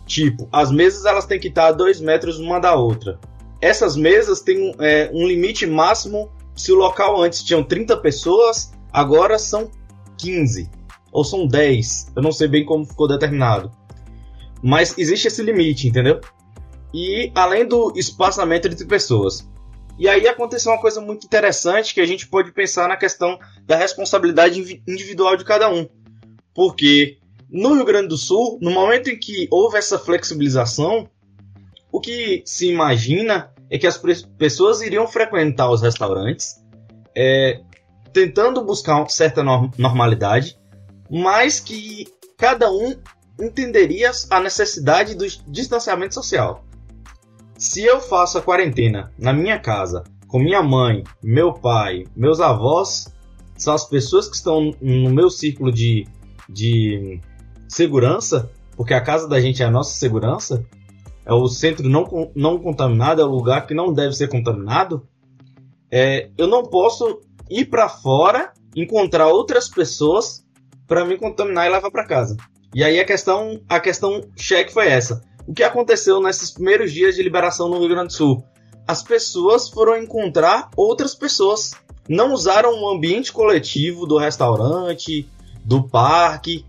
Tipo, 0.07 0.49
as 0.53 0.71
mesas 0.71 1.05
elas 1.05 1.27
têm 1.27 1.39
que 1.39 1.49
estar 1.49 1.69
a 1.69 1.73
2 1.73 2.01
metros 2.01 2.39
uma 2.39 2.59
da 2.59 2.75
outra. 2.75 3.19
Essas 3.61 3.97
mesas 3.97 4.41
têm 4.41 4.75
é, 4.81 5.11
um 5.13 5.27
limite 5.27 5.67
máximo. 5.67 6.31
Se 6.55 6.73
o 6.73 6.77
local 6.77 7.23
antes 7.23 7.43
tinham 7.43 7.63
30 7.63 7.97
pessoas, 7.99 8.73
Agora 8.93 9.39
são 9.39 9.71
15 10.19 10.69
ou 11.13 11.25
são 11.25 11.47
10, 11.47 12.13
eu 12.15 12.23
não 12.23 12.33
sei 12.33 12.49
bem 12.49 12.65
como 12.65 12.85
ficou 12.85 13.09
determinado. 13.09 13.71
Mas 14.63 14.97
existe 14.99 15.29
esse 15.29 15.43
limite, 15.43 15.89
entendeu? 15.89 16.21
E 16.93 17.33
além 17.35 17.67
do 17.67 17.93
espaçamento 17.97 18.69
entre 18.69 18.85
pessoas. 18.85 19.49
E 20.01 20.09
aí 20.09 20.27
aconteceu 20.27 20.73
uma 20.73 20.81
coisa 20.81 20.99
muito 20.99 21.27
interessante 21.27 21.93
que 21.93 22.01
a 22.01 22.07
gente 22.07 22.27
pode 22.27 22.53
pensar 22.53 22.89
na 22.89 22.97
questão 22.97 23.39
da 23.67 23.77
responsabilidade 23.77 24.83
individual 24.89 25.37
de 25.37 25.45
cada 25.45 25.69
um. 25.71 25.87
Porque 26.55 27.19
no 27.51 27.75
Rio 27.75 27.85
Grande 27.85 28.09
do 28.09 28.17
Sul, 28.17 28.59
no 28.63 28.71
momento 28.71 29.11
em 29.11 29.19
que 29.19 29.47
houve 29.51 29.77
essa 29.77 29.99
flexibilização, 29.99 31.07
o 31.93 32.01
que 32.01 32.43
se 32.47 32.67
imagina 32.67 33.53
é 33.69 33.77
que 33.77 33.87
as 33.87 34.01
pessoas 34.39 34.81
iriam 34.81 35.07
frequentar 35.07 35.71
os 35.71 35.83
restaurantes, 35.83 36.55
é, 37.15 37.61
tentando 38.11 38.65
buscar 38.65 38.97
uma 38.97 39.09
certa 39.11 39.43
normalidade, 39.77 40.59
mas 41.11 41.61
que 41.61 42.07
cada 42.39 42.73
um 42.73 42.97
entenderia 43.39 44.11
a 44.31 44.41
necessidade 44.41 45.15
do 45.15 45.27
distanciamento 45.47 46.15
social. 46.15 46.65
Se 47.61 47.85
eu 47.85 48.01
faço 48.01 48.39
a 48.39 48.43
quarentena 48.43 49.13
na 49.19 49.35
minha 49.35 49.61
casa, 49.61 50.03
com 50.27 50.39
minha 50.39 50.63
mãe, 50.63 51.05
meu 51.23 51.53
pai, 51.53 52.05
meus 52.17 52.41
avós, 52.41 53.15
são 53.55 53.75
as 53.75 53.85
pessoas 53.85 54.27
que 54.27 54.37
estão 54.37 54.75
no 54.81 55.11
meu 55.11 55.29
círculo 55.29 55.71
de, 55.71 56.09
de 56.49 57.21
segurança, 57.69 58.51
porque 58.75 58.95
a 58.95 59.01
casa 59.03 59.29
da 59.29 59.39
gente 59.39 59.63
é 59.63 59.67
a 59.67 59.71
nossa 59.71 59.93
segurança, 59.93 60.65
é 61.27 61.35
o 61.35 61.47
centro 61.49 61.87
não, 61.87 62.33
não 62.35 62.59
contaminado, 62.59 63.21
é 63.21 63.25
o 63.27 63.31
lugar 63.31 63.67
que 63.67 63.75
não 63.75 63.93
deve 63.93 64.15
ser 64.15 64.29
contaminado, 64.29 65.07
é, 65.91 66.31
eu 66.39 66.47
não 66.47 66.63
posso 66.63 67.21
ir 67.51 67.67
para 67.67 67.91
fora, 67.91 68.55
encontrar 68.75 69.29
outras 69.29 69.69
pessoas 69.69 70.47
para 70.89 71.05
me 71.05 71.19
contaminar 71.19 71.67
e 71.67 71.71
levar 71.71 71.91
para 71.91 72.07
casa. 72.07 72.39
E 72.75 72.83
aí 72.83 72.99
a 72.99 73.05
questão, 73.05 73.61
a 73.69 73.79
questão 73.79 74.23
cheque 74.35 74.73
foi 74.73 74.89
essa. 74.89 75.29
O 75.47 75.55
que 75.55 75.63
aconteceu 75.63 76.21
nesses 76.21 76.51
primeiros 76.51 76.93
dias 76.93 77.15
de 77.15 77.23
liberação 77.23 77.69
no 77.69 77.79
Rio 77.79 77.89
Grande 77.89 78.09
do 78.09 78.13
Sul? 78.13 78.45
As 78.87 79.03
pessoas 79.03 79.69
foram 79.69 79.97
encontrar 79.97 80.71
outras 80.77 81.15
pessoas. 81.15 81.73
Não 82.09 82.33
usaram 82.33 82.83
o 82.83 82.89
ambiente 82.89 83.33
coletivo 83.33 84.07
do 84.07 84.19
restaurante, 84.19 85.29
do 85.65 85.83
parque, 85.83 86.65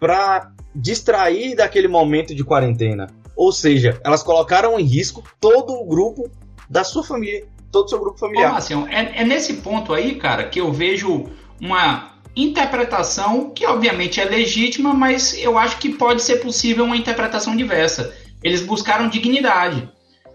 para 0.00 0.52
distrair 0.74 1.54
daquele 1.54 1.88
momento 1.88 2.34
de 2.34 2.44
quarentena. 2.44 3.08
Ou 3.34 3.52
seja, 3.52 4.00
elas 4.02 4.22
colocaram 4.22 4.78
em 4.78 4.84
risco 4.84 5.22
todo 5.38 5.72
o 5.74 5.86
grupo 5.86 6.30
da 6.68 6.82
sua 6.82 7.04
família, 7.04 7.46
todo 7.70 7.86
o 7.86 7.88
seu 7.88 8.00
grupo 8.00 8.18
familiar. 8.18 8.50
Ô, 8.50 8.52
Marcião, 8.54 8.88
é, 8.88 9.20
é 9.20 9.24
nesse 9.24 9.54
ponto 9.54 9.92
aí, 9.92 10.14
cara, 10.16 10.48
que 10.48 10.60
eu 10.60 10.72
vejo 10.72 11.26
uma 11.60 12.15
interpretação 12.36 13.50
que 13.50 13.64
obviamente 13.64 14.20
é 14.20 14.24
legítima, 14.24 14.92
mas 14.92 15.36
eu 15.38 15.58
acho 15.58 15.78
que 15.78 15.88
pode 15.88 16.22
ser 16.22 16.36
possível 16.36 16.84
uma 16.84 16.96
interpretação 16.96 17.56
diversa. 17.56 18.14
Eles 18.42 18.60
buscaram 18.60 19.08
dignidade. 19.08 19.88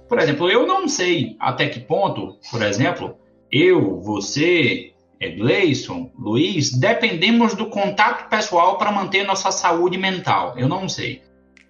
Por 0.10 0.20
exemplo, 0.20 0.50
eu 0.50 0.66
não 0.66 0.88
sei 0.88 1.38
até 1.40 1.70
que 1.70 1.80
ponto, 1.80 2.36
por 2.50 2.62
exemplo, 2.64 3.16
eu, 3.52 4.02
você, 4.02 4.92
Gleison, 5.38 6.12
Luiz, 6.18 6.72
dependemos 6.72 7.54
do 7.54 7.68
contato 7.68 8.28
pessoal 8.28 8.78
para 8.78 8.92
manter 8.92 9.24
nossa 9.24 9.52
saúde 9.52 9.98
mental. 9.98 10.56
Eu 10.58 10.68
não 10.68 10.90
sei. 10.90 11.22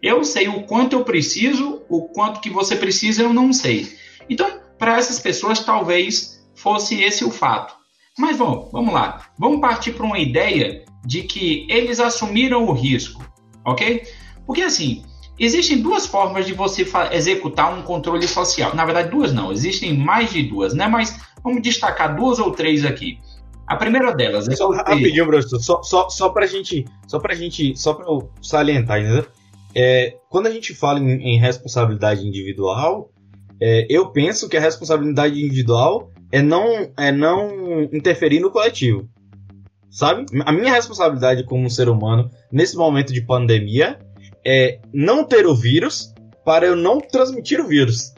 Eu 0.01 0.23
sei 0.23 0.47
o 0.47 0.63
quanto 0.63 0.93
eu 0.93 1.03
preciso, 1.03 1.83
o 1.89 2.07
quanto 2.07 2.39
que 2.39 2.49
você 2.49 2.75
precisa, 2.75 3.21
eu 3.21 3.33
não 3.33 3.53
sei. 3.53 3.87
Então, 4.29 4.59
para 4.79 4.97
essas 4.97 5.19
pessoas, 5.19 5.59
talvez 5.59 6.43
fosse 6.55 7.01
esse 7.03 7.23
o 7.23 7.29
fato. 7.29 7.80
Mas 8.17 8.37
bom, 8.37 8.69
vamos 8.71 8.93
lá. 8.93 9.25
Vamos 9.37 9.61
partir 9.61 9.93
para 9.93 10.05
uma 10.05 10.19
ideia 10.19 10.83
de 11.05 11.23
que 11.23 11.65
eles 11.69 11.99
assumiram 11.99 12.65
o 12.65 12.73
risco, 12.73 13.25
ok? 13.65 14.03
Porque 14.45 14.61
assim, 14.61 15.03
existem 15.39 15.81
duas 15.81 16.05
formas 16.05 16.45
de 16.45 16.53
você 16.53 16.85
executar 17.11 17.73
um 17.77 17.81
controle 17.81 18.27
social. 18.27 18.75
Na 18.75 18.85
verdade, 18.85 19.09
duas 19.09 19.33
não, 19.33 19.51
existem 19.51 19.97
mais 19.97 20.31
de 20.31 20.43
duas, 20.43 20.73
né? 20.73 20.87
Mas 20.87 21.19
vamos 21.43 21.61
destacar 21.61 22.15
duas 22.15 22.37
ou 22.39 22.51
três 22.51 22.85
aqui. 22.85 23.19
A 23.65 23.75
primeira 23.77 24.13
delas 24.13 24.47
é. 24.49 24.55
Só 24.55 24.69
rapidinho, 24.71 25.25
professor, 25.25 25.59
só, 25.59 25.81
só, 25.81 26.09
só 26.09 26.29
pra 26.29 26.45
gente. 26.45 26.85
Só 27.07 27.19
pra 27.19 27.33
gente. 27.33 27.75
Só 27.77 27.93
pra 27.93 28.05
eu 28.05 28.29
salientar, 28.41 28.99
entendeu? 28.99 29.25
É, 29.73 30.17
quando 30.29 30.47
a 30.47 30.51
gente 30.51 30.73
fala 30.73 30.99
em, 30.99 31.09
em 31.09 31.39
responsabilidade 31.39 32.27
individual, 32.27 33.09
é, 33.61 33.87
eu 33.89 34.11
penso 34.11 34.49
que 34.49 34.57
a 34.57 34.59
responsabilidade 34.59 35.41
individual 35.41 36.10
é 36.31 36.41
não, 36.41 36.91
é 36.97 37.11
não 37.11 37.83
interferir 37.91 38.39
no 38.39 38.51
coletivo. 38.51 39.07
Sabe? 39.89 40.25
A 40.45 40.51
minha 40.51 40.71
responsabilidade 40.71 41.43
como 41.43 41.69
ser 41.69 41.89
humano 41.89 42.29
nesse 42.51 42.77
momento 42.77 43.11
de 43.11 43.21
pandemia 43.21 43.99
é 44.45 44.79
não 44.93 45.25
ter 45.25 45.45
o 45.45 45.53
vírus 45.53 46.13
para 46.45 46.65
eu 46.65 46.75
não 46.75 46.99
transmitir 46.99 47.59
o 47.59 47.67
vírus. 47.67 48.13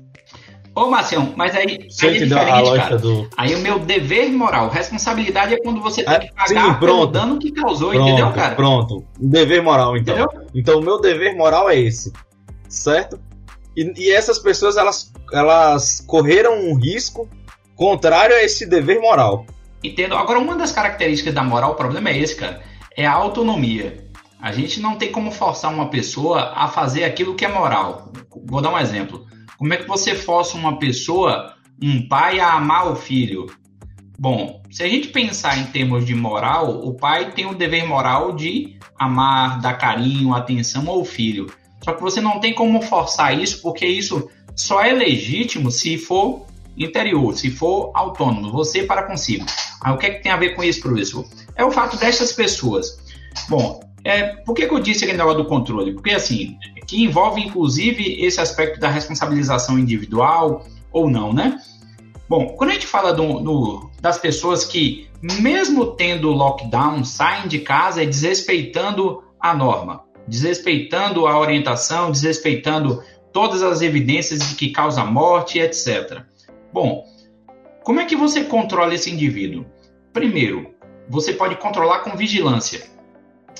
Ô, 0.75 0.87
Marcião, 0.87 1.33
mas 1.35 1.55
aí, 1.55 1.87
você 1.87 2.07
aí 2.07 2.17
é 2.17 2.25
diferente, 2.25 2.75
cara. 2.75 2.97
Do... 2.97 3.29
Aí 3.37 3.53
o 3.53 3.59
meu 3.59 3.77
dever 3.77 4.31
moral, 4.31 4.69
responsabilidade 4.69 5.53
é 5.53 5.57
quando 5.57 5.79
você 5.81 6.03
tem 6.03 6.19
que 6.19 6.33
pagar 6.33 6.47
Sim, 6.47 6.79
pelo 6.79 7.05
dano 7.05 7.37
que 7.37 7.51
causou, 7.51 7.91
pronto, 7.91 8.07
entendeu, 8.07 8.31
cara? 8.31 8.55
Pronto, 8.55 9.05
dever 9.19 9.61
moral, 9.61 9.95
então. 9.95 10.15
Entendeu? 10.15 10.47
Então, 10.55 10.79
o 10.79 10.81
meu 10.83 10.99
dever 10.99 11.35
moral 11.35 11.69
é 11.69 11.79
esse, 11.79 12.11
certo? 12.67 13.19
E, 13.77 13.93
e 13.97 14.11
essas 14.11 14.39
pessoas, 14.39 14.75
elas, 14.75 15.11
elas 15.31 16.03
correram 16.07 16.57
um 16.57 16.73
risco 16.73 17.29
contrário 17.75 18.35
a 18.35 18.43
esse 18.43 18.65
dever 18.65 18.99
moral. 18.99 19.45
Entendo. 19.83 20.15
Agora, 20.15 20.39
uma 20.39 20.55
das 20.55 20.71
características 20.71 21.33
da 21.33 21.43
moral, 21.43 21.71
o 21.71 21.75
problema 21.75 22.09
é 22.09 22.17
esse, 22.17 22.35
cara, 22.35 22.61
é 22.95 23.05
a 23.05 23.13
autonomia. 23.13 24.07
A 24.41 24.51
gente 24.51 24.79
não 24.79 24.97
tem 24.97 25.11
como 25.11 25.31
forçar 25.31 25.73
uma 25.73 25.89
pessoa 25.89 26.53
a 26.55 26.67
fazer 26.67 27.03
aquilo 27.03 27.35
que 27.35 27.45
é 27.45 27.47
moral. 27.47 28.11
Vou 28.45 28.61
dar 28.61 28.71
um 28.71 28.77
exemplo. 28.77 29.25
Como 29.57 29.73
é 29.73 29.77
que 29.77 29.87
você 29.87 30.15
força 30.15 30.57
uma 30.57 30.77
pessoa, 30.77 31.53
um 31.81 32.07
pai, 32.07 32.39
a 32.39 32.53
amar 32.53 32.91
o 32.91 32.95
filho? 32.95 33.45
Bom, 34.19 34.61
se 34.69 34.83
a 34.83 34.87
gente 34.87 35.09
pensar 35.09 35.57
em 35.57 35.65
termos 35.65 36.05
de 36.05 36.13
moral, 36.13 36.85
o 36.85 36.93
pai 36.93 37.31
tem 37.31 37.45
o 37.45 37.55
dever 37.55 37.87
moral 37.87 38.33
de 38.33 38.77
amar, 38.99 39.59
dar 39.59 39.73
carinho, 39.73 40.33
atenção 40.33 40.89
ao 40.89 41.03
filho. 41.03 41.51
Só 41.83 41.93
que 41.93 42.01
você 42.01 42.21
não 42.21 42.39
tem 42.39 42.53
como 42.53 42.81
forçar 42.81 43.37
isso, 43.37 43.61
porque 43.61 43.85
isso 43.85 44.29
só 44.55 44.81
é 44.81 44.93
legítimo 44.93 45.71
se 45.71 45.97
for 45.97 46.45
interior, 46.77 47.35
se 47.35 47.51
for 47.51 47.91
autônomo, 47.93 48.51
você 48.51 48.83
para 48.83 49.03
consigo. 49.03 49.45
Aí 49.81 49.93
o 49.93 49.97
que, 49.97 50.05
é 50.05 50.09
que 50.11 50.23
tem 50.23 50.31
a 50.31 50.37
ver 50.37 50.55
com 50.55 50.63
isso, 50.63 50.81
professor? 50.81 51.25
É 51.55 51.63
o 51.63 51.71
fato 51.71 51.97
dessas 51.97 52.31
pessoas. 52.31 52.99
Bom, 53.49 53.79
é, 54.03 54.35
por 54.43 54.53
que, 54.53 54.67
que 54.67 54.73
eu 54.73 54.79
disse 54.79 55.03
aquele 55.03 55.17
negócio 55.17 55.43
do 55.43 55.49
controle? 55.49 55.93
Porque 55.93 56.11
assim, 56.11 56.57
que 56.87 57.03
envolve 57.03 57.41
inclusive 57.41 58.23
esse 58.23 58.39
aspecto 58.41 58.79
da 58.79 58.89
responsabilização 58.89 59.79
individual 59.79 60.65
ou 60.91 61.09
não, 61.09 61.33
né? 61.33 61.59
Bom, 62.27 62.47
quando 62.57 62.71
a 62.71 62.73
gente 62.73 62.87
fala 62.87 63.13
do, 63.13 63.39
do, 63.39 63.91
das 64.01 64.17
pessoas 64.17 64.65
que, 64.65 65.07
mesmo 65.21 65.87
tendo 65.95 66.29
lockdown, 66.29 67.03
saem 67.03 67.47
de 67.47 67.59
casa 67.59 68.05
desrespeitando 68.05 69.23
a 69.39 69.53
norma, 69.53 70.03
desrespeitando 70.27 71.27
a 71.27 71.37
orientação, 71.37 72.11
desrespeitando 72.11 73.03
todas 73.31 73.61
as 73.61 73.81
evidências 73.81 74.39
de 74.39 74.55
que 74.55 74.69
causa 74.69 75.03
morte, 75.03 75.59
etc. 75.59 76.21
Bom, 76.73 77.05
como 77.83 77.99
é 77.99 78.05
que 78.05 78.15
você 78.15 78.45
controla 78.45 78.95
esse 78.95 79.11
indivíduo? 79.11 79.63
Primeiro, 80.11 80.73
você 81.07 81.33
pode 81.33 81.55
controlar 81.57 81.99
com 81.99 82.17
vigilância. 82.17 82.81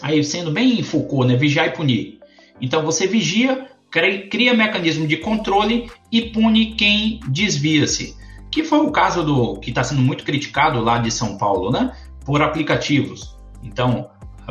Aí, 0.02 0.24
sendo 0.24 0.52
bem 0.52 0.82
Foucault, 0.82 1.28
né? 1.28 1.36
Vigiar 1.36 1.68
e 1.68 1.72
punir. 1.72 2.20
Então, 2.60 2.84
você 2.84 3.06
vigia, 3.06 3.68
cria 4.32 4.54
mecanismo 4.56 5.06
de 5.06 5.18
controle 5.18 5.92
e 6.12 6.24
pune 6.24 6.74
quem 6.74 7.20
desvia-se. 7.30 8.18
Que 8.50 8.64
foi 8.64 8.80
o 8.80 8.92
caso 8.92 9.24
do 9.24 9.60
que 9.60 9.70
está 9.70 9.84
sendo 9.84 10.02
muito 10.02 10.24
criticado 10.24 10.80
lá 10.82 10.98
de 10.98 11.12
São 11.12 11.38
Paulo, 11.38 11.72
né? 11.72 11.96
Por 12.26 12.42
aplicativos. 12.42 13.38
Então, 13.64 14.10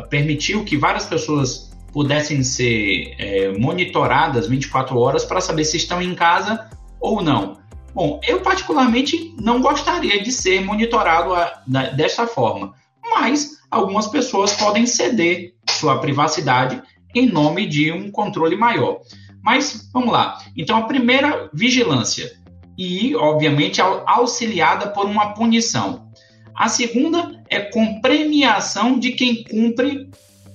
permitiu 0.09 0.63
que 0.63 0.77
várias 0.77 1.05
pessoas 1.05 1.71
pudessem 1.91 2.43
ser 2.43 3.13
é, 3.19 3.51
monitoradas 3.57 4.47
24 4.47 4.97
horas 4.97 5.25
para 5.25 5.41
saber 5.41 5.65
se 5.65 5.77
estão 5.77 6.01
em 6.01 6.15
casa 6.15 6.69
ou 6.99 7.21
não. 7.21 7.57
Bom, 7.93 8.19
eu 8.27 8.41
particularmente 8.41 9.35
não 9.39 9.61
gostaria 9.61 10.21
de 10.21 10.31
ser 10.31 10.61
monitorado 10.61 11.33
a, 11.33 11.61
da, 11.67 11.89
dessa 11.89 12.25
forma, 12.25 12.73
mas 13.09 13.59
algumas 13.69 14.07
pessoas 14.07 14.53
podem 14.53 14.85
ceder 14.85 15.53
sua 15.69 15.99
privacidade 15.99 16.81
em 17.13 17.29
nome 17.29 17.67
de 17.67 17.91
um 17.91 18.09
controle 18.09 18.55
maior. 18.55 19.01
Mas 19.43 19.89
vamos 19.93 20.11
lá. 20.11 20.39
Então, 20.57 20.77
a 20.77 20.83
primeira, 20.83 21.49
vigilância, 21.53 22.31
e 22.77 23.15
obviamente 23.15 23.81
auxiliada 23.81 24.87
por 24.89 25.05
uma 25.05 25.33
punição. 25.33 26.07
A 26.55 26.67
segunda 26.67 27.43
é 27.49 27.59
com 27.59 28.01
premiação 28.01 28.97
de 28.97 29.11
quem 29.11 29.43
cumpre 29.43 30.09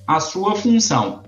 a 0.07 0.20
sua 0.20 0.55
função. 0.57 1.22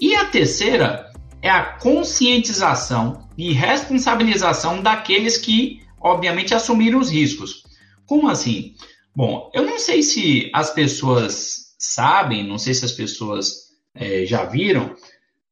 E 0.00 0.14
a 0.14 0.26
terceira 0.26 1.10
é 1.42 1.50
a 1.50 1.64
conscientização 1.64 3.27
e 3.38 3.52
responsabilização 3.52 4.82
daqueles 4.82 5.38
que, 5.38 5.80
obviamente, 6.00 6.52
assumiram 6.52 6.98
os 6.98 7.08
riscos. 7.08 7.62
Como 8.04 8.28
assim? 8.28 8.74
Bom, 9.14 9.48
eu 9.54 9.64
não 9.64 9.78
sei 9.78 10.02
se 10.02 10.50
as 10.52 10.70
pessoas 10.70 11.74
sabem, 11.78 12.44
não 12.44 12.58
sei 12.58 12.74
se 12.74 12.84
as 12.84 12.90
pessoas 12.90 13.68
é, 13.94 14.26
já 14.26 14.44
viram, 14.44 14.92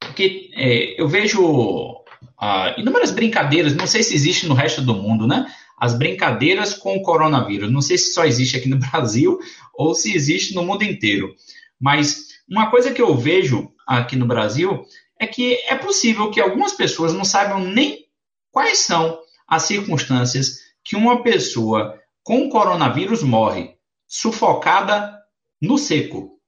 porque 0.00 0.50
é, 0.54 1.00
eu 1.00 1.08
vejo 1.08 2.04
ah, 2.36 2.74
inúmeras 2.76 3.12
brincadeiras, 3.12 3.76
não 3.76 3.86
sei 3.86 4.02
se 4.02 4.14
existe 4.14 4.48
no 4.48 4.54
resto 4.54 4.82
do 4.82 4.94
mundo, 4.94 5.26
né? 5.26 5.46
As 5.78 5.96
brincadeiras 5.96 6.74
com 6.74 6.96
o 6.96 7.02
coronavírus. 7.02 7.70
Não 7.70 7.80
sei 7.80 7.98
se 7.98 8.12
só 8.12 8.24
existe 8.24 8.56
aqui 8.56 8.68
no 8.68 8.78
Brasil 8.90 9.38
ou 9.74 9.94
se 9.94 10.12
existe 10.12 10.54
no 10.54 10.64
mundo 10.64 10.82
inteiro. 10.82 11.34
Mas 11.78 12.28
uma 12.48 12.68
coisa 12.68 12.92
que 12.92 13.00
eu 13.00 13.14
vejo 13.16 13.70
aqui 13.86 14.16
no 14.16 14.26
Brasil 14.26 14.84
é 15.18 15.26
que 15.26 15.54
é 15.68 15.74
possível 15.74 16.30
que 16.30 16.40
algumas 16.40 16.72
pessoas 16.72 17.12
não 17.12 17.24
saibam 17.24 17.60
nem 17.60 18.06
quais 18.50 18.78
são 18.78 19.18
as 19.46 19.62
circunstâncias 19.62 20.58
que 20.84 20.96
uma 20.96 21.22
pessoa 21.22 21.98
com 22.22 22.48
coronavírus 22.48 23.22
morre, 23.22 23.76
sufocada 24.06 25.16
no 25.60 25.78
seco. 25.78 26.38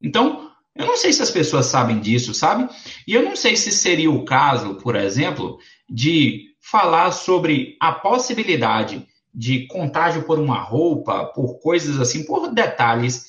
Então, 0.00 0.50
eu 0.74 0.86
não 0.86 0.96
sei 0.96 1.12
se 1.12 1.22
as 1.22 1.30
pessoas 1.30 1.66
sabem 1.66 2.00
disso, 2.00 2.34
sabe? 2.34 2.68
E 3.06 3.14
eu 3.14 3.22
não 3.22 3.36
sei 3.36 3.56
se 3.56 3.70
seria 3.70 4.10
o 4.10 4.24
caso, 4.24 4.76
por 4.76 4.96
exemplo, 4.96 5.58
de 5.88 6.52
falar 6.60 7.12
sobre 7.12 7.76
a 7.80 7.92
possibilidade 7.92 9.06
de 9.34 9.66
contágio 9.66 10.24
por 10.24 10.38
uma 10.38 10.60
roupa, 10.60 11.26
por 11.26 11.60
coisas 11.60 12.00
assim, 12.00 12.24
por 12.24 12.52
detalhes, 12.52 13.26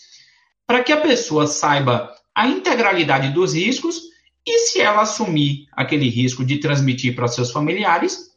para 0.65 0.83
que 0.83 0.91
a 0.91 1.01
pessoa 1.01 1.47
saiba 1.47 2.13
a 2.35 2.47
integralidade 2.47 3.31
dos 3.31 3.53
riscos 3.53 4.12
e 4.45 4.59
se 4.59 4.81
ela 4.81 5.01
assumir 5.01 5.67
aquele 5.71 6.09
risco 6.09 6.43
de 6.43 6.57
transmitir 6.57 7.15
para 7.15 7.27
seus 7.27 7.51
familiares, 7.51 8.31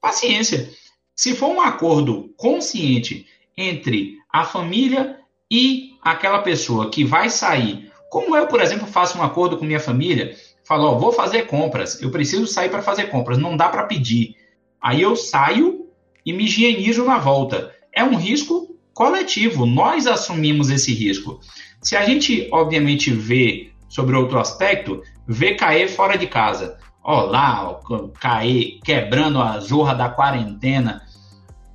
paciência. 0.00 0.70
Se 1.14 1.34
for 1.34 1.48
um 1.48 1.60
acordo 1.60 2.32
consciente 2.36 3.26
entre 3.56 4.16
a 4.32 4.44
família 4.44 5.18
e 5.50 5.92
aquela 6.02 6.40
pessoa 6.40 6.90
que 6.90 7.04
vai 7.04 7.28
sair 7.28 7.92
Como 8.12 8.36
eu, 8.36 8.46
por 8.46 8.60
exemplo, 8.60 8.86
faço 8.86 9.16
um 9.16 9.22
acordo 9.22 9.56
com 9.56 9.64
minha 9.64 9.80
família, 9.80 10.36
falo, 10.64 10.98
vou 10.98 11.12
fazer 11.12 11.46
compras, 11.46 12.02
eu 12.02 12.10
preciso 12.10 12.46
sair 12.46 12.68
para 12.68 12.82
fazer 12.82 13.04
compras, 13.04 13.38
não 13.38 13.56
dá 13.56 13.70
para 13.70 13.84
pedir. 13.84 14.36
Aí 14.82 15.00
eu 15.00 15.16
saio 15.16 15.86
e 16.26 16.30
me 16.30 16.44
higienizo 16.44 17.06
na 17.06 17.16
volta. 17.16 17.74
É 17.90 18.04
um 18.04 18.14
risco 18.14 18.76
coletivo, 18.92 19.64
nós 19.64 20.06
assumimos 20.06 20.68
esse 20.68 20.92
risco. 20.92 21.40
Se 21.80 21.96
a 21.96 22.04
gente, 22.04 22.50
obviamente, 22.52 23.10
vê 23.10 23.71
sobre 23.92 24.16
outro 24.16 24.40
aspecto, 24.40 25.02
vê 25.28 25.54
cair 25.54 25.86
fora 25.86 26.16
de 26.16 26.26
casa. 26.26 26.78
Ó 27.04 27.24
lá, 27.24 27.78
cair 28.18 28.80
quebrando 28.82 29.38
a 29.38 29.60
zorra 29.60 29.94
da 29.94 30.08
quarentena. 30.08 31.02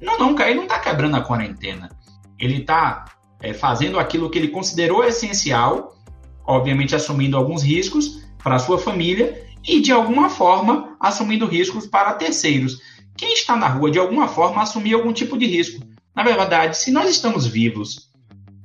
Não, 0.01 0.17
não, 0.17 0.33
cair 0.33 0.55
não 0.55 0.63
está 0.63 0.79
quebrando 0.79 1.15
a 1.15 1.21
quarentena. 1.21 1.91
Ele 2.39 2.61
está 2.61 3.05
é, 3.39 3.53
fazendo 3.53 3.99
aquilo 3.99 4.31
que 4.31 4.39
ele 4.39 4.47
considerou 4.47 5.03
essencial, 5.03 5.95
obviamente 6.43 6.95
assumindo 6.95 7.37
alguns 7.37 7.61
riscos 7.61 8.23
para 8.43 8.57
sua 8.57 8.79
família 8.79 9.45
e, 9.63 9.79
de 9.79 9.91
alguma 9.91 10.27
forma, 10.27 10.97
assumindo 10.99 11.45
riscos 11.45 11.85
para 11.85 12.15
terceiros. 12.15 12.81
Quem 13.15 13.31
está 13.31 13.55
na 13.55 13.67
rua, 13.67 13.91
de 13.91 13.99
alguma 13.99 14.27
forma, 14.27 14.63
assumir 14.63 14.95
algum 14.95 15.13
tipo 15.13 15.37
de 15.37 15.45
risco. 15.45 15.85
Na 16.15 16.23
verdade, 16.23 16.79
se 16.79 16.89
nós 16.89 17.11
estamos 17.11 17.45
vivos, 17.45 18.09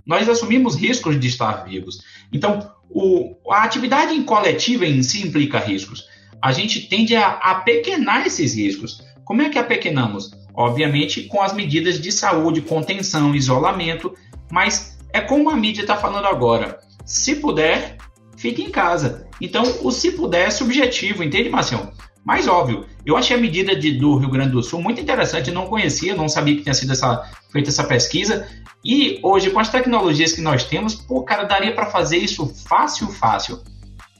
nós 0.07 0.29
assumimos 0.29 0.77
riscos 0.77 1.19
de 1.19 1.29
estar 1.29 1.65
vivos. 1.65 2.03
Então, 2.33 2.71
o, 2.91 3.37
a 3.51 3.63
atividade 3.63 4.19
coletiva 4.23 4.87
em 4.87 5.03
si 5.03 5.27
implica 5.27 5.59
riscos. 5.59 6.07
A 6.41 6.53
gente 6.53 6.89
tende 6.89 7.15
a, 7.15 7.29
a 7.29 7.55
pequenar 7.57 8.27
esses 8.27 8.55
riscos. 8.55 9.03
Como 9.25 9.43
é 9.43 9.49
que 9.49 9.59
apequenamos? 9.59 10.31
Obviamente, 10.55 11.23
com 11.25 11.41
as 11.41 11.53
medidas 11.53 12.01
de 12.01 12.11
saúde, 12.13 12.61
contenção, 12.61 13.35
isolamento, 13.35 14.15
mas 14.51 14.99
é 15.13 15.21
como 15.21 15.51
a 15.51 15.57
mídia 15.57 15.83
está 15.83 15.97
falando 15.97 16.27
agora. 16.27 16.79
Se 17.05 17.37
puder, 17.37 17.97
fique 18.37 18.63
em 18.63 18.71
casa. 18.71 19.27
Então, 19.41 19.63
o 19.83 19.91
se 19.91 20.13
puder 20.13 20.49
é 20.49 20.51
subjetivo, 20.51 21.23
entende, 21.23 21.49
Marcião? 21.49 21.93
Mais 22.25 22.47
óbvio, 22.47 22.87
eu 23.05 23.17
achei 23.17 23.37
a 23.37 23.41
medida 23.41 23.75
de, 23.75 23.93
do 23.93 24.17
Rio 24.17 24.31
Grande 24.31 24.53
do 24.53 24.63
Sul 24.63 24.81
muito 24.81 25.01
interessante, 25.01 25.51
não 25.51 25.67
conhecia, 25.67 26.15
não 26.15 26.29
sabia 26.29 26.57
que 26.57 26.63
tinha 26.63 26.75
sido 26.75 26.93
essa, 26.93 27.29
feita 27.53 27.69
essa 27.69 27.85
pesquisa. 27.85 28.49
E 28.85 29.21
hoje, 29.23 29.51
com 29.51 29.61
as 29.61 29.69
tecnologias 29.69 30.33
que 30.33 30.41
nós 30.41 30.65
temos, 30.65 30.95
pô, 30.95 31.23
cara, 31.23 31.45
daria 31.45 31.75
para 31.75 31.87
fazer 31.87 32.17
isso 32.17 32.47
fácil, 32.67 33.07
fácil. 33.09 33.63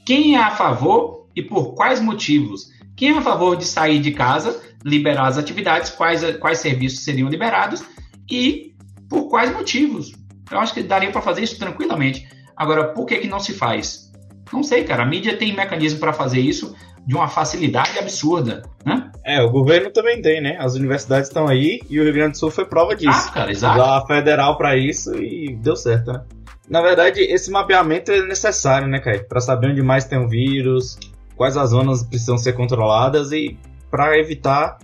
Quem 0.05 0.35
é 0.35 0.39
a 0.39 0.51
favor 0.51 1.27
e 1.35 1.41
por 1.41 1.73
quais 1.73 1.99
motivos? 1.99 2.71
Quem 2.95 3.09
é 3.09 3.17
a 3.17 3.21
favor 3.21 3.57
de 3.57 3.65
sair 3.65 3.99
de 3.99 4.11
casa, 4.11 4.61
liberar 4.85 5.27
as 5.27 5.37
atividades, 5.37 5.89
quais, 5.89 6.37
quais 6.37 6.59
serviços 6.59 7.03
seriam 7.03 7.27
liberados 7.27 7.83
e 8.29 8.73
por 9.09 9.27
quais 9.29 9.51
motivos? 9.51 10.13
Eu 10.51 10.59
acho 10.59 10.73
que 10.73 10.83
daria 10.83 11.11
para 11.11 11.21
fazer 11.21 11.41
isso 11.43 11.57
tranquilamente. 11.57 12.27
Agora, 12.55 12.93
por 12.93 13.05
que, 13.05 13.17
que 13.17 13.27
não 13.27 13.39
se 13.39 13.53
faz? 13.53 14.11
Não 14.51 14.61
sei, 14.61 14.83
cara. 14.83 15.03
A 15.03 15.05
mídia 15.05 15.35
tem 15.35 15.55
mecanismo 15.55 15.99
para 15.99 16.13
fazer 16.13 16.39
isso 16.39 16.75
de 17.05 17.15
uma 17.15 17.27
facilidade 17.27 17.97
absurda, 17.97 18.61
né? 18.85 19.11
É, 19.25 19.41
o 19.41 19.49
governo 19.49 19.89
também 19.89 20.21
tem, 20.21 20.41
né? 20.41 20.57
As 20.59 20.75
universidades 20.75 21.29
estão 21.29 21.47
aí 21.47 21.79
e 21.89 21.99
o 21.99 22.03
Rio 22.03 22.13
Grande 22.13 22.31
do 22.31 22.37
Sul 22.37 22.51
foi 22.51 22.65
prova 22.65 22.95
disso. 22.95 23.29
Ah, 23.29 23.31
cara, 23.31 23.51
exato. 23.51 23.79
Usar 23.79 23.97
a 23.97 24.05
federal 24.05 24.57
para 24.57 24.75
isso 24.75 25.15
e 25.15 25.55
deu 25.55 25.75
certo, 25.75 26.11
né? 26.11 26.23
Na 26.69 26.81
verdade, 26.81 27.21
esse 27.21 27.51
mapeamento 27.51 28.11
é 28.11 28.25
necessário, 28.25 28.87
né, 28.87 28.99
Caio? 28.99 29.27
Para 29.27 29.39
saber 29.39 29.71
onde 29.71 29.81
mais 29.81 30.05
tem 30.05 30.17
o 30.17 30.23
um 30.23 30.27
vírus, 30.27 30.97
quais 31.35 31.55
as 31.55 31.69
zonas 31.69 32.03
precisam 32.03 32.37
ser 32.37 32.53
controladas 32.53 33.31
e 33.31 33.57
para 33.89 34.17
evitar 34.17 34.77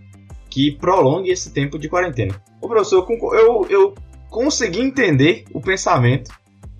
que 0.49 0.71
prolongue 0.71 1.29
esse 1.29 1.51
tempo 1.51 1.77
de 1.77 1.87
quarentena. 1.87 2.41
Ô, 2.61 2.67
professor, 2.67 3.05
eu, 3.33 3.65
eu 3.69 3.93
consegui 4.29 4.81
entender 4.81 5.45
o 5.53 5.61
pensamento, 5.61 6.31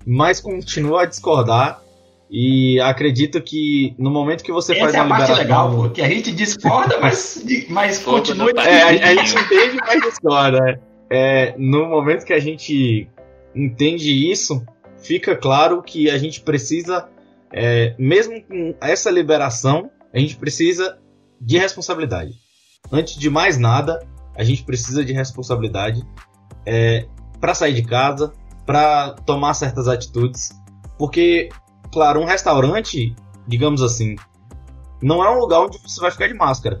mas 0.06 0.40
continuo 0.40 0.96
a 0.96 1.06
discordar 1.06 1.82
e 2.30 2.78
acredito 2.80 3.42
que 3.42 3.94
no 3.98 4.10
momento 4.10 4.44
que 4.44 4.52
você 4.52 4.72
Essa 4.72 4.82
faz 4.82 4.94
é 4.94 4.98
a 4.98 5.02
uma 5.02 5.16
parte 5.16 5.32
liberação... 5.32 5.68
legal, 5.68 5.76
porque 5.76 6.00
a 6.00 6.08
gente 6.08 6.30
discorda, 6.30 7.00
mas, 7.00 7.44
mas 7.68 7.98
continua... 7.98 8.50
É, 8.52 8.82
a, 8.82 9.10
a 9.10 9.14
gente 9.16 9.36
entende, 9.36 9.76
mas 9.84 10.00
discorda. 10.00 10.80
É, 11.10 11.54
no 11.58 11.88
momento 11.88 12.24
que 12.24 12.32
a 12.32 12.38
gente 12.38 13.08
entende 13.52 14.30
isso, 14.30 14.64
fica 15.02 15.34
claro 15.34 15.82
que 15.82 16.08
a 16.08 16.16
gente 16.18 16.40
precisa, 16.40 17.08
é, 17.52 17.96
mesmo 17.98 18.40
com 18.42 18.76
essa 18.80 19.10
liberação, 19.10 19.90
a 20.14 20.18
gente 20.20 20.36
precisa 20.36 20.98
de 21.40 21.58
responsabilidade. 21.58 22.32
Antes 22.92 23.16
de 23.16 23.28
mais 23.28 23.58
nada, 23.58 24.06
a 24.36 24.44
gente 24.44 24.62
precisa 24.62 25.04
de 25.04 25.12
responsabilidade 25.12 26.02
é, 26.64 27.06
para 27.40 27.54
sair 27.54 27.74
de 27.74 27.82
casa, 27.82 28.32
para 28.64 29.14
tomar 29.26 29.54
certas 29.54 29.88
atitudes, 29.88 30.50
porque, 30.96 31.48
claro, 31.92 32.20
um 32.20 32.24
restaurante, 32.24 33.14
digamos 33.46 33.82
assim, 33.82 34.16
não 35.02 35.24
é 35.24 35.30
um 35.30 35.38
lugar 35.38 35.60
onde 35.60 35.78
você 35.78 36.00
vai 36.00 36.10
ficar 36.10 36.28
de 36.28 36.34
máscara. 36.34 36.80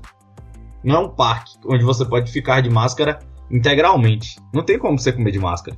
Não 0.82 0.96
é 0.96 0.98
um 1.00 1.08
parque 1.08 1.52
onde 1.66 1.84
você 1.84 2.04
pode 2.04 2.30
ficar 2.30 2.60
de 2.60 2.70
máscara 2.70 3.18
integralmente. 3.50 4.36
Não 4.52 4.64
tem 4.64 4.78
como 4.78 4.98
você 4.98 5.12
comer 5.12 5.32
de 5.32 5.38
máscara. 5.38 5.76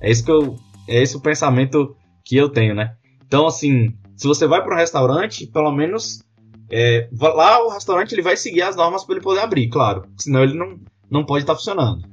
É 0.00 0.10
isso 0.10 0.24
que 0.24 0.30
eu, 0.30 0.56
é 0.88 1.02
esse 1.02 1.16
o 1.16 1.20
pensamento 1.20 1.96
que 2.24 2.36
eu 2.36 2.48
tenho, 2.48 2.74
né? 2.74 2.94
Então, 3.24 3.46
assim, 3.46 3.96
se 4.16 4.26
você 4.26 4.46
vai 4.46 4.62
para 4.62 4.74
um 4.74 4.78
restaurante, 4.78 5.46
pelo 5.46 5.70
menos 5.70 6.22
é, 6.70 7.08
lá 7.20 7.64
o 7.64 7.70
restaurante 7.70 8.12
ele 8.12 8.22
vai 8.22 8.36
seguir 8.36 8.62
as 8.62 8.76
normas 8.76 9.04
para 9.04 9.16
ele 9.16 9.24
poder 9.24 9.40
abrir, 9.40 9.68
claro. 9.68 10.04
Senão 10.16 10.42
ele 10.42 10.54
não, 10.54 10.78
não 11.10 11.24
pode 11.24 11.42
estar 11.42 11.54
tá 11.54 11.58
funcionando. 11.58 12.08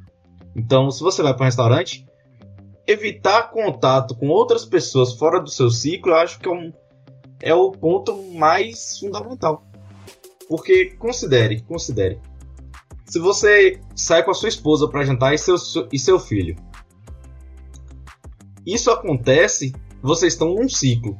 Então, 0.55 0.89
se 0.89 1.01
você 1.03 1.21
vai 1.21 1.33
para 1.33 1.43
um 1.43 1.45
restaurante, 1.45 2.05
evitar 2.87 3.51
contato 3.51 4.15
com 4.15 4.29
outras 4.29 4.65
pessoas 4.65 5.13
fora 5.13 5.41
do 5.41 5.49
seu 5.49 5.69
ciclo, 5.69 6.13
eu 6.13 6.17
acho 6.17 6.39
que 6.39 6.47
é, 6.47 6.51
um, 6.51 6.73
é 7.41 7.53
o 7.53 7.71
ponto 7.71 8.15
mais 8.33 8.97
fundamental. 8.97 9.63
Porque 10.47 10.95
considere, 10.97 11.61
considere. 11.63 12.19
Se 13.05 13.19
você 13.19 13.81
sai 13.95 14.23
com 14.23 14.31
a 14.31 14.33
sua 14.33 14.49
esposa 14.49 14.87
para 14.87 15.03
jantar 15.03 15.33
e 15.33 15.37
seu, 15.37 15.55
e 15.91 15.99
seu 15.99 16.19
filho, 16.19 16.55
isso 18.65 18.89
acontece, 18.89 19.73
vocês 20.01 20.33
estão 20.33 20.53
num 20.53 20.69
ciclo. 20.69 21.17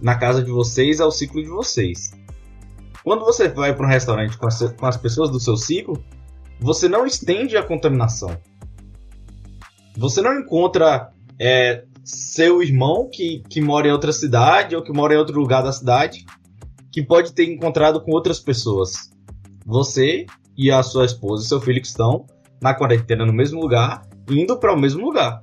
Na 0.00 0.16
casa 0.16 0.42
de 0.42 0.50
vocês 0.50 1.00
é 1.00 1.04
o 1.04 1.10
ciclo 1.10 1.42
de 1.42 1.48
vocês. 1.48 2.12
Quando 3.02 3.24
você 3.24 3.48
vai 3.48 3.74
para 3.74 3.86
um 3.86 3.88
restaurante 3.88 4.36
com 4.36 4.46
as, 4.46 4.62
com 4.72 4.86
as 4.86 4.96
pessoas 4.96 5.30
do 5.30 5.40
seu 5.40 5.56
ciclo, 5.56 6.02
você 6.60 6.88
não 6.88 7.06
estende 7.06 7.56
a 7.56 7.62
contaminação. 7.62 8.38
Você 9.98 10.22
não 10.22 10.38
encontra 10.38 11.10
é, 11.40 11.82
seu 12.04 12.62
irmão 12.62 13.10
que, 13.12 13.42
que 13.50 13.60
mora 13.60 13.88
em 13.88 13.90
outra 13.90 14.12
cidade 14.12 14.76
ou 14.76 14.82
que 14.82 14.92
mora 14.92 15.14
em 15.14 15.16
outro 15.16 15.40
lugar 15.40 15.60
da 15.60 15.72
cidade 15.72 16.24
que 16.92 17.02
pode 17.02 17.32
ter 17.32 17.50
encontrado 17.50 18.00
com 18.00 18.12
outras 18.12 18.38
pessoas. 18.38 19.10
Você 19.66 20.24
e 20.56 20.70
a 20.70 20.84
sua 20.84 21.04
esposa 21.04 21.44
e 21.44 21.48
seu 21.48 21.60
filho 21.60 21.80
que 21.80 21.88
estão 21.88 22.26
na 22.62 22.74
quarentena 22.74 23.26
no 23.26 23.32
mesmo 23.32 23.60
lugar, 23.60 24.02
indo 24.30 24.56
para 24.56 24.72
o 24.72 24.78
mesmo 24.78 25.04
lugar. 25.04 25.42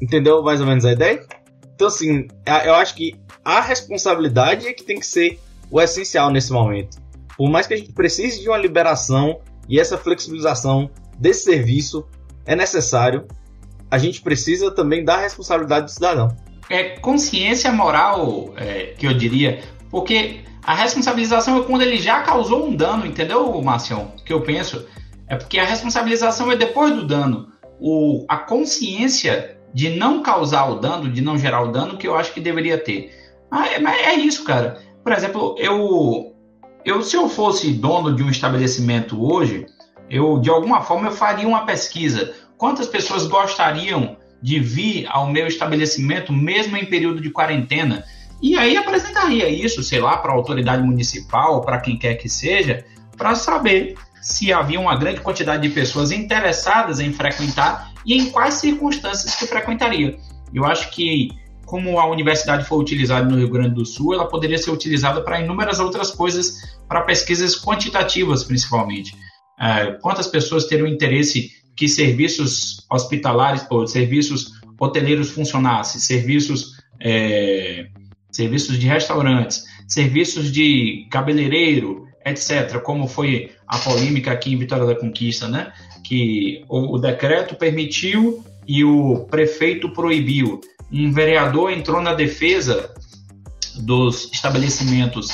Entendeu 0.00 0.44
mais 0.44 0.60
ou 0.60 0.66
menos 0.66 0.84
a 0.84 0.92
ideia? 0.92 1.26
Então, 1.74 1.88
assim, 1.88 2.28
eu 2.64 2.74
acho 2.76 2.94
que 2.94 3.16
a 3.44 3.60
responsabilidade 3.60 4.68
é 4.68 4.72
que 4.72 4.84
tem 4.84 5.00
que 5.00 5.06
ser 5.06 5.40
o 5.72 5.80
essencial 5.80 6.30
nesse 6.30 6.52
momento. 6.52 6.98
Por 7.36 7.50
mais 7.50 7.66
que 7.66 7.74
a 7.74 7.76
gente 7.76 7.92
precise 7.92 8.40
de 8.40 8.48
uma 8.48 8.58
liberação 8.58 9.40
e 9.68 9.80
essa 9.80 9.98
flexibilização 9.98 10.88
desse 11.18 11.42
serviço 11.42 12.06
é 12.44 12.54
necessário, 12.54 13.26
a 13.90 13.98
gente 13.98 14.20
precisa 14.20 14.70
também 14.70 15.04
dar 15.04 15.18
responsabilidade 15.18 15.86
do 15.86 15.90
cidadão. 15.90 16.36
É 16.68 16.98
consciência 16.98 17.72
moral, 17.72 18.52
é, 18.56 18.94
que 18.98 19.06
eu 19.06 19.14
diria, 19.14 19.62
porque 19.90 20.40
a 20.64 20.74
responsabilização 20.74 21.58
é 21.58 21.62
quando 21.62 21.82
ele 21.82 21.96
já 21.96 22.22
causou 22.22 22.66
um 22.66 22.74
dano, 22.74 23.06
entendeu, 23.06 23.62
Marcião? 23.62 24.12
Que 24.24 24.32
eu 24.32 24.40
penso. 24.42 24.86
É 25.28 25.36
porque 25.36 25.58
a 25.58 25.64
responsabilização 25.64 26.50
é 26.50 26.56
depois 26.56 26.92
do 26.94 27.06
dano. 27.06 27.52
O, 27.80 28.24
a 28.28 28.36
consciência 28.36 29.58
de 29.72 29.90
não 29.90 30.22
causar 30.22 30.66
o 30.70 30.80
dano, 30.80 31.10
de 31.10 31.20
não 31.20 31.38
gerar 31.38 31.62
o 31.62 31.70
dano, 31.70 31.96
que 31.96 32.08
eu 32.08 32.16
acho 32.16 32.32
que 32.32 32.40
deveria 32.40 32.78
ter. 32.78 33.12
Ah, 33.50 33.68
é, 33.68 33.82
é 33.82 34.14
isso, 34.14 34.42
cara. 34.44 34.80
Por 35.04 35.12
exemplo, 35.12 35.54
eu, 35.58 36.34
eu 36.84 37.02
se 37.02 37.16
eu 37.16 37.28
fosse 37.28 37.72
dono 37.72 38.14
de 38.14 38.22
um 38.22 38.30
estabelecimento 38.30 39.24
hoje, 39.24 39.66
eu 40.10 40.38
de 40.40 40.50
alguma 40.50 40.80
forma 40.80 41.08
eu 41.08 41.12
faria 41.12 41.46
uma 41.46 41.64
pesquisa. 41.64 42.34
Quantas 42.58 42.86
pessoas 42.86 43.26
gostariam 43.26 44.16
de 44.42 44.58
vir 44.58 45.06
ao 45.08 45.30
meu 45.30 45.46
estabelecimento 45.46 46.32
mesmo 46.32 46.76
em 46.76 46.86
período 46.86 47.20
de 47.20 47.30
quarentena? 47.30 48.04
E 48.40 48.56
aí 48.56 48.76
apresentaria 48.76 49.48
isso, 49.48 49.82
sei 49.82 50.00
lá, 50.00 50.18
para 50.18 50.32
a 50.32 50.34
autoridade 50.34 50.82
municipal, 50.82 51.60
para 51.62 51.80
quem 51.80 51.98
quer 51.98 52.14
que 52.14 52.28
seja, 52.28 52.84
para 53.16 53.34
saber 53.34 53.96
se 54.20 54.52
havia 54.52 54.80
uma 54.80 54.96
grande 54.96 55.20
quantidade 55.20 55.66
de 55.66 55.74
pessoas 55.74 56.10
interessadas 56.10 57.00
em 57.00 57.12
frequentar 57.12 57.92
e 58.04 58.14
em 58.14 58.30
quais 58.30 58.54
circunstâncias 58.54 59.34
que 59.36 59.46
frequentaria. 59.46 60.18
Eu 60.52 60.64
acho 60.64 60.90
que 60.90 61.30
como 61.64 61.98
a 61.98 62.06
universidade 62.06 62.64
foi 62.64 62.78
utilizada 62.78 63.28
no 63.28 63.36
Rio 63.36 63.50
Grande 63.50 63.74
do 63.74 63.84
Sul, 63.84 64.14
ela 64.14 64.28
poderia 64.28 64.56
ser 64.56 64.70
utilizada 64.70 65.20
para 65.20 65.40
inúmeras 65.40 65.80
outras 65.80 66.10
coisas, 66.12 66.78
para 66.88 67.02
pesquisas 67.02 67.60
quantitativas 67.60 68.44
principalmente. 68.44 69.16
É, 69.58 69.92
quantas 70.00 70.28
pessoas 70.28 70.66
teriam 70.66 70.86
interesse 70.86 71.50
que 71.76 71.86
serviços 71.88 72.84
hospitalares 72.90 73.66
ou 73.70 73.86
serviços 73.86 74.52
hoteleiros 74.80 75.30
funcionassem, 75.30 76.00
serviços, 76.00 76.78
é, 77.00 77.86
serviços 78.30 78.78
de 78.78 78.86
restaurantes, 78.86 79.64
serviços 79.86 80.50
de 80.50 81.06
cabeleireiro, 81.10 82.06
etc., 82.24 82.80
como 82.80 83.06
foi 83.06 83.52
a 83.66 83.78
polêmica 83.78 84.32
aqui 84.32 84.52
em 84.52 84.58
Vitória 84.58 84.86
da 84.86 84.94
Conquista, 84.94 85.48
né? 85.48 85.72
Que 86.04 86.64
o, 86.68 86.94
o 86.94 86.98
decreto 86.98 87.54
permitiu 87.54 88.44
e 88.66 88.84
o 88.84 89.26
prefeito 89.30 89.90
proibiu. 89.90 90.60
Um 90.90 91.12
vereador 91.12 91.72
entrou 91.72 92.00
na 92.00 92.14
defesa 92.14 92.92
dos 93.76 94.30
estabelecimentos 94.32 95.28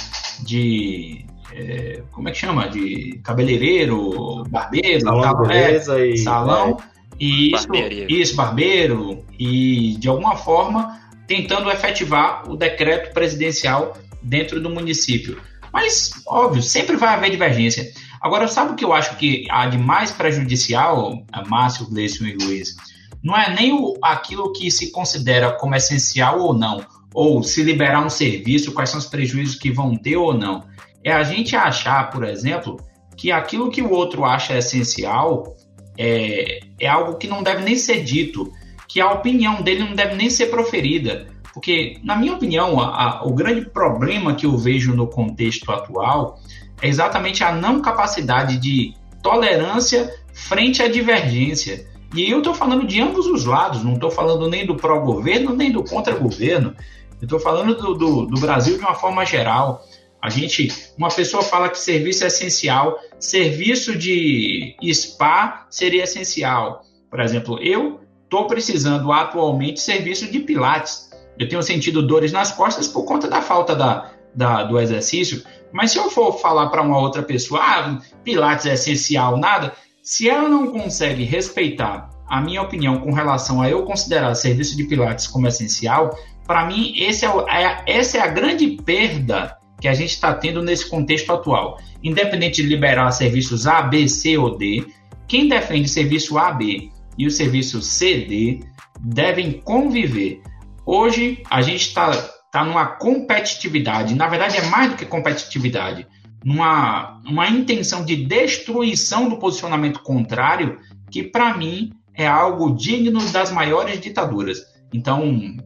de 0.44 1.24
é, 1.54 2.02
como 2.10 2.28
é 2.28 2.32
que 2.32 2.38
chama? 2.38 2.68
De 2.68 3.20
cabeleireiro, 3.22 4.44
barbeiro, 4.48 5.00
salão, 5.00 5.22
tal, 5.22 5.46
beleza 5.46 6.00
é, 6.00 6.06
e, 6.08 6.18
salão 6.18 6.78
é. 6.80 7.14
e 7.18 7.52
isso, 7.52 7.68
isso, 8.08 8.36
barbeiro, 8.36 9.24
e 9.38 9.96
de 9.98 10.08
alguma 10.08 10.36
forma 10.36 11.00
tentando 11.26 11.70
efetivar 11.70 12.48
o 12.50 12.56
decreto 12.56 13.12
presidencial 13.12 13.96
dentro 14.22 14.60
do 14.60 14.70
município. 14.70 15.40
Mas, 15.72 16.10
óbvio, 16.26 16.62
sempre 16.62 16.96
vai 16.96 17.14
haver 17.14 17.30
divergência. 17.30 17.90
Agora, 18.20 18.46
sabe 18.46 18.72
o 18.72 18.76
que 18.76 18.84
eu 18.84 18.92
acho 18.92 19.16
que 19.16 19.46
há 19.50 19.66
de 19.66 19.78
mais 19.78 20.12
prejudicial, 20.12 21.24
Márcio, 21.48 21.88
Gleison 21.88 22.26
e 22.26 22.34
Luiz? 22.34 22.76
Não 23.22 23.36
é 23.36 23.54
nem 23.54 23.72
o, 23.72 23.96
aquilo 24.02 24.52
que 24.52 24.70
se 24.70 24.90
considera 24.90 25.52
como 25.52 25.74
essencial 25.74 26.40
ou 26.40 26.52
não, 26.52 26.84
ou 27.14 27.42
se 27.42 27.62
liberar 27.62 28.04
um 28.04 28.10
serviço, 28.10 28.72
quais 28.72 28.90
são 28.90 28.98
os 28.98 29.06
prejuízos 29.06 29.56
que 29.56 29.70
vão 29.70 29.96
ter 29.96 30.16
ou 30.16 30.34
não. 30.34 30.64
É 31.04 31.12
a 31.12 31.22
gente 31.22 31.56
achar, 31.56 32.10
por 32.10 32.24
exemplo, 32.24 32.78
que 33.16 33.30
aquilo 33.32 33.70
que 33.70 33.82
o 33.82 33.90
outro 33.90 34.24
acha 34.24 34.56
essencial 34.56 35.56
é, 35.98 36.60
é 36.78 36.88
algo 36.88 37.16
que 37.16 37.26
não 37.26 37.42
deve 37.42 37.62
nem 37.62 37.76
ser 37.76 38.02
dito, 38.02 38.50
que 38.88 39.00
a 39.00 39.10
opinião 39.10 39.62
dele 39.62 39.84
não 39.84 39.94
deve 39.94 40.14
nem 40.14 40.30
ser 40.30 40.46
proferida. 40.46 41.26
Porque, 41.52 41.98
na 42.02 42.16
minha 42.16 42.34
opinião, 42.34 42.80
a, 42.80 43.18
a, 43.18 43.24
o 43.24 43.34
grande 43.34 43.62
problema 43.66 44.34
que 44.34 44.46
eu 44.46 44.56
vejo 44.56 44.94
no 44.94 45.06
contexto 45.06 45.70
atual 45.70 46.38
é 46.80 46.88
exatamente 46.88 47.44
a 47.44 47.52
não 47.52 47.80
capacidade 47.80 48.58
de 48.58 48.94
tolerância 49.22 50.12
frente 50.32 50.82
à 50.82 50.88
divergência. 50.88 51.86
E 52.14 52.30
eu 52.30 52.38
estou 52.38 52.54
falando 52.54 52.86
de 52.86 53.00
ambos 53.00 53.26
os 53.26 53.44
lados, 53.44 53.84
não 53.84 53.94
estou 53.94 54.10
falando 54.10 54.48
nem 54.48 54.66
do 54.66 54.74
pró-governo 54.74 55.54
nem 55.54 55.70
do 55.70 55.82
contra-governo. 55.82 56.74
Eu 57.20 57.26
estou 57.26 57.38
falando 57.38 57.74
do, 57.74 57.94
do, 57.94 58.26
do, 58.26 58.40
Brasil 58.40 58.76
de 58.76 58.82
uma 58.82 58.94
forma 58.94 59.24
geral. 59.24 59.84
A 60.22 60.30
gente, 60.30 60.72
uma 60.96 61.08
pessoa 61.08 61.42
fala 61.42 61.68
que 61.68 61.78
serviço 61.78 62.22
é 62.22 62.28
essencial, 62.28 62.96
serviço 63.18 63.98
de 63.98 64.76
spa 64.94 65.66
seria 65.68 66.04
essencial. 66.04 66.82
Por 67.10 67.18
exemplo, 67.18 67.58
eu 67.60 68.00
estou 68.22 68.46
precisando 68.46 69.10
atualmente 69.10 69.80
serviço 69.80 70.30
de 70.30 70.38
pilates. 70.38 71.10
Eu 71.36 71.48
tenho 71.48 71.60
sentido 71.60 72.06
dores 72.06 72.30
nas 72.30 72.52
costas 72.52 72.86
por 72.86 73.04
conta 73.04 73.26
da 73.26 73.42
falta 73.42 73.74
da, 73.74 74.12
da 74.32 74.62
do 74.62 74.78
exercício. 74.78 75.42
Mas 75.72 75.90
se 75.90 75.98
eu 75.98 76.08
for 76.08 76.38
falar 76.38 76.68
para 76.68 76.82
uma 76.82 77.00
outra 77.00 77.24
pessoa, 77.24 77.60
ah, 77.60 77.98
pilates 78.22 78.66
é 78.66 78.74
essencial, 78.74 79.36
nada, 79.36 79.72
se 80.04 80.30
ela 80.30 80.48
não 80.48 80.68
consegue 80.68 81.24
respeitar 81.24 82.10
a 82.28 82.40
minha 82.40 82.62
opinião 82.62 82.98
com 82.98 83.12
relação 83.12 83.60
a 83.60 83.68
eu 83.68 83.84
considerar 83.84 84.34
serviço 84.36 84.76
de 84.76 84.84
pilates 84.84 85.26
como 85.26 85.48
essencial, 85.48 86.16
para 86.46 86.64
mim, 86.66 86.94
esse 86.96 87.26
é, 87.26 87.28
é, 87.48 87.82
essa 87.86 88.18
é 88.18 88.20
a 88.20 88.28
grande 88.28 88.68
perda 88.84 89.60
que 89.82 89.88
a 89.88 89.94
gente 89.94 90.10
está 90.10 90.32
tendo 90.32 90.62
nesse 90.62 90.88
contexto 90.88 91.32
atual. 91.32 91.76
Independente 92.04 92.62
de 92.62 92.68
liberar 92.68 93.10
serviços 93.10 93.66
A, 93.66 93.82
B, 93.82 94.08
C 94.08 94.38
ou 94.38 94.56
D, 94.56 94.86
quem 95.26 95.48
defende 95.48 95.88
serviço 95.88 96.38
A, 96.38 96.52
B 96.52 96.88
e 97.18 97.26
o 97.26 97.30
serviço 97.32 97.82
C, 97.82 98.18
D 98.18 98.60
devem 99.00 99.52
conviver. 99.52 100.40
Hoje, 100.86 101.42
a 101.50 101.60
gente 101.62 101.88
está 101.88 102.12
tá 102.52 102.64
numa 102.64 102.86
competitividade, 102.86 104.14
na 104.14 104.28
verdade, 104.28 104.56
é 104.56 104.66
mais 104.66 104.92
do 104.92 104.96
que 104.96 105.04
competitividade, 105.04 106.06
numa 106.44 107.20
uma 107.26 107.48
intenção 107.48 108.04
de 108.04 108.24
destruição 108.24 109.28
do 109.28 109.36
posicionamento 109.36 110.00
contrário, 110.04 110.78
que 111.10 111.24
para 111.24 111.56
mim 111.56 111.90
é 112.14 112.26
algo 112.26 112.72
digno 112.76 113.20
das 113.32 113.50
maiores 113.50 114.00
ditaduras. 114.00 114.60
Então, 114.92 115.56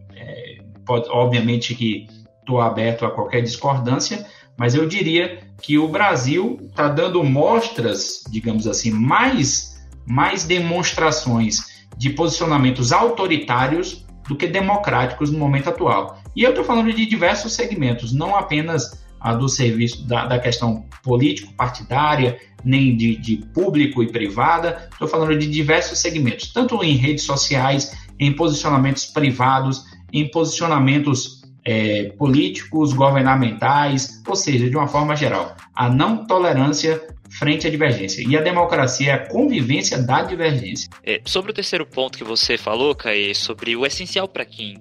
pode, 0.86 1.06
obviamente 1.10 1.74
que 1.74 2.06
estou 2.46 2.60
aberto 2.60 3.04
a 3.04 3.10
qualquer 3.10 3.42
discordância, 3.42 4.24
mas 4.56 4.76
eu 4.76 4.86
diria 4.86 5.40
que 5.60 5.76
o 5.76 5.88
Brasil 5.88 6.58
está 6.62 6.88
dando 6.88 7.22
mostras, 7.24 8.22
digamos 8.30 8.68
assim, 8.68 8.92
mais, 8.92 9.84
mais 10.06 10.44
demonstrações 10.44 11.84
de 11.96 12.10
posicionamentos 12.10 12.92
autoritários 12.92 14.06
do 14.28 14.36
que 14.36 14.46
democráticos 14.46 15.30
no 15.30 15.38
momento 15.38 15.68
atual. 15.68 16.18
E 16.34 16.42
eu 16.42 16.50
estou 16.50 16.64
falando 16.64 16.92
de 16.92 17.04
diversos 17.04 17.52
segmentos, 17.54 18.12
não 18.12 18.36
apenas 18.36 19.04
a 19.20 19.34
do 19.34 19.48
serviço 19.48 20.06
da, 20.06 20.26
da 20.26 20.38
questão 20.38 20.86
político-partidária, 21.02 22.38
nem 22.64 22.96
de, 22.96 23.16
de 23.16 23.36
público 23.52 24.02
e 24.02 24.10
privada, 24.10 24.88
estou 24.92 25.08
falando 25.08 25.36
de 25.36 25.46
diversos 25.48 25.98
segmentos, 25.98 26.52
tanto 26.52 26.82
em 26.84 26.96
redes 26.96 27.24
sociais, 27.24 27.96
em 28.18 28.32
posicionamentos 28.32 29.06
privados, 29.06 29.84
em 30.12 30.30
posicionamentos 30.30 31.35
é, 31.66 32.04
políticos, 32.16 32.92
governamentais, 32.92 34.22
ou 34.26 34.36
seja, 34.36 34.70
de 34.70 34.76
uma 34.76 34.86
forma 34.86 35.16
geral, 35.16 35.56
a 35.74 35.90
não 35.90 36.24
tolerância 36.24 37.02
frente 37.28 37.66
à 37.66 37.70
divergência. 37.70 38.22
E 38.26 38.36
a 38.36 38.40
democracia 38.40 39.10
é 39.10 39.14
a 39.14 39.26
convivência 39.26 40.00
da 40.00 40.22
divergência. 40.22 40.88
É, 41.02 41.20
sobre 41.24 41.50
o 41.50 41.54
terceiro 41.54 41.84
ponto 41.84 42.16
que 42.16 42.22
você 42.24 42.56
falou, 42.56 42.94
Caê, 42.94 43.34
sobre 43.34 43.74
o 43.74 43.84
essencial 43.84 44.28
para 44.28 44.44
quem. 44.44 44.78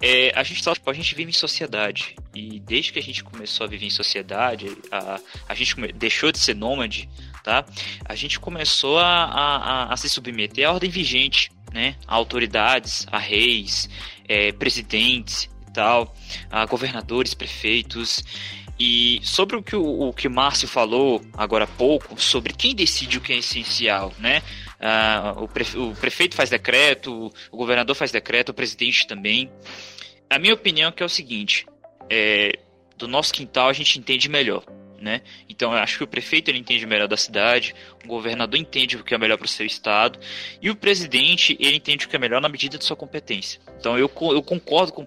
É, 0.00 0.32
a 0.34 0.42
gente 0.42 0.62
a 0.68 0.92
gente 0.92 1.14
vive 1.14 1.30
em 1.30 1.34
sociedade 1.34 2.16
e 2.34 2.58
desde 2.60 2.92
que 2.92 2.98
a 2.98 3.02
gente 3.02 3.22
começou 3.22 3.66
a 3.66 3.68
viver 3.68 3.86
em 3.86 3.90
sociedade, 3.90 4.66
a, 4.90 5.20
a 5.48 5.54
gente 5.54 5.76
deixou 5.92 6.32
de 6.32 6.38
ser 6.38 6.54
nômade, 6.54 7.08
tá? 7.44 7.64
A 8.04 8.14
gente 8.14 8.40
começou 8.40 8.98
a, 8.98 9.24
a, 9.24 9.92
a 9.92 9.96
se 9.96 10.08
submeter 10.08 10.66
à 10.66 10.72
ordem 10.72 10.88
vigente, 10.88 11.50
né? 11.72 11.96
A 12.06 12.14
autoridades, 12.14 13.06
a 13.12 13.18
reis, 13.18 13.90
é, 14.26 14.52
presidentes 14.52 15.48
tal, 15.78 16.12
a 16.50 16.66
governadores, 16.66 17.34
prefeitos. 17.34 18.24
E 18.80 19.20
sobre 19.22 19.56
o 19.56 19.62
que 19.62 19.76
o, 19.76 20.08
o 20.08 20.12
que 20.12 20.28
Márcio 20.28 20.66
falou 20.66 21.24
agora 21.34 21.64
há 21.64 21.68
pouco, 21.68 22.20
sobre 22.20 22.52
quem 22.52 22.74
decide 22.74 23.18
o 23.18 23.20
que 23.20 23.32
é 23.32 23.36
essencial, 23.36 24.12
né? 24.18 24.42
Ah, 24.80 25.34
o, 25.36 25.46
prefe, 25.46 25.78
o 25.78 25.94
prefeito 25.94 26.34
faz 26.34 26.50
decreto, 26.50 27.32
o 27.50 27.56
governador 27.56 27.94
faz 27.94 28.10
decreto, 28.10 28.50
o 28.50 28.54
presidente 28.54 29.06
também. 29.06 29.50
A 30.28 30.38
minha 30.38 30.54
opinião 30.54 30.88
é 30.88 30.92
que 30.92 31.02
é 31.02 31.06
o 31.06 31.08
seguinte: 31.08 31.64
é, 32.10 32.58
do 32.96 33.06
nosso 33.06 33.32
quintal 33.32 33.68
a 33.68 33.72
gente 33.72 33.98
entende 33.98 34.28
melhor 34.28 34.64
né? 35.00 35.22
Então 35.48 35.72
eu 35.72 35.78
acho 35.78 35.98
que 35.98 36.04
o 36.04 36.06
prefeito 36.06 36.50
ele 36.50 36.58
entende 36.58 36.86
melhor 36.86 37.08
da 37.08 37.16
cidade, 37.16 37.74
o 38.04 38.08
governador 38.08 38.58
entende 38.58 38.96
o 38.96 39.04
que 39.04 39.14
é 39.14 39.18
melhor 39.18 39.36
para 39.36 39.46
o 39.46 39.48
seu 39.48 39.64
estado 39.64 40.18
e 40.60 40.70
o 40.70 40.76
presidente 40.76 41.56
ele 41.60 41.76
entende 41.76 42.06
o 42.06 42.08
que 42.08 42.16
é 42.16 42.18
melhor 42.18 42.40
na 42.40 42.48
medida 42.48 42.76
de 42.78 42.84
sua 42.84 42.96
competência. 42.96 43.60
Então 43.78 43.96
eu, 43.96 44.10
eu 44.32 44.42
concordo 44.42 44.92
com 44.92 45.04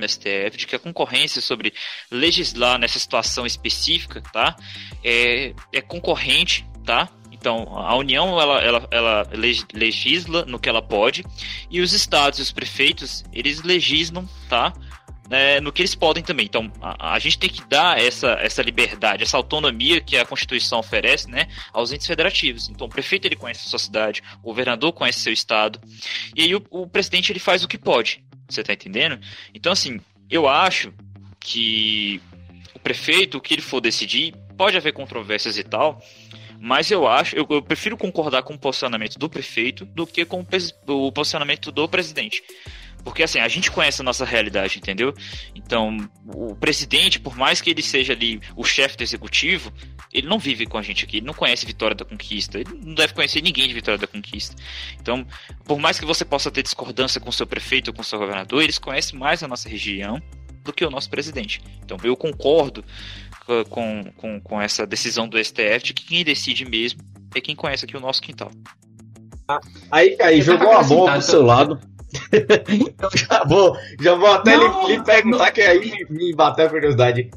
o 0.00 0.08
STF 0.08 0.56
de 0.56 0.66
que 0.66 0.76
a 0.76 0.78
concorrência 0.78 1.40
sobre 1.40 1.72
legislar 2.10 2.78
nessa 2.78 2.98
situação 2.98 3.46
específica, 3.46 4.22
tá? 4.32 4.56
É, 5.04 5.54
é 5.72 5.80
concorrente, 5.80 6.66
tá? 6.84 7.08
Então, 7.30 7.76
a 7.76 7.96
União 7.96 8.40
ela, 8.40 8.60
ela, 8.60 8.88
ela 8.90 9.30
legisla 9.74 10.44
no 10.44 10.60
que 10.60 10.68
ela 10.68 10.80
pode 10.80 11.24
e 11.68 11.80
os 11.80 11.92
estados 11.92 12.38
e 12.38 12.42
os 12.42 12.52
prefeitos 12.52 13.24
eles 13.32 13.62
legislam, 13.62 14.28
tá? 14.48 14.72
né, 15.32 15.60
no 15.60 15.72
que 15.72 15.80
eles 15.80 15.94
podem 15.94 16.22
também. 16.22 16.44
Então, 16.44 16.70
a, 16.80 17.14
a, 17.14 17.18
gente 17.18 17.38
tem 17.38 17.48
que 17.48 17.66
dar 17.66 17.98
essa, 17.98 18.32
essa 18.32 18.60
liberdade, 18.60 19.22
essa 19.22 19.38
autonomia 19.38 19.98
que 19.98 20.16
a 20.16 20.26
Constituição 20.26 20.78
oferece 20.78 21.28
né, 21.30 21.48
aos 21.72 21.90
entes 21.90 22.06
federativos. 22.06 22.68
Então, 22.68 22.86
o 22.86 22.90
prefeito 22.90 23.26
ele 23.26 23.36
conhece 23.36 23.66
a 23.66 23.70
sua 23.70 23.78
cidade, 23.78 24.22
o 24.42 24.48
governador 24.48 24.92
conhece 24.92 25.20
seu 25.20 25.32
estado, 25.32 25.80
e 26.36 26.42
aí 26.42 26.54
o, 26.54 26.62
o 26.70 26.86
presidente 26.86 27.32
ele 27.32 27.38
faz 27.40 27.64
o 27.64 27.68
que 27.68 27.78
pode. 27.78 28.22
Você 28.52 28.60
está 28.60 28.72
entendendo? 28.72 29.18
Então, 29.54 29.72
assim, 29.72 30.00
eu 30.30 30.48
acho 30.48 30.92
que 31.38 32.20
o 32.74 32.78
prefeito, 32.78 33.38
o 33.38 33.40
que 33.40 33.54
ele 33.54 33.62
for 33.62 33.80
decidir, 33.80 34.34
pode 34.56 34.76
haver 34.76 34.92
controvérsias 34.92 35.58
e 35.58 35.62
tal, 35.62 36.02
mas 36.60 36.90
eu 36.90 37.08
acho, 37.08 37.34
eu, 37.34 37.44
eu, 37.50 37.60
prefiro 37.60 37.96
concordar 37.96 38.42
com 38.44 38.54
o 38.54 38.58
posicionamento 38.58 39.18
do 39.18 39.28
prefeito 39.28 39.84
do 39.84 40.06
que 40.06 40.24
com 40.24 40.46
o, 40.86 41.06
o 41.06 41.12
posicionamento 41.12 41.72
do 41.72 41.88
presidente. 41.88 42.42
Porque 43.04 43.22
assim, 43.22 43.38
a 43.38 43.48
gente 43.48 43.70
conhece 43.70 44.00
a 44.00 44.04
nossa 44.04 44.24
realidade, 44.24 44.78
entendeu? 44.78 45.14
Então, 45.54 45.96
o 46.26 46.54
presidente, 46.54 47.18
por 47.18 47.36
mais 47.36 47.60
que 47.60 47.70
ele 47.70 47.82
seja 47.82 48.12
ali 48.12 48.40
o 48.56 48.64
chefe 48.64 48.96
do 48.96 49.02
executivo, 49.02 49.72
ele 50.12 50.28
não 50.28 50.38
vive 50.38 50.66
com 50.66 50.78
a 50.78 50.82
gente 50.82 51.04
aqui, 51.04 51.18
ele 51.18 51.26
não 51.26 51.34
conhece 51.34 51.66
Vitória 51.66 51.96
da 51.96 52.04
Conquista, 52.04 52.58
ele 52.58 52.70
não 52.84 52.94
deve 52.94 53.12
conhecer 53.12 53.42
ninguém 53.42 53.66
de 53.66 53.74
Vitória 53.74 53.98
da 53.98 54.06
Conquista. 54.06 54.54
Então, 55.00 55.26
por 55.64 55.78
mais 55.78 55.98
que 55.98 56.04
você 56.04 56.24
possa 56.24 56.50
ter 56.50 56.62
discordância 56.62 57.20
com 57.20 57.30
o 57.30 57.32
seu 57.32 57.46
prefeito 57.46 57.88
ou 57.88 57.94
com 57.94 58.02
o 58.02 58.04
seu 58.04 58.18
governador, 58.18 58.62
eles 58.62 58.78
conhecem 58.78 59.18
mais 59.18 59.42
a 59.42 59.48
nossa 59.48 59.68
região 59.68 60.20
do 60.62 60.72
que 60.72 60.84
o 60.84 60.90
nosso 60.90 61.10
presidente. 61.10 61.60
Então, 61.84 61.96
eu 62.04 62.16
concordo 62.16 62.84
com, 63.68 64.04
com, 64.16 64.40
com 64.40 64.60
essa 64.60 64.86
decisão 64.86 65.28
do 65.28 65.42
STF 65.42 65.82
de 65.84 65.94
que 65.94 66.04
quem 66.04 66.24
decide 66.24 66.64
mesmo 66.64 67.02
é 67.34 67.40
quem 67.40 67.56
conhece 67.56 67.84
aqui 67.84 67.96
o 67.96 68.00
nosso 68.00 68.22
quintal. 68.22 68.50
Aí, 69.90 70.16
aí 70.20 70.40
jogou 70.40 70.72
a 70.72 70.82
bomba 70.82 71.12
pro 71.12 71.22
seu 71.22 71.42
lado 71.42 71.80
eu 72.32 73.10
já 73.14 73.44
vou, 73.44 73.76
já 74.00 74.14
vou 74.14 74.32
até 74.32 74.56
não, 74.56 74.86
lhe, 74.86 74.96
lhe, 74.96 75.02
perguntar, 75.04 75.46
não. 75.46 75.52
que 75.52 75.60
aí 75.60 75.80
me, 75.80 76.06
me 76.10 76.34
bateu 76.34 76.66
a 76.66 76.70
curiosidade. 76.70 77.30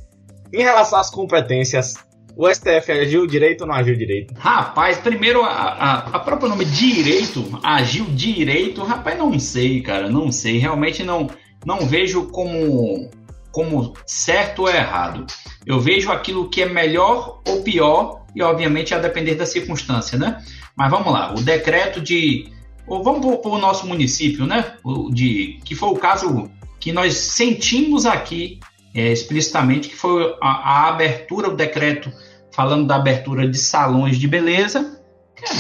Em 0.54 0.64
relação 0.64 1.00
às 1.00 1.10
competências, 1.10 1.96
o 2.38 2.54
STF 2.54 2.92
agiu 2.92 3.26
direito 3.26 3.62
ou 3.62 3.68
não 3.68 3.76
agiu 3.76 3.96
direito? 3.96 4.34
Rapaz, 4.38 4.98
primeiro 4.98 5.42
a, 5.42 5.50
a, 5.50 5.98
a 6.16 6.20
próprio 6.20 6.50
nome 6.50 6.66
direito, 6.66 7.60
agiu 7.64 8.06
direito, 8.06 8.84
rapaz, 8.84 9.18
não 9.18 9.40
sei, 9.40 9.82
cara, 9.82 10.10
não 10.10 10.32
sei. 10.32 10.58
Realmente 10.58 11.04
não, 11.04 11.30
não 11.66 11.86
vejo 11.86 12.28
como, 12.28 13.10
como 13.52 13.94
certo 14.06 14.64
ou 14.64 14.70
errado. 14.70 15.26
Eu 15.66 15.80
vejo 15.80 16.12
aquilo 16.12 16.50
que 16.50 16.62
é 16.62 16.66
melhor 16.66 17.42
ou 17.48 17.64
pior, 17.64 18.26
e 18.36 18.44
obviamente 18.44 18.94
a 18.94 19.00
depender 19.00 19.36
da 19.36 19.46
circunstância, 19.46 20.18
né? 20.18 20.44
Mas 20.78 20.92
vamos 20.92 21.12
lá, 21.12 21.34
o 21.34 21.42
decreto 21.42 22.02
de. 22.02 22.54
Ou 22.88 23.04
vamos 23.04 23.38
para 23.38 23.52
o 23.52 23.58
nosso 23.58 23.88
município, 23.88 24.46
né? 24.46 24.74
De, 25.12 25.60
que 25.64 25.76
foi 25.76 25.90
o 25.90 25.96
caso 25.96 26.50
que 26.80 26.92
nós 26.92 27.16
sentimos 27.16 28.06
aqui 28.06 28.60
é, 28.94 29.12
explicitamente, 29.12 29.90
que 29.90 29.96
foi 29.96 30.36
a, 30.42 30.50
a 30.50 30.90
abertura, 30.90 31.50
o 31.50 31.56
decreto 31.56 32.12
falando 32.52 32.88
da 32.88 32.96
abertura 32.96 33.48
de 33.48 33.58
salões 33.58 34.18
de 34.18 34.28
beleza, 34.28 35.02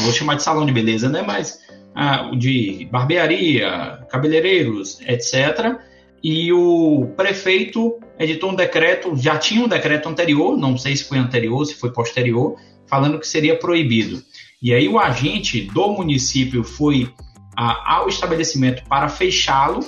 vou 0.03 0.13
chamar 0.13 0.35
de 0.35 0.43
salão 0.43 0.65
de 0.65 0.71
beleza, 0.71 1.09
né? 1.09 1.21
Mas 1.21 1.59
ah, 1.93 2.31
de 2.37 2.87
barbearia, 2.91 4.05
cabeleireiros, 4.09 5.01
etc. 5.01 5.77
E 6.23 6.51
o 6.53 7.13
prefeito 7.17 7.99
editou 8.17 8.51
um 8.51 8.55
decreto, 8.55 9.15
já 9.15 9.37
tinha 9.37 9.63
um 9.63 9.67
decreto 9.67 10.07
anterior, 10.07 10.57
não 10.57 10.77
sei 10.77 10.95
se 10.95 11.03
foi 11.03 11.17
anterior, 11.17 11.65
se 11.65 11.75
foi 11.75 11.91
posterior, 11.91 12.55
falando 12.87 13.19
que 13.19 13.27
seria 13.27 13.57
proibido. 13.57 14.21
E 14.65 14.73
aí 14.73 14.89
o 14.89 14.97
agente 14.97 15.61
do 15.61 15.89
município 15.89 16.63
foi 16.63 17.13
ah, 17.55 17.97
ao 17.97 18.09
estabelecimento 18.09 18.83
para 18.85 19.07
fechá-lo 19.07 19.85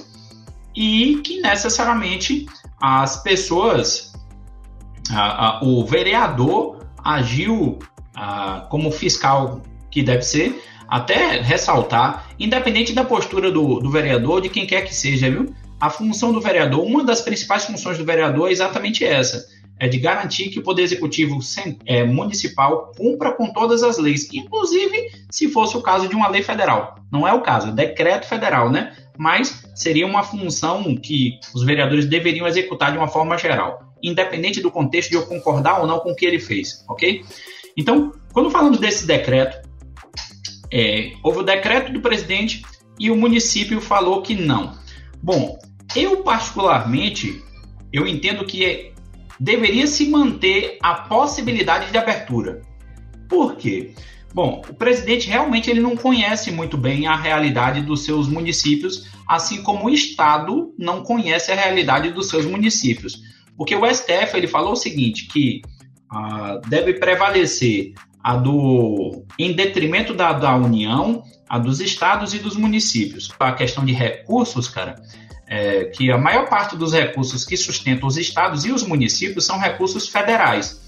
e 0.75 1.19
que 1.23 1.41
necessariamente 1.41 2.45
as 2.80 3.23
pessoas, 3.23 4.13
ah, 5.09 5.47
ah, 5.47 5.65
o 5.65 5.84
vereador 5.84 6.86
agiu 7.03 7.80
como 8.69 8.91
fiscal 8.91 9.61
que 9.91 10.03
deve 10.03 10.23
ser, 10.23 10.63
até 10.88 11.39
ressaltar, 11.39 12.28
independente 12.39 12.93
da 12.93 13.03
postura 13.03 13.51
do, 13.51 13.80
do 13.80 13.89
vereador, 13.91 14.41
de 14.41 14.49
quem 14.49 14.65
quer 14.65 14.82
que 14.84 14.93
seja, 14.93 15.30
viu? 15.30 15.53
A 15.80 15.89
função 15.89 16.32
do 16.32 16.41
vereador, 16.41 16.84
uma 16.84 17.03
das 17.03 17.21
principais 17.21 17.65
funções 17.65 17.97
do 17.97 18.05
vereador 18.05 18.49
é 18.49 18.51
exatamente 18.51 19.03
essa: 19.03 19.43
é 19.80 19.88
de 19.88 19.97
garantir 19.99 20.49
que 20.49 20.59
o 20.59 20.63
Poder 20.63 20.84
Executivo 20.84 21.39
é, 21.86 22.03
municipal 22.03 22.91
cumpra 22.97 23.32
com 23.32 23.51
todas 23.51 23.84
as 23.84 23.97
leis, 23.97 24.28
inclusive 24.34 25.11
se 25.30 25.49
fosse 25.49 25.78
o 25.78 25.82
caso 25.82 26.07
de 26.07 26.15
uma 26.15 26.28
lei 26.28 26.41
federal. 26.41 26.95
Não 27.11 27.28
é 27.28 27.34
o 27.34 27.41
caso, 27.41 27.69
é 27.69 27.71
decreto 27.71 28.28
federal, 28.28 28.69
né? 28.69 28.95
Mas 29.17 29.65
seria 29.75 30.05
uma 30.05 30.23
função 30.23 30.95
que 30.95 31.39
os 31.53 31.63
vereadores 31.63 32.05
deveriam 32.05 32.47
executar 32.47 32.91
de 32.91 32.97
uma 32.97 33.07
forma 33.07 33.38
geral 33.38 33.88
independente 34.01 34.61
do 34.61 34.71
contexto 34.71 35.09
de 35.09 35.15
eu 35.15 35.25
concordar 35.25 35.80
ou 35.80 35.88
não 35.88 35.99
com 35.99 36.11
o 36.11 36.15
que 36.15 36.25
ele 36.25 36.39
fez, 36.39 36.84
ok? 36.88 37.23
Então, 37.75 38.11
quando 38.34 38.49
falamos 38.49 38.80
desse 38.80 39.05
decreto, 39.05 39.67
é, 40.71 41.13
houve 41.23 41.39
o 41.39 41.43
decreto 41.43 41.91
do 41.91 42.01
presidente 42.01 42.63
e 42.99 43.11
o 43.11 43.15
município 43.15 43.80
falou 43.80 44.21
que 44.21 44.36
não. 44.36 44.78
Bom, 45.21 45.59
eu 45.95 46.23
particularmente, 46.23 47.43
eu 47.91 48.07
entendo 48.07 48.45
que 48.45 48.65
é, 48.65 48.91
deveria 49.40 49.88
se 49.88 50.10
manter 50.10 50.78
a 50.82 50.94
possibilidade 50.94 51.92
de 51.92 51.98
abertura. 51.98 52.62
Por 53.30 53.56
quê? 53.56 53.94
Bom, 54.34 54.62
o 54.70 54.74
presidente 54.74 55.28
realmente 55.28 55.70
ele 55.70 55.80
não 55.80 55.96
conhece 55.96 56.52
muito 56.52 56.78
bem 56.78 57.08
a 57.08 57.16
realidade 57.16 57.82
dos 57.82 58.04
seus 58.04 58.28
municípios, 58.28 59.10
assim 59.28 59.64
como 59.64 59.86
o 59.86 59.90
Estado 59.90 60.74
não 60.78 61.02
conhece 61.04 61.52
a 61.52 61.56
realidade 61.56 62.12
dos 62.12 62.30
seus 62.30 62.46
municípios. 62.46 63.22
Porque 63.58 63.76
o 63.76 63.86
STF 63.86 64.36
ele 64.36 64.48
falou 64.48 64.74
o 64.74 64.76
seguinte, 64.76 65.28
que 65.28 65.62
ah, 66.12 66.60
deve 66.68 66.94
prevalecer 66.94 67.94
a 68.24 68.36
do 68.36 69.26
em 69.40 69.54
detrimento 69.54 70.14
da, 70.14 70.34
da 70.34 70.56
União, 70.56 71.24
a 71.50 71.58
dos 71.58 71.80
estados 71.80 72.34
e 72.34 72.40
dos 72.40 72.56
municípios. 72.56 73.32
A 73.40 73.54
questão 73.54 73.86
de 73.86 73.94
recursos, 73.94 74.68
cara, 74.68 75.02
é, 75.48 75.86
que 75.86 76.12
a 76.12 76.18
maior 76.18 76.50
parte 76.50 76.76
dos 76.76 76.93
recursos 76.93 77.45
que 77.45 77.56
sustentam 77.56 78.08
os 78.08 78.18
estados 78.18 78.66
e 78.66 78.72
os 78.72 78.84
municípios 78.84 79.45
são 79.45 79.58
recursos 79.58 80.10
federais. 80.10 80.82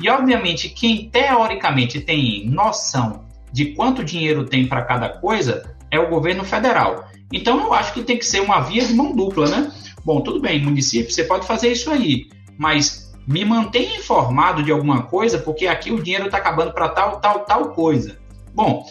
E, 0.00 0.08
obviamente, 0.08 0.68
quem 0.68 1.08
teoricamente 1.08 2.00
tem 2.00 2.48
noção 2.48 3.24
de 3.52 3.66
quanto 3.74 4.04
dinheiro 4.04 4.44
tem 4.44 4.66
para 4.66 4.82
cada 4.82 5.08
coisa 5.08 5.74
é 5.90 5.98
o 5.98 6.08
governo 6.08 6.44
federal. 6.44 7.08
Então, 7.32 7.60
eu 7.60 7.72
acho 7.72 7.92
que 7.92 8.02
tem 8.02 8.18
que 8.18 8.26
ser 8.26 8.40
uma 8.40 8.60
via 8.60 8.84
de 8.84 8.94
mão 8.94 9.14
dupla, 9.14 9.48
né? 9.48 9.72
Bom, 10.04 10.20
tudo 10.20 10.40
bem, 10.40 10.62
município, 10.62 11.10
você 11.10 11.24
pode 11.24 11.46
fazer 11.46 11.72
isso 11.72 11.90
aí, 11.90 12.28
mas 12.58 13.12
me 13.26 13.44
mantenha 13.44 13.96
informado 13.96 14.62
de 14.62 14.70
alguma 14.70 15.02
coisa, 15.02 15.38
porque 15.38 15.66
aqui 15.66 15.90
o 15.90 16.02
dinheiro 16.02 16.26
está 16.26 16.38
acabando 16.38 16.72
para 16.72 16.88
tal, 16.88 17.20
tal, 17.20 17.40
tal 17.40 17.70
coisa. 17.70 18.18
Bom, 18.54 18.86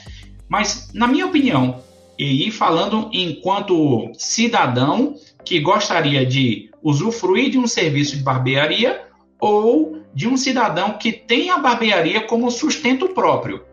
mas 0.50 0.90
na 0.94 1.08
minha 1.08 1.28
opinião, 1.28 1.82
e 2.18 2.52
falando 2.52 3.10
enquanto 3.12 4.12
cidadão 4.14 5.16
que 5.44 5.60
gostaria 5.60 6.26
de 6.26 6.70
usufruir 6.82 7.50
de 7.50 7.58
um 7.58 7.68
serviço 7.68 8.18
de 8.18 8.24
barbearia 8.24 9.08
ou 9.40 10.00
de 10.14 10.28
um 10.28 10.38
cidadão 10.38 10.94
que 10.94 11.12
tem 11.12 11.50
a 11.50 11.58
barbearia 11.58 12.22
como 12.22 12.52
sustento 12.52 13.10
próprio, 13.10 13.64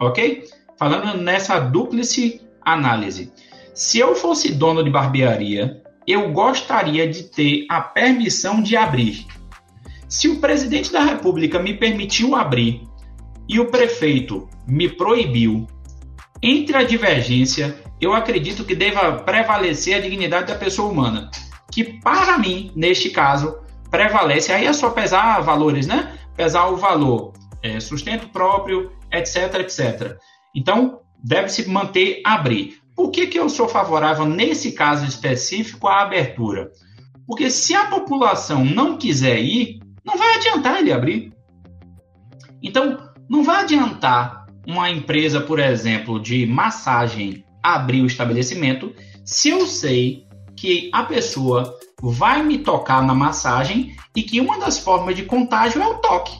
ok? 0.00 0.44
Falando 0.78 1.18
nessa 1.18 1.58
duplice 1.58 2.40
análise. 2.64 3.30
Se 3.74 3.98
eu 3.98 4.14
fosse 4.14 4.52
dono 4.52 4.82
de 4.82 4.90
barbearia 4.90 5.82
eu 6.06 6.32
gostaria 6.32 7.08
de 7.08 7.24
ter 7.24 7.66
a 7.68 7.80
permissão 7.80 8.62
de 8.62 8.76
abrir. 8.76 9.26
Se 10.08 10.28
o 10.28 10.40
presidente 10.40 10.92
da 10.92 11.00
República 11.00 11.58
me 11.58 11.74
permitiu 11.74 12.34
abrir 12.34 12.82
e 13.48 13.58
o 13.60 13.70
prefeito 13.70 14.48
me 14.66 14.88
proibiu, 14.88 15.66
entre 16.42 16.76
a 16.76 16.82
divergência, 16.82 17.76
eu 18.00 18.12
acredito 18.12 18.64
que 18.64 18.74
deva 18.74 19.18
prevalecer 19.22 19.94
a 19.94 20.00
dignidade 20.00 20.52
da 20.52 20.58
pessoa 20.58 20.90
humana, 20.90 21.30
que 21.70 21.84
para 22.00 22.36
mim, 22.36 22.72
neste 22.74 23.10
caso, 23.10 23.58
prevalece. 23.90 24.52
Aí 24.52 24.66
é 24.66 24.72
só 24.72 24.90
pesar 24.90 25.40
valores, 25.40 25.86
né? 25.86 26.18
Pesar 26.36 26.66
o 26.68 26.76
valor, 26.76 27.32
é, 27.62 27.78
sustento 27.78 28.28
próprio, 28.28 28.90
etc, 29.12 29.54
etc. 29.60 30.16
Então, 30.54 31.00
deve-se 31.22 31.68
manter 31.68 32.20
abrir. 32.24 32.80
Por 32.96 33.10
que, 33.10 33.26
que 33.28 33.38
eu 33.38 33.48
sou 33.48 33.68
favorável, 33.68 34.26
nesse 34.26 34.72
caso 34.72 35.04
específico, 35.04 35.86
à 35.86 36.02
abertura? 36.02 36.72
Porque 37.26 37.50
se 37.50 37.74
a 37.74 37.86
população 37.86 38.64
não 38.64 38.98
quiser 38.98 39.38
ir, 39.38 39.78
não 40.04 40.16
vai 40.18 40.36
adiantar 40.36 40.80
ele 40.80 40.92
abrir. 40.92 41.32
Então, 42.60 42.98
não 43.28 43.44
vai 43.44 43.62
adiantar 43.62 44.41
uma 44.66 44.90
empresa, 44.90 45.40
por 45.40 45.58
exemplo, 45.58 46.20
de 46.20 46.46
massagem 46.46 47.44
abrir 47.62 48.02
o 48.02 48.06
estabelecimento 48.06 48.94
se 49.24 49.50
eu 49.50 49.66
sei 49.66 50.26
que 50.56 50.90
a 50.92 51.04
pessoa 51.04 51.78
vai 52.02 52.42
me 52.42 52.58
tocar 52.58 53.02
na 53.02 53.14
massagem 53.14 53.96
e 54.14 54.22
que 54.22 54.40
uma 54.40 54.58
das 54.58 54.78
formas 54.78 55.14
de 55.14 55.22
contágio 55.24 55.80
é 55.80 55.86
o 55.86 55.98
toque. 55.98 56.36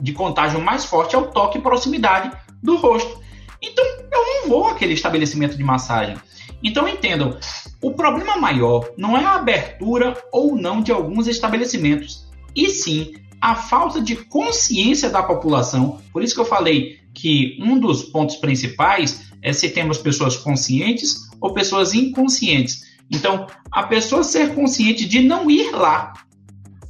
De 0.00 0.12
contágio 0.12 0.60
mais 0.60 0.84
forte 0.84 1.16
é 1.16 1.18
o 1.18 1.26
toque 1.26 1.58
e 1.58 1.60
proximidade 1.60 2.30
do 2.62 2.76
rosto. 2.76 3.20
Então, 3.60 3.84
eu 3.84 4.24
não 4.24 4.48
vou 4.48 4.68
àquele 4.68 4.94
estabelecimento 4.94 5.56
de 5.56 5.64
massagem. 5.64 6.16
Então, 6.62 6.88
entendam, 6.88 7.36
o 7.82 7.92
problema 7.92 8.36
maior 8.36 8.88
não 8.96 9.16
é 9.16 9.24
a 9.24 9.34
abertura 9.34 10.16
ou 10.32 10.56
não 10.56 10.80
de 10.80 10.92
alguns 10.92 11.26
estabelecimentos, 11.26 12.26
e 12.54 12.70
sim 12.70 13.14
a 13.40 13.54
falta 13.54 14.00
de 14.00 14.16
consciência 14.16 15.10
da 15.10 15.22
população. 15.22 16.00
Por 16.12 16.22
isso 16.22 16.34
que 16.34 16.40
eu 16.40 16.46
falei 16.46 17.00
que 17.16 17.56
um 17.60 17.80
dos 17.80 18.04
pontos 18.04 18.36
principais 18.36 19.30
é 19.42 19.52
se 19.52 19.70
temos 19.70 19.98
pessoas 19.98 20.36
conscientes 20.36 21.16
ou 21.40 21.52
pessoas 21.52 21.94
inconscientes. 21.94 22.82
Então, 23.10 23.46
a 23.72 23.82
pessoa 23.84 24.22
ser 24.22 24.54
consciente 24.54 25.08
de 25.08 25.20
não 25.20 25.50
ir 25.50 25.70
lá. 25.72 26.12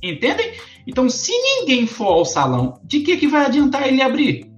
Entendem? 0.02 0.52
Então, 0.86 1.08
se 1.08 1.32
ninguém 1.32 1.86
for 1.86 2.08
ao 2.08 2.24
salão, 2.24 2.80
de 2.84 3.00
que, 3.00 3.16
que 3.16 3.28
vai 3.28 3.46
adiantar 3.46 3.86
ele 3.86 4.02
abrir? 4.02 4.56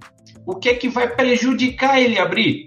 o 0.49 0.55
que 0.55 0.73
que 0.73 0.89
vai 0.89 1.07
prejudicar 1.07 2.01
ele 2.01 2.17
abrir? 2.17 2.65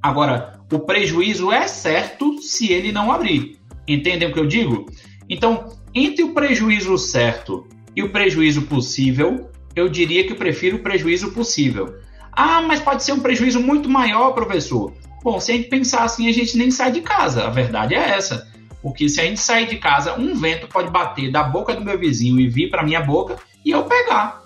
Agora, 0.00 0.60
o 0.72 0.78
prejuízo 0.78 1.50
é 1.50 1.66
certo 1.66 2.40
se 2.40 2.72
ele 2.72 2.92
não 2.92 3.10
abrir. 3.10 3.58
Entendem 3.88 4.28
o 4.28 4.32
que 4.32 4.38
eu 4.38 4.46
digo? 4.46 4.86
Então, 5.28 5.66
entre 5.92 6.22
o 6.22 6.32
prejuízo 6.32 6.96
certo 6.96 7.66
e 7.96 8.04
o 8.04 8.10
prejuízo 8.10 8.62
possível, 8.62 9.50
eu 9.74 9.88
diria 9.88 10.24
que 10.24 10.32
eu 10.32 10.36
prefiro 10.36 10.76
o 10.76 10.80
prejuízo 10.80 11.32
possível. 11.32 11.92
Ah, 12.40 12.62
mas 12.62 12.80
pode 12.80 13.02
ser 13.02 13.10
um 13.10 13.18
prejuízo 13.18 13.60
muito 13.60 13.90
maior, 13.90 14.30
professor. 14.30 14.92
Bom, 15.24 15.40
se 15.40 15.50
a 15.50 15.56
gente 15.56 15.68
pensar 15.68 16.04
assim, 16.04 16.28
a 16.28 16.32
gente 16.32 16.56
nem 16.56 16.70
sai 16.70 16.92
de 16.92 17.00
casa. 17.00 17.44
A 17.44 17.50
verdade 17.50 17.96
é 17.96 18.10
essa. 18.10 18.46
Porque 18.80 19.08
se 19.08 19.20
a 19.20 19.24
gente 19.24 19.40
sair 19.40 19.66
de 19.66 19.76
casa, 19.76 20.14
um 20.16 20.36
vento 20.36 20.68
pode 20.68 20.88
bater 20.88 21.32
da 21.32 21.42
boca 21.42 21.74
do 21.74 21.84
meu 21.84 21.98
vizinho 21.98 22.38
e 22.38 22.46
vir 22.46 22.70
para 22.70 22.84
minha 22.84 23.00
boca 23.00 23.36
e 23.64 23.72
eu 23.72 23.82
pegar 23.82 24.44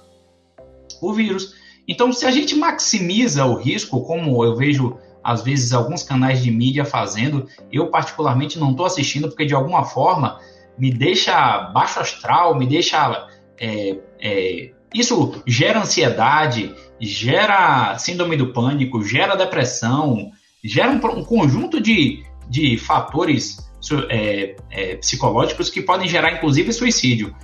o 1.03 1.13
vírus. 1.13 1.55
Então, 1.87 2.11
se 2.15 2.25
a 2.25 2.31
gente 2.31 2.57
maximiza 2.57 3.45
o 3.45 3.57
risco, 3.57 4.03
como 4.07 4.43
eu 4.43 4.57
vejo 4.57 4.97
às 5.23 5.43
vezes 5.43 5.75
alguns 5.75 6.03
canais 6.03 6.43
de 6.43 6.51
mídia 6.51 6.87
fazendo. 6.87 7.47
Eu 7.71 7.89
particularmente 7.89 8.59
não 8.59 8.71
estou 8.71 8.87
assistindo 8.87 9.29
porque 9.29 9.45
de 9.45 9.55
alguma 9.55 9.85
forma 9.85 10.41
me 10.79 10.91
deixa 10.91 11.71
baixo 11.75 12.01
astral, 12.01 12.59
me 12.59 12.67
deixa 12.67 13.29
é, 13.61 13.99
é, 14.19 14.71
isso 14.95 15.43
gera 15.47 15.81
ansiedade, 15.81 16.75
gera 17.03 17.99
síndrome 17.99 18.37
do 18.37 18.53
pânico, 18.53 19.03
gera 19.03 19.35
depressão, 19.35 20.31
gera 20.65 20.91
um, 20.91 21.19
um 21.19 21.25
conjunto 21.25 21.81
de, 21.81 22.25
de 22.49 22.79
fatores 22.79 23.59
é, 24.09 24.57
é, 24.71 24.97
psicológicos 24.97 25.69
que 25.69 25.83
podem 25.83 26.09
gerar, 26.09 26.33
inclusive, 26.33 26.73
suicídio. 26.73 27.35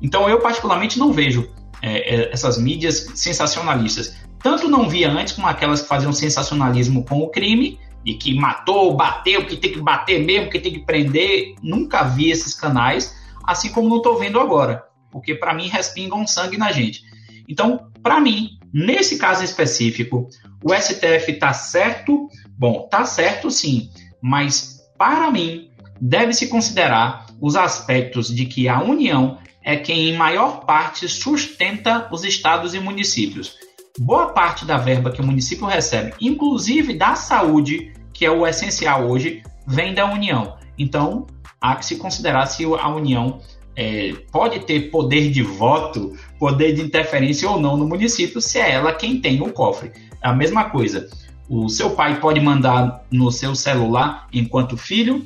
Então, 0.00 0.28
eu 0.28 0.38
particularmente 0.38 0.98
não 0.98 1.12
vejo 1.12 1.50
é, 1.82 2.14
é, 2.14 2.32
essas 2.32 2.56
mídias 2.56 3.10
sensacionalistas. 3.14 4.16
Tanto 4.40 4.68
não 4.68 4.88
via 4.88 5.10
antes 5.10 5.32
como 5.32 5.48
aquelas 5.48 5.82
que 5.82 5.88
faziam 5.88 6.12
sensacionalismo 6.12 7.04
com 7.04 7.18
o 7.18 7.28
crime, 7.28 7.78
e 8.06 8.14
que 8.14 8.32
matou, 8.32 8.96
bateu, 8.96 9.44
que 9.44 9.56
tem 9.56 9.72
que 9.72 9.80
bater 9.80 10.24
mesmo, 10.24 10.48
que 10.48 10.60
tem 10.60 10.72
que 10.72 10.78
prender. 10.78 11.56
Nunca 11.60 12.04
vi 12.04 12.30
esses 12.30 12.54
canais, 12.54 13.14
assim 13.44 13.70
como 13.70 13.88
não 13.88 13.96
estou 13.96 14.16
vendo 14.16 14.38
agora 14.38 14.88
porque 15.10 15.34
para 15.34 15.54
mim 15.54 15.68
respingam 15.68 16.26
sangue 16.26 16.56
na 16.56 16.72
gente. 16.72 17.04
Então, 17.48 17.90
para 18.02 18.20
mim, 18.20 18.58
nesse 18.72 19.18
caso 19.18 19.42
específico, 19.42 20.28
o 20.62 20.74
STF 20.74 21.32
está 21.32 21.52
certo? 21.52 22.28
Bom, 22.58 22.84
está 22.84 23.04
certo 23.04 23.50
sim, 23.50 23.90
mas 24.20 24.80
para 24.98 25.30
mim 25.30 25.70
deve-se 26.00 26.48
considerar 26.48 27.26
os 27.40 27.56
aspectos 27.56 28.34
de 28.34 28.46
que 28.46 28.68
a 28.68 28.82
União 28.82 29.38
é 29.62 29.76
quem 29.76 30.08
em 30.08 30.16
maior 30.16 30.64
parte 30.64 31.08
sustenta 31.08 32.08
os 32.12 32.24
estados 32.24 32.74
e 32.74 32.80
municípios. 32.80 33.56
Boa 33.98 34.28
parte 34.28 34.64
da 34.64 34.76
verba 34.76 35.10
que 35.10 35.20
o 35.20 35.26
município 35.26 35.66
recebe, 35.66 36.14
inclusive 36.20 36.94
da 36.94 37.14
saúde, 37.14 37.92
que 38.12 38.24
é 38.24 38.30
o 38.30 38.46
essencial 38.46 39.08
hoje, 39.08 39.42
vem 39.66 39.92
da 39.92 40.06
União. 40.06 40.56
Então, 40.78 41.26
há 41.60 41.74
que 41.76 41.84
se 41.84 41.96
considerar 41.96 42.46
se 42.46 42.64
a 42.64 42.88
União 42.88 43.40
é, 43.78 44.12
pode 44.32 44.58
ter 44.66 44.90
poder 44.90 45.30
de 45.30 45.40
voto, 45.40 46.12
poder 46.36 46.72
de 46.72 46.82
interferência 46.82 47.48
ou 47.48 47.60
não 47.60 47.76
no 47.76 47.86
município, 47.86 48.40
se 48.40 48.58
é 48.58 48.72
ela 48.72 48.92
quem 48.92 49.20
tem 49.20 49.40
o 49.40 49.52
cofre. 49.52 49.92
É 50.20 50.28
a 50.28 50.34
mesma 50.34 50.68
coisa. 50.68 51.08
O 51.48 51.68
seu 51.68 51.90
pai 51.90 52.18
pode 52.18 52.40
mandar 52.40 53.04
no 53.08 53.30
seu 53.30 53.54
celular 53.54 54.26
enquanto 54.32 54.76
filho? 54.76 55.24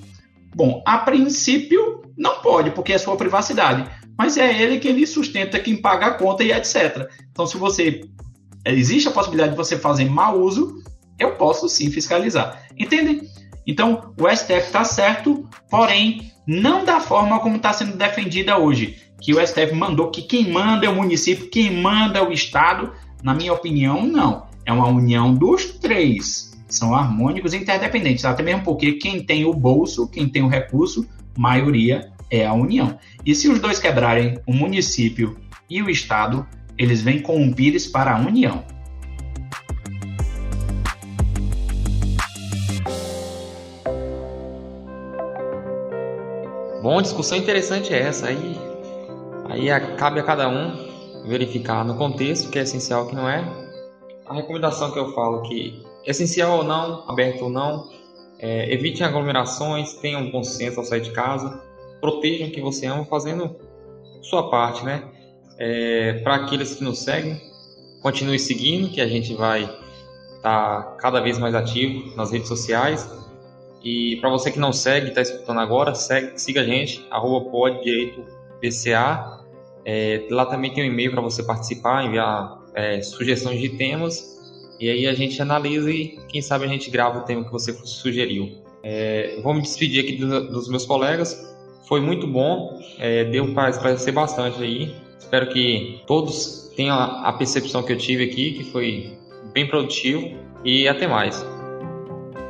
Bom, 0.55 0.83
a 0.87 0.99
princípio 0.99 2.03
não 2.15 2.43
pode, 2.43 2.73
porque 2.73 2.93
é 2.93 2.99
sua 2.99 3.17
privacidade. 3.17 3.91
Mas 4.19 4.37
é 4.37 4.63
ele 4.63 4.79
quem 4.79 4.93
lhe 4.93 5.07
sustenta, 5.07 5.59
quem 5.59 5.79
paga 5.79 6.09
a 6.09 6.11
conta 6.11 6.45
e 6.45 6.53
etc. 6.53 7.09
Então, 7.31 7.47
se 7.47 7.57
você. 7.57 8.03
Existe 8.65 9.09
a 9.09 9.13
possibilidade 9.13 9.53
de 9.53 9.57
você 9.57 9.77
fazer 9.77 10.05
mau 10.05 10.39
uso, 10.39 10.85
eu 11.19 11.37
posso 11.37 11.69
sim 11.71 11.91
fiscalizar. 11.91 12.63
Entendem? 12.79 13.23
Então, 13.67 14.15
o 14.21 14.29
STF 14.29 14.67
está 14.67 14.85
certo, 14.85 15.49
porém, 15.69 16.32
não 16.47 16.85
da 16.85 17.01
forma 17.01 17.41
como 17.41 17.57
está 17.57 17.73
sendo 17.73 17.97
defendida 17.97 18.59
hoje, 18.59 18.97
que 19.21 19.33
o 19.33 19.47
STF 19.47 19.73
mandou 19.75 20.11
que 20.11 20.23
quem 20.23 20.51
manda 20.51 20.87
é 20.87 20.89
o 20.89 20.97
município, 20.97 21.49
quem 21.49 21.81
manda 21.81 22.19
é 22.19 22.23
o 22.23 22.33
Estado. 22.33 22.93
Na 23.23 23.35
minha 23.35 23.53
opinião, 23.53 24.05
não. 24.05 24.47
É 24.67 24.73
uma 24.73 24.89
união 24.89 25.35
dos 25.35 25.67
três. 25.79 26.53
São 26.69 26.95
harmônicos 26.95 27.53
e 27.53 27.59
interdependentes, 27.59 28.25
até 28.25 28.43
mesmo 28.43 28.65
porque 28.65 28.93
quem 28.93 29.23
tem 29.23 29.45
o 29.45 29.53
bolso, 29.53 30.09
quem 30.09 30.29
tem 30.29 30.43
o 30.43 30.49
recurso, 30.49 31.07
maioria 31.37 32.11
é 32.31 32.47
a 32.47 32.53
União. 32.55 32.99
E 33.25 33.35
se 33.35 33.49
os 33.49 33.61
dois 33.61 33.79
quebrarem, 33.79 34.39
o 34.47 34.53
município 34.53 35.37
e 35.69 35.83
o 35.83 35.91
Estado, 35.91 36.47
eles 36.79 37.03
vêm 37.03 37.21
com 37.21 37.37
um 37.37 37.53
pires 37.53 37.87
para 37.87 38.17
a 38.17 38.19
União. 38.19 38.65
Bom, 46.83 47.01
discussão 47.01 47.39
interessante 47.39 47.95
é 47.95 48.01
essa. 48.01 48.27
Aí, 48.27 48.59
aí 49.49 49.97
cabe 49.97 50.19
a 50.19 50.25
cada 50.25 50.49
um 50.49 51.23
verificar 51.29 51.85
no 51.85 51.95
contexto 51.97 52.51
que 52.51 52.59
é 52.59 52.63
essencial 52.63 53.07
que 53.07 53.15
não 53.15 53.29
é. 53.29 53.45
A 54.27 54.35
recomendação 54.35 54.91
que 54.91 54.99
eu 54.99 55.15
falo 55.15 55.43
que 55.43 55.81
essencial 56.05 56.59
ou 56.59 56.65
não, 56.65 57.09
aberto 57.09 57.43
ou 57.43 57.51
não, 57.51 57.89
é, 58.41 58.75
evitem 58.75 59.07
aglomerações, 59.07 59.95
tenham 59.95 60.29
bom 60.33 60.43
senso 60.43 60.81
ao 60.81 60.85
sair 60.85 61.03
de 61.03 61.13
casa, 61.13 61.63
protejam 62.01 62.51
quem 62.51 62.65
você 62.65 62.87
ama 62.87 63.05
fazendo 63.05 63.55
sua 64.21 64.51
parte, 64.51 64.85
né? 64.85 65.05
É, 65.61 66.15
Para 66.25 66.35
aqueles 66.35 66.75
que 66.75 66.83
nos 66.83 66.99
seguem, 66.99 67.41
continue 68.03 68.41
seguindo, 68.41 68.91
que 68.91 69.01
a 69.01 69.07
gente 69.07 69.35
vai 69.35 69.63
estar 69.63 70.83
tá 70.83 70.97
cada 70.99 71.21
vez 71.21 71.39
mais 71.39 71.55
ativo 71.55 72.17
nas 72.17 72.33
redes 72.33 72.49
sociais 72.49 73.22
e 73.85 74.17
para 74.17 74.31
você 74.31 74.51
que 74.51 74.59
não 74.59 74.73
segue, 74.73 75.09
está 75.09 75.21
escutando 75.21 75.61
agora, 75.61 75.95
segue, 75.95 76.41
siga 76.41 76.61
a 76.61 76.65
gente, 76.65 77.05
arroba 77.11 77.51
PCA. 78.61 79.41
É, 79.85 80.27
lá 80.31 80.47
também 80.47 80.73
tem 80.73 80.85
um 80.85 80.87
e-mail 80.87 81.11
para 81.11 81.21
você 81.21 81.43
participar, 81.43 82.05
enviar 82.05 82.63
é, 82.75 83.03
sugestões 83.03 83.61
de 83.61 83.71
temas. 83.71 84.41
E 84.79 84.89
aí 84.89 85.07
a 85.07 85.15
gente 85.15 85.41
analisa 85.41 85.91
e 85.91 86.19
quem 86.29 86.41
sabe 86.41 86.65
a 86.65 86.69
gente 86.69 86.91
grava 86.91 87.19
o 87.19 87.23
tema 87.23 87.45
que 87.45 87.53
você 87.53 87.73
sugeriu. 87.73 88.63
É, 88.83 89.41
vou 89.43 89.55
me 89.55 89.63
despedir 89.63 90.03
aqui 90.03 90.17
do, 90.17 90.51
dos 90.51 90.69
meus 90.69 90.87
colegas. 90.87 91.51
Foi 91.89 92.01
muito 92.01 92.27
bom, 92.27 92.81
é, 92.99 93.25
deu 93.25 93.53
para 93.53 93.71
esclarecer 93.71 94.13
bastante 94.13 94.63
aí. 94.63 94.95
Espero 95.19 95.49
que 95.49 96.01
todos 96.07 96.73
tenham 96.77 96.97
a 96.97 97.33
percepção 97.33 97.83
que 97.83 97.93
eu 97.93 97.99
tive 97.99 98.25
aqui, 98.25 98.53
que 98.53 98.65
foi 98.65 99.19
bem 99.53 99.67
produtivo. 99.67 100.37
E 100.65 100.87
até 100.87 101.09
mais. 101.09 101.45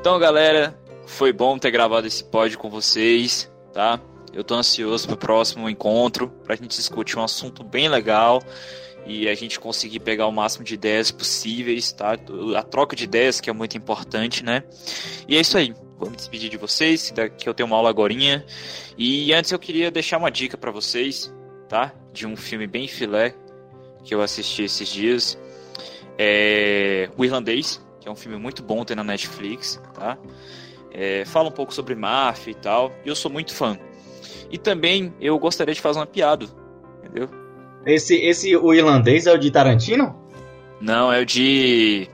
Então, 0.00 0.18
galera, 0.18 0.76
foi 1.06 1.32
bom 1.32 1.58
ter 1.58 1.70
gravado 1.70 2.06
esse 2.06 2.24
pod 2.24 2.56
com 2.56 2.70
vocês, 2.70 3.50
tá? 3.72 4.00
Eu 4.32 4.42
tô 4.42 4.54
ansioso 4.54 5.06
pro 5.06 5.16
próximo 5.16 5.68
encontro, 5.68 6.28
pra 6.44 6.56
gente 6.56 6.76
discutir 6.76 7.18
um 7.18 7.24
assunto 7.24 7.62
bem 7.62 7.88
legal 7.88 8.42
e 9.06 9.28
a 9.28 9.34
gente 9.34 9.60
conseguir 9.60 10.00
pegar 10.00 10.26
o 10.26 10.32
máximo 10.32 10.64
de 10.64 10.74
ideias 10.74 11.10
possíveis, 11.10 11.92
tá? 11.92 12.16
A 12.56 12.62
troca 12.62 12.96
de 12.96 13.04
ideias 13.04 13.40
que 13.40 13.50
é 13.50 13.52
muito 13.52 13.76
importante, 13.76 14.44
né? 14.44 14.62
E 15.28 15.36
é 15.36 15.40
isso 15.40 15.58
aí. 15.58 15.74
Vou 15.98 16.10
me 16.10 16.16
despedir 16.16 16.50
de 16.50 16.56
vocês, 16.56 17.12
daqui 17.14 17.48
eu 17.48 17.54
tenho 17.54 17.66
uma 17.66 17.76
aula 17.76 17.90
agorinha. 17.90 18.44
E 18.96 19.32
antes 19.32 19.52
eu 19.52 19.58
queria 19.58 19.90
deixar 19.90 20.18
uma 20.18 20.30
dica 20.30 20.56
para 20.56 20.70
vocês, 20.70 21.32
tá? 21.68 21.92
De 22.12 22.26
um 22.26 22.36
filme 22.36 22.66
bem 22.66 22.88
filé 22.88 23.34
que 24.02 24.14
eu 24.14 24.22
assisti 24.22 24.64
esses 24.64 24.88
dias. 24.88 25.38
É 26.18 27.08
O 27.16 27.24
Irlandês, 27.24 27.80
que 28.00 28.08
é 28.08 28.10
um 28.10 28.16
filme 28.16 28.36
muito 28.38 28.62
bom, 28.62 28.84
tem 28.84 28.96
na 28.96 29.04
Netflix, 29.04 29.80
tá? 29.94 30.18
É, 30.92 31.24
fala 31.24 31.48
um 31.48 31.52
pouco 31.52 31.72
sobre 31.72 31.94
máfia 31.94 32.50
e 32.50 32.54
tal, 32.54 32.92
e 33.04 33.08
eu 33.08 33.16
sou 33.16 33.30
muito 33.30 33.54
fã. 33.54 33.78
E 34.50 34.58
também 34.58 35.12
eu 35.20 35.38
gostaria 35.38 35.74
de 35.74 35.80
fazer 35.80 35.98
uma 35.98 36.06
piada, 36.06 36.46
entendeu? 36.98 37.28
Esse, 37.86 38.16
esse 38.16 38.56
o 38.56 38.72
irlandês 38.72 39.26
é 39.26 39.32
o 39.32 39.38
de 39.38 39.50
Tarantino? 39.50 40.14
Não, 40.80 41.12
é 41.12 41.20
o 41.20 41.26
de. 41.26 42.08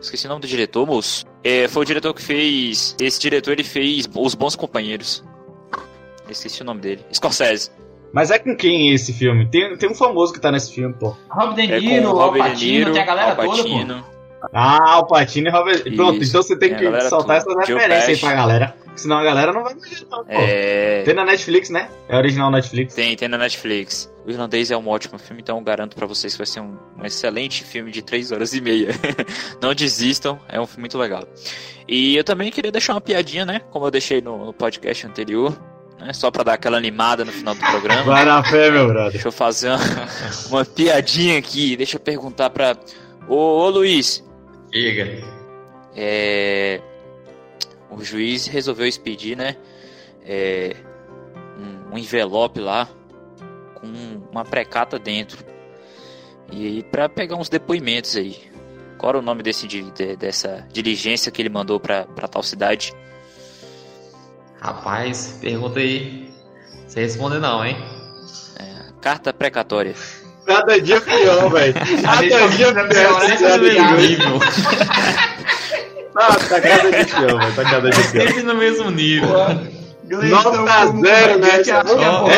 Esqueci 0.00 0.26
o 0.26 0.28
nome 0.28 0.42
do 0.42 0.46
diretor, 0.46 0.86
moço. 0.86 1.24
É, 1.42 1.68
foi 1.68 1.82
o 1.82 1.84
diretor 1.84 2.14
que 2.14 2.22
fez. 2.22 2.96
Esse 3.00 3.20
diretor 3.20 3.52
ele 3.52 3.64
fez 3.64 4.08
Os 4.14 4.34
Bons 4.34 4.56
Companheiros. 4.56 5.24
Esqueci 6.28 6.62
o 6.62 6.64
nome 6.64 6.80
dele. 6.80 7.04
Scorsese. 7.12 7.70
Mas 8.12 8.30
é 8.30 8.38
com 8.38 8.56
quem 8.56 8.92
esse 8.92 9.12
filme? 9.12 9.46
Tem, 9.46 9.76
tem 9.76 9.90
um 9.90 9.94
famoso 9.94 10.32
que 10.32 10.40
tá 10.40 10.50
nesse 10.50 10.72
filme, 10.72 10.94
pô. 10.94 11.16
Rob 11.28 11.54
De 11.54 11.66
Niro, 11.66 11.84
é 11.84 12.02
com 12.02 12.12
Rob 12.12 12.54
De 12.54 12.66
Niro, 12.66 12.92
tem 12.92 13.02
a 13.02 13.06
galera 13.06 13.36
toda, 13.36 13.62
pô. 13.62 14.04
Ah, 14.52 14.98
o 15.00 15.06
Patino 15.06 15.48
e 15.48 15.50
Robert. 15.50 15.82
Isso. 15.84 15.96
Pronto, 15.96 16.22
então 16.22 16.42
você 16.42 16.56
tem 16.56 16.74
que 16.74 17.00
soltar 17.08 17.38
essas 17.38 17.54
referências 17.56 18.08
aí 18.08 18.16
pra 18.18 18.34
galera. 18.34 18.74
Senão 18.96 19.18
a 19.18 19.24
galera 19.24 19.52
não 19.52 19.62
vai 19.62 19.74
ver, 19.74 20.06
não, 20.10 20.24
é... 20.28 21.02
Tem 21.04 21.14
na 21.14 21.24
Netflix, 21.24 21.70
né? 21.70 21.88
É 22.08 22.16
original 22.16 22.50
Netflix. 22.50 22.94
Tem, 22.94 23.16
tem 23.16 23.28
na 23.28 23.38
Netflix. 23.38 24.12
O 24.26 24.30
Irlandês 24.30 24.70
é 24.70 24.76
um 24.76 24.88
ótimo 24.88 25.18
filme, 25.18 25.40
então 25.40 25.62
garanto 25.62 25.96
para 25.96 26.06
vocês 26.06 26.34
que 26.34 26.38
vai 26.38 26.46
ser 26.46 26.60
um, 26.60 26.76
um, 26.98 27.06
excelente 27.06 27.64
filme 27.64 27.90
de 27.90 28.02
3 28.02 28.32
horas 28.32 28.52
e 28.52 28.60
meia. 28.60 28.88
não 29.62 29.74
desistam, 29.74 30.38
é 30.48 30.60
um 30.60 30.66
filme 30.66 30.82
muito 30.82 30.98
legal. 30.98 31.24
E 31.88 32.16
eu 32.16 32.24
também 32.24 32.50
queria 32.50 32.70
deixar 32.70 32.94
uma 32.94 33.00
piadinha, 33.00 33.46
né? 33.46 33.60
Como 33.70 33.86
eu 33.86 33.90
deixei 33.90 34.20
no, 34.20 34.46
no 34.46 34.52
podcast 34.52 35.06
anterior. 35.06 35.56
Né? 35.98 36.12
Só 36.12 36.30
pra 36.30 36.42
dar 36.42 36.54
aquela 36.54 36.76
animada 36.76 37.24
no 37.24 37.32
final 37.32 37.54
do 37.54 37.60
programa. 37.60 38.02
Vai 38.02 38.24
na 38.24 38.42
fé, 38.42 38.70
meu 38.70 38.86
brother. 38.86 39.12
Deixa 39.12 39.28
eu 39.28 39.32
fazer 39.32 39.70
uma, 39.70 39.78
uma 40.48 40.64
piadinha 40.64 41.38
aqui. 41.38 41.76
Deixa 41.76 41.96
eu 41.96 42.00
perguntar 42.00 42.50
pra. 42.50 42.76
Ô, 43.28 43.36
ô 43.36 43.70
Luiz, 43.70 44.24
Diga. 44.70 45.22
É, 45.96 46.80
o 47.90 48.02
juiz 48.02 48.46
resolveu 48.46 48.86
expedir, 48.86 49.36
né? 49.36 49.56
É, 50.24 50.76
um, 51.58 51.94
um, 51.94 51.98
envelope 51.98 52.60
lá 52.60 52.88
com 53.74 53.86
uma 54.30 54.44
precata 54.44 54.98
dentro. 54.98 55.44
E 56.52 56.82
para 56.84 57.08
pegar 57.08 57.36
uns 57.36 57.48
depoimentos 57.48 58.16
aí. 58.16 58.50
Qual 58.98 59.10
era 59.10 59.18
o 59.18 59.22
nome 59.22 59.42
desse, 59.42 59.66
de, 59.66 59.82
dessa 60.16 60.66
diligência 60.70 61.32
que 61.32 61.40
ele 61.40 61.48
mandou 61.48 61.80
para 61.80 62.04
tal 62.30 62.42
cidade? 62.42 62.92
Rapaz, 64.60 65.38
pergunta 65.40 65.80
aí. 65.80 66.30
Você 66.86 67.00
responde 67.00 67.38
não, 67.38 67.64
hein? 67.64 67.76
É, 68.58 68.92
carta 69.00 69.32
precatória. 69.32 69.94
Cada 70.46 70.80
dia 70.80 71.00
pior, 71.00 71.50
velho. 71.50 71.74
Cada 72.02 72.48
dia 72.48 72.72
pior. 72.72 74.40
Tá, 76.12 76.26
tá 76.36 76.60
cada 76.60 76.92
gente 76.92 77.14
ama, 77.14 77.52
tá 77.52 77.64
cada 77.64 77.92
gente 77.92 78.18
ama. 78.18 78.26
Sempre 78.26 78.42
no 78.42 78.54
mesmo 78.54 78.90
nível. 78.90 79.28
Nota 80.10 80.86
zero, 80.86 81.38
né? 81.38 81.48
É 81.50 81.60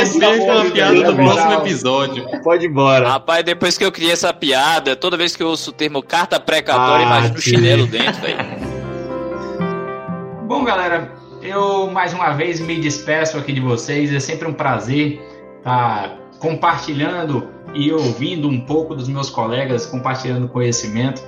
Essa 0.03 0.25
é 0.25 0.35
aquela 0.35 0.71
piada 0.71 1.03
do 1.05 1.17
próximo 1.17 1.53
episódio. 1.55 2.27
Pode 2.45 2.67
ir 2.67 2.69
embora. 2.69 3.09
Rapaz, 3.09 3.43
depois 3.45 3.79
que 3.79 3.85
eu 3.85 3.91
criei 3.91 4.13
essa 4.13 4.33
piada, 4.33 4.95
toda 4.95 5.17
vez 5.17 5.35
que 5.35 5.43
eu 5.43 5.49
ouço 5.49 5.71
o 5.71 5.73
termo 5.73 6.03
carta 6.03 6.39
precatória, 6.39 7.07
Ah, 7.07 7.09
imagina 7.09 7.35
o 7.35 7.41
chinelo 7.41 7.87
dentro, 7.87 8.21
velho. 8.21 8.37
Bom, 10.47 10.65
galera, 10.65 11.11
eu 11.43 11.91
mais 11.91 12.13
uma 12.13 12.33
vez 12.33 12.61
me 12.61 12.79
despeço 12.79 13.39
aqui 13.39 13.55
de 13.55 13.61
vocês. 13.61 14.13
É 14.13 14.21
sempre 14.21 14.47
um 14.47 14.53
prazer 14.53 15.19
estar 15.59 16.19
compartilhando 16.41 17.49
e 17.75 17.93
ouvindo 17.93 18.49
um 18.49 18.61
pouco 18.61 18.95
dos 18.95 19.09
meus 19.09 19.31
colegas, 19.31 19.87
compartilhando 19.87 20.49
conhecimento. 20.49 21.23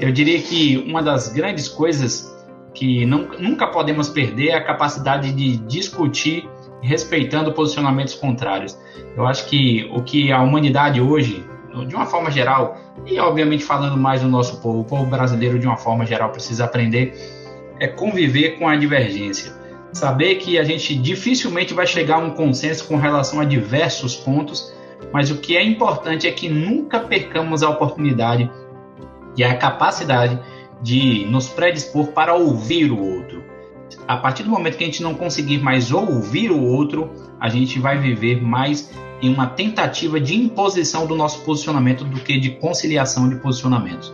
Eu 0.00 0.10
diria 0.12 0.40
que 0.40 0.78
uma 0.86 1.02
das 1.02 1.28
grandes 1.28 1.68
coisas 1.68 2.34
que 2.72 3.06
não- 3.06 3.28
nunca 3.38 3.68
podemos 3.68 4.08
perder 4.08 4.48
é 4.48 4.54
a 4.54 4.64
capacidade 4.64 5.32
de 5.32 5.56
discutir 5.58 6.48
respeitando 6.82 7.52
posicionamentos 7.52 8.14
contrários. 8.14 8.76
Eu 9.16 9.26
acho 9.26 9.46
que 9.46 9.88
o 9.94 10.02
que 10.02 10.32
a 10.32 10.42
humanidade 10.42 11.00
hoje, 11.00 11.44
de 11.86 11.94
uma 11.94 12.06
forma 12.06 12.30
geral, 12.30 12.76
e 13.06 13.18
obviamente 13.18 13.64
falando 13.64 13.96
mais 13.96 14.20
do 14.20 14.28
nosso 14.28 14.60
povo, 14.60 14.80
o 14.80 14.84
povo 14.84 15.06
brasileiro 15.06 15.58
de 15.58 15.66
uma 15.66 15.76
forma 15.76 16.04
geral 16.04 16.30
precisa 16.30 16.64
aprender 16.64 17.14
é 17.80 17.88
conviver 17.88 18.58
com 18.58 18.68
a 18.68 18.76
divergência. 18.76 19.52
Saber 19.92 20.36
que 20.36 20.58
a 20.58 20.64
gente 20.64 20.94
dificilmente 20.94 21.72
vai 21.72 21.86
chegar 21.86 22.16
a 22.16 22.18
um 22.18 22.30
consenso 22.30 22.86
com 22.86 22.96
relação 22.96 23.40
a 23.40 23.44
diversos 23.44 24.16
pontos, 24.16 24.72
mas 25.12 25.30
o 25.30 25.38
que 25.38 25.56
é 25.56 25.62
importante 25.62 26.26
é 26.26 26.32
que 26.32 26.48
nunca 26.48 27.00
percamos 27.00 27.62
a 27.62 27.70
oportunidade 27.70 28.50
e 29.36 29.44
a 29.44 29.56
capacidade 29.56 30.38
de 30.82 31.24
nos 31.26 31.48
predispor 31.48 32.08
para 32.08 32.34
ouvir 32.34 32.90
o 32.90 32.98
outro. 32.98 33.42
A 34.06 34.16
partir 34.16 34.42
do 34.42 34.50
momento 34.50 34.76
que 34.76 34.84
a 34.84 34.86
gente 34.86 35.02
não 35.02 35.14
conseguir 35.14 35.58
mais 35.58 35.92
ouvir 35.92 36.50
o 36.50 36.62
outro, 36.62 37.10
a 37.40 37.48
gente 37.48 37.78
vai 37.78 37.98
viver 37.98 38.42
mais 38.42 38.90
em 39.22 39.32
uma 39.32 39.46
tentativa 39.46 40.20
de 40.20 40.34
imposição 40.34 41.06
do 41.06 41.14
nosso 41.14 41.42
posicionamento 41.44 42.04
do 42.04 42.20
que 42.20 42.38
de 42.38 42.50
conciliação 42.50 43.28
de 43.28 43.36
posicionamentos. 43.36 44.12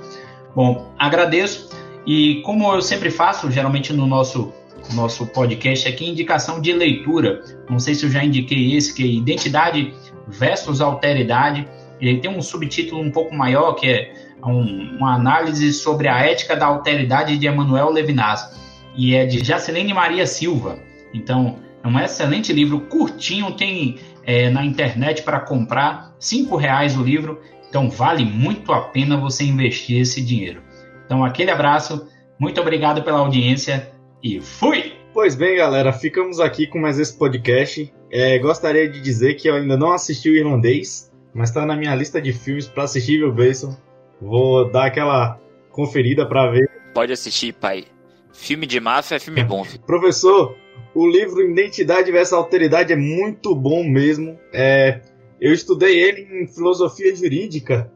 Bom, 0.54 0.92
agradeço 0.98 1.70
e 2.06 2.42
como 2.42 2.72
eu 2.72 2.82
sempre 2.82 3.10
faço, 3.10 3.50
geralmente 3.50 3.92
no 3.92 4.06
nosso 4.06 4.52
nosso 4.94 5.26
podcast 5.26 5.88
aqui, 5.88 6.08
indicação 6.08 6.60
de 6.60 6.72
leitura. 6.72 7.42
Não 7.68 7.78
sei 7.78 7.94
se 7.94 8.04
eu 8.04 8.10
já 8.10 8.24
indiquei 8.24 8.74
esse, 8.74 8.94
que 8.94 9.02
é 9.02 9.06
Identidade 9.06 9.94
versus 10.30 10.80
Alteridade. 10.80 11.68
Ele 12.00 12.18
tem 12.18 12.30
um 12.30 12.40
subtítulo 12.40 13.02
um 13.02 13.10
pouco 13.10 13.34
maior, 13.34 13.74
que 13.74 13.86
é 13.86 14.14
um- 14.44 14.96
uma 14.96 15.14
análise 15.14 15.72
sobre 15.72 16.08
a 16.08 16.18
ética 16.20 16.56
da 16.56 16.66
alteridade 16.66 17.36
de 17.36 17.46
Emmanuel 17.46 17.90
Levinas. 17.90 18.58
E 18.96 19.14
é 19.14 19.26
de 19.26 19.44
Jacilene 19.44 19.92
Maria 19.92 20.26
Silva. 20.26 20.78
Então, 21.12 21.58
é 21.82 21.88
um 21.88 21.98
excelente 21.98 22.52
livro, 22.52 22.80
curtinho, 22.80 23.52
tem 23.52 23.98
é, 24.24 24.50
na 24.50 24.64
internet 24.64 25.22
para 25.22 25.40
comprar, 25.40 26.14
cinco 26.18 26.54
reais 26.56 26.96
o 26.96 27.02
livro. 27.02 27.40
Então, 27.68 27.88
vale 27.90 28.24
muito 28.24 28.72
a 28.72 28.80
pena 28.82 29.16
você 29.16 29.44
investir 29.44 30.00
esse 30.00 30.20
dinheiro. 30.22 30.62
Então, 31.06 31.24
aquele 31.24 31.50
abraço, 31.50 32.06
muito 32.38 32.60
obrigado 32.60 33.02
pela 33.02 33.18
audiência 33.18 33.90
e 34.22 34.40
fui! 34.40 34.92
Pois 35.12 35.34
bem, 35.34 35.56
galera, 35.56 35.92
ficamos 35.92 36.38
aqui 36.38 36.66
com 36.66 36.78
mais 36.78 36.98
esse 36.98 37.16
podcast. 37.16 37.92
É, 38.10 38.38
gostaria 38.38 38.88
de 38.88 39.00
dizer 39.00 39.34
que 39.34 39.48
eu 39.48 39.54
ainda 39.54 39.76
não 39.76 39.92
assisti 39.92 40.28
o 40.28 40.36
irlandês, 40.36 41.12
mas 41.32 41.50
está 41.50 41.64
na 41.64 41.76
minha 41.76 41.94
lista 41.94 42.20
de 42.20 42.32
filmes 42.32 42.66
para 42.66 42.84
assistir, 42.84 43.18
viu, 43.18 43.32
Besson? 43.32 43.76
Vou 44.20 44.70
dar 44.70 44.86
aquela 44.86 45.40
conferida 45.70 46.26
para 46.26 46.50
ver. 46.50 46.68
Pode 46.92 47.12
assistir, 47.12 47.52
pai. 47.52 47.84
Filme 48.32 48.66
de 48.66 48.80
máfia 48.80 49.16
é 49.16 49.18
filme 49.18 49.44
bom. 49.44 49.64
Professor, 49.86 50.56
o 50.94 51.06
livro 51.08 51.40
Identidade 51.40 52.10
versus 52.10 52.32
Alteridade 52.32 52.92
é 52.92 52.96
muito 52.96 53.54
bom 53.54 53.84
mesmo. 53.84 54.38
É, 54.52 55.00
eu 55.40 55.52
estudei 55.52 56.02
ele 56.02 56.42
em 56.42 56.46
filosofia 56.46 57.14
jurídica 57.14 57.90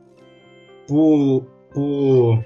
por, 0.87 1.45
por... 1.73 2.45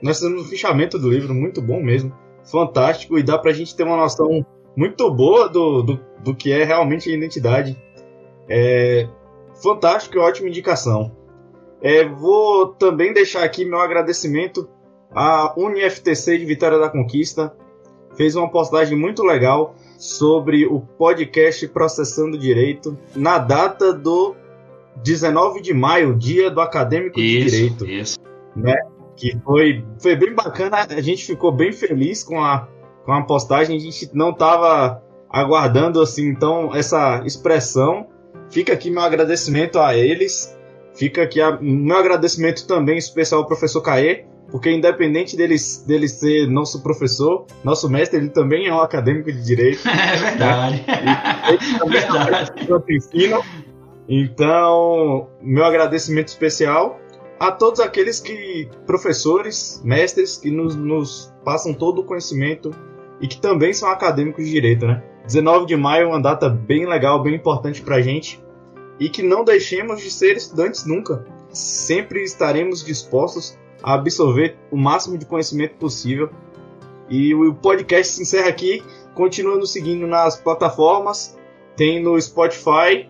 Nós 0.00 0.18
fizemos 0.18 0.42
um 0.42 0.48
fichamento 0.48 0.98
do 0.98 1.10
livro, 1.10 1.34
muito 1.34 1.60
bom 1.60 1.82
mesmo. 1.82 2.16
Fantástico, 2.44 3.18
e 3.18 3.22
dá 3.22 3.36
pra 3.36 3.52
gente 3.52 3.74
ter 3.76 3.82
uma 3.82 3.96
noção 3.96 4.46
muito 4.78 5.10
boa 5.10 5.48
do, 5.48 5.82
do, 5.82 6.00
do 6.22 6.34
que 6.36 6.52
é 6.52 6.62
realmente 6.62 7.10
a 7.10 7.12
identidade. 7.12 7.76
É, 8.48 9.08
fantástico 9.60 10.16
e 10.16 10.20
ótima 10.20 10.48
indicação. 10.48 11.10
É, 11.82 12.04
vou 12.04 12.68
também 12.68 13.12
deixar 13.12 13.42
aqui 13.42 13.64
meu 13.64 13.80
agradecimento 13.80 14.68
à 15.12 15.52
UniFTC 15.58 16.38
de 16.38 16.44
Vitória 16.44 16.78
da 16.78 16.88
Conquista. 16.88 17.52
Fez 18.16 18.36
uma 18.36 18.48
postagem 18.48 18.96
muito 18.96 19.24
legal 19.24 19.74
sobre 19.98 20.64
o 20.64 20.78
podcast 20.78 21.66
Processando 21.66 22.38
Direito 22.38 22.96
na 23.16 23.36
data 23.38 23.92
do 23.92 24.36
19 25.02 25.60
de 25.60 25.74
maio, 25.74 26.16
dia 26.16 26.52
do 26.52 26.60
Acadêmico 26.60 27.16
de 27.16 27.44
Direito 27.44 27.84
isso. 27.84 28.16
que 29.16 29.36
foi, 29.44 29.84
foi 30.00 30.14
bem 30.14 30.32
bacana. 30.32 30.86
A 30.88 31.00
gente 31.00 31.26
ficou 31.26 31.50
bem 31.50 31.72
feliz 31.72 32.22
com 32.22 32.40
a, 32.40 32.68
com 33.04 33.12
a 33.12 33.22
postagem. 33.22 33.76
A 33.76 33.80
gente 33.80 34.10
não 34.14 34.30
estava 34.30 35.02
aguardando 35.30 36.00
assim, 36.00 36.28
então, 36.28 36.74
essa 36.74 37.22
expressão. 37.24 38.06
Fica 38.50 38.72
aqui 38.72 38.90
meu 38.90 39.02
agradecimento 39.02 39.78
a 39.78 39.94
eles. 39.94 40.56
Fica 40.94 41.22
aqui 41.22 41.40
a, 41.40 41.58
meu 41.60 41.96
agradecimento 41.96 42.66
também 42.66 42.96
especial 42.96 43.42
ao 43.42 43.46
professor 43.46 43.80
Caê, 43.80 44.24
porque 44.50 44.70
independente 44.70 45.36
dele, 45.36 45.56
dele 45.86 46.08
ser 46.08 46.48
nosso 46.48 46.82
professor, 46.82 47.46
nosso 47.62 47.88
mestre, 47.88 48.18
ele 48.18 48.30
também 48.30 48.66
é 48.66 48.74
um 48.74 48.80
acadêmico 48.80 49.30
de 49.30 49.44
direito. 49.44 49.82
É 49.88 50.16
verdade. 50.16 50.84
Ele 51.48 51.78
também 51.78 52.00
é 52.62 52.66
quanto 52.66 52.92
ensino. 52.92 53.42
Então, 54.08 55.28
meu 55.42 55.64
agradecimento 55.64 56.28
especial 56.28 56.98
a 57.38 57.52
todos 57.52 57.80
aqueles 57.80 58.18
que, 58.20 58.68
professores, 58.86 59.80
mestres, 59.84 60.36
que 60.36 60.50
nos, 60.50 60.74
nos 60.74 61.32
passam 61.44 61.72
todo 61.72 62.00
o 62.00 62.04
conhecimento 62.04 62.70
e 63.20 63.28
que 63.28 63.40
também 63.40 63.72
são 63.72 63.88
acadêmicos 63.88 64.44
de 64.44 64.50
direito, 64.50 64.86
né? 64.86 65.02
19 65.24 65.66
de 65.66 65.76
maio 65.76 66.04
é 66.04 66.06
uma 66.08 66.20
data 66.20 66.48
bem 66.48 66.86
legal, 66.86 67.22
bem 67.22 67.34
importante 67.34 67.82
pra 67.82 68.00
gente 68.00 68.42
e 68.98 69.08
que 69.08 69.22
não 69.22 69.44
deixemos 69.44 70.00
de 70.00 70.10
ser 70.10 70.36
estudantes 70.36 70.84
nunca. 70.84 71.24
Sempre 71.50 72.22
estaremos 72.22 72.84
dispostos 72.84 73.56
a 73.82 73.94
absorver 73.94 74.56
o 74.70 74.76
máximo 74.76 75.16
de 75.16 75.26
conhecimento 75.26 75.76
possível. 75.76 76.30
E 77.08 77.34
o 77.34 77.54
podcast 77.54 78.14
se 78.14 78.22
encerra 78.22 78.48
aqui. 78.48 78.82
Continua 79.14 79.56
nos 79.56 79.72
seguindo 79.72 80.06
nas 80.06 80.36
plataformas. 80.36 81.38
Tem 81.76 82.02
no 82.02 82.20
Spotify. 82.20 83.08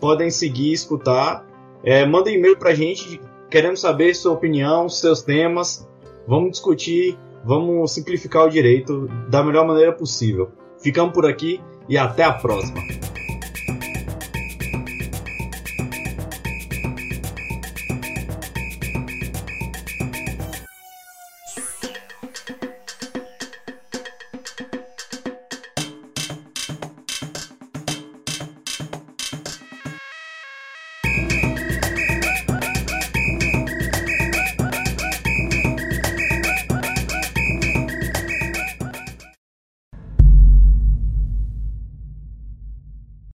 Podem 0.00 0.30
seguir, 0.30 0.72
escutar. 0.72 1.46
É, 1.82 2.04
manda 2.04 2.30
e-mail 2.30 2.56
pra 2.56 2.74
gente. 2.74 3.20
Queremos 3.54 3.82
saber 3.82 4.16
sua 4.16 4.32
opinião, 4.32 4.88
seus 4.88 5.22
temas. 5.22 5.88
Vamos 6.26 6.50
discutir. 6.50 7.16
Vamos 7.44 7.92
simplificar 7.92 8.46
o 8.46 8.50
direito 8.50 9.06
da 9.30 9.44
melhor 9.44 9.64
maneira 9.64 9.92
possível. 9.92 10.50
Ficamos 10.82 11.14
por 11.14 11.24
aqui 11.24 11.60
e 11.88 11.96
até 11.96 12.24
a 12.24 12.32
próxima. 12.32 12.80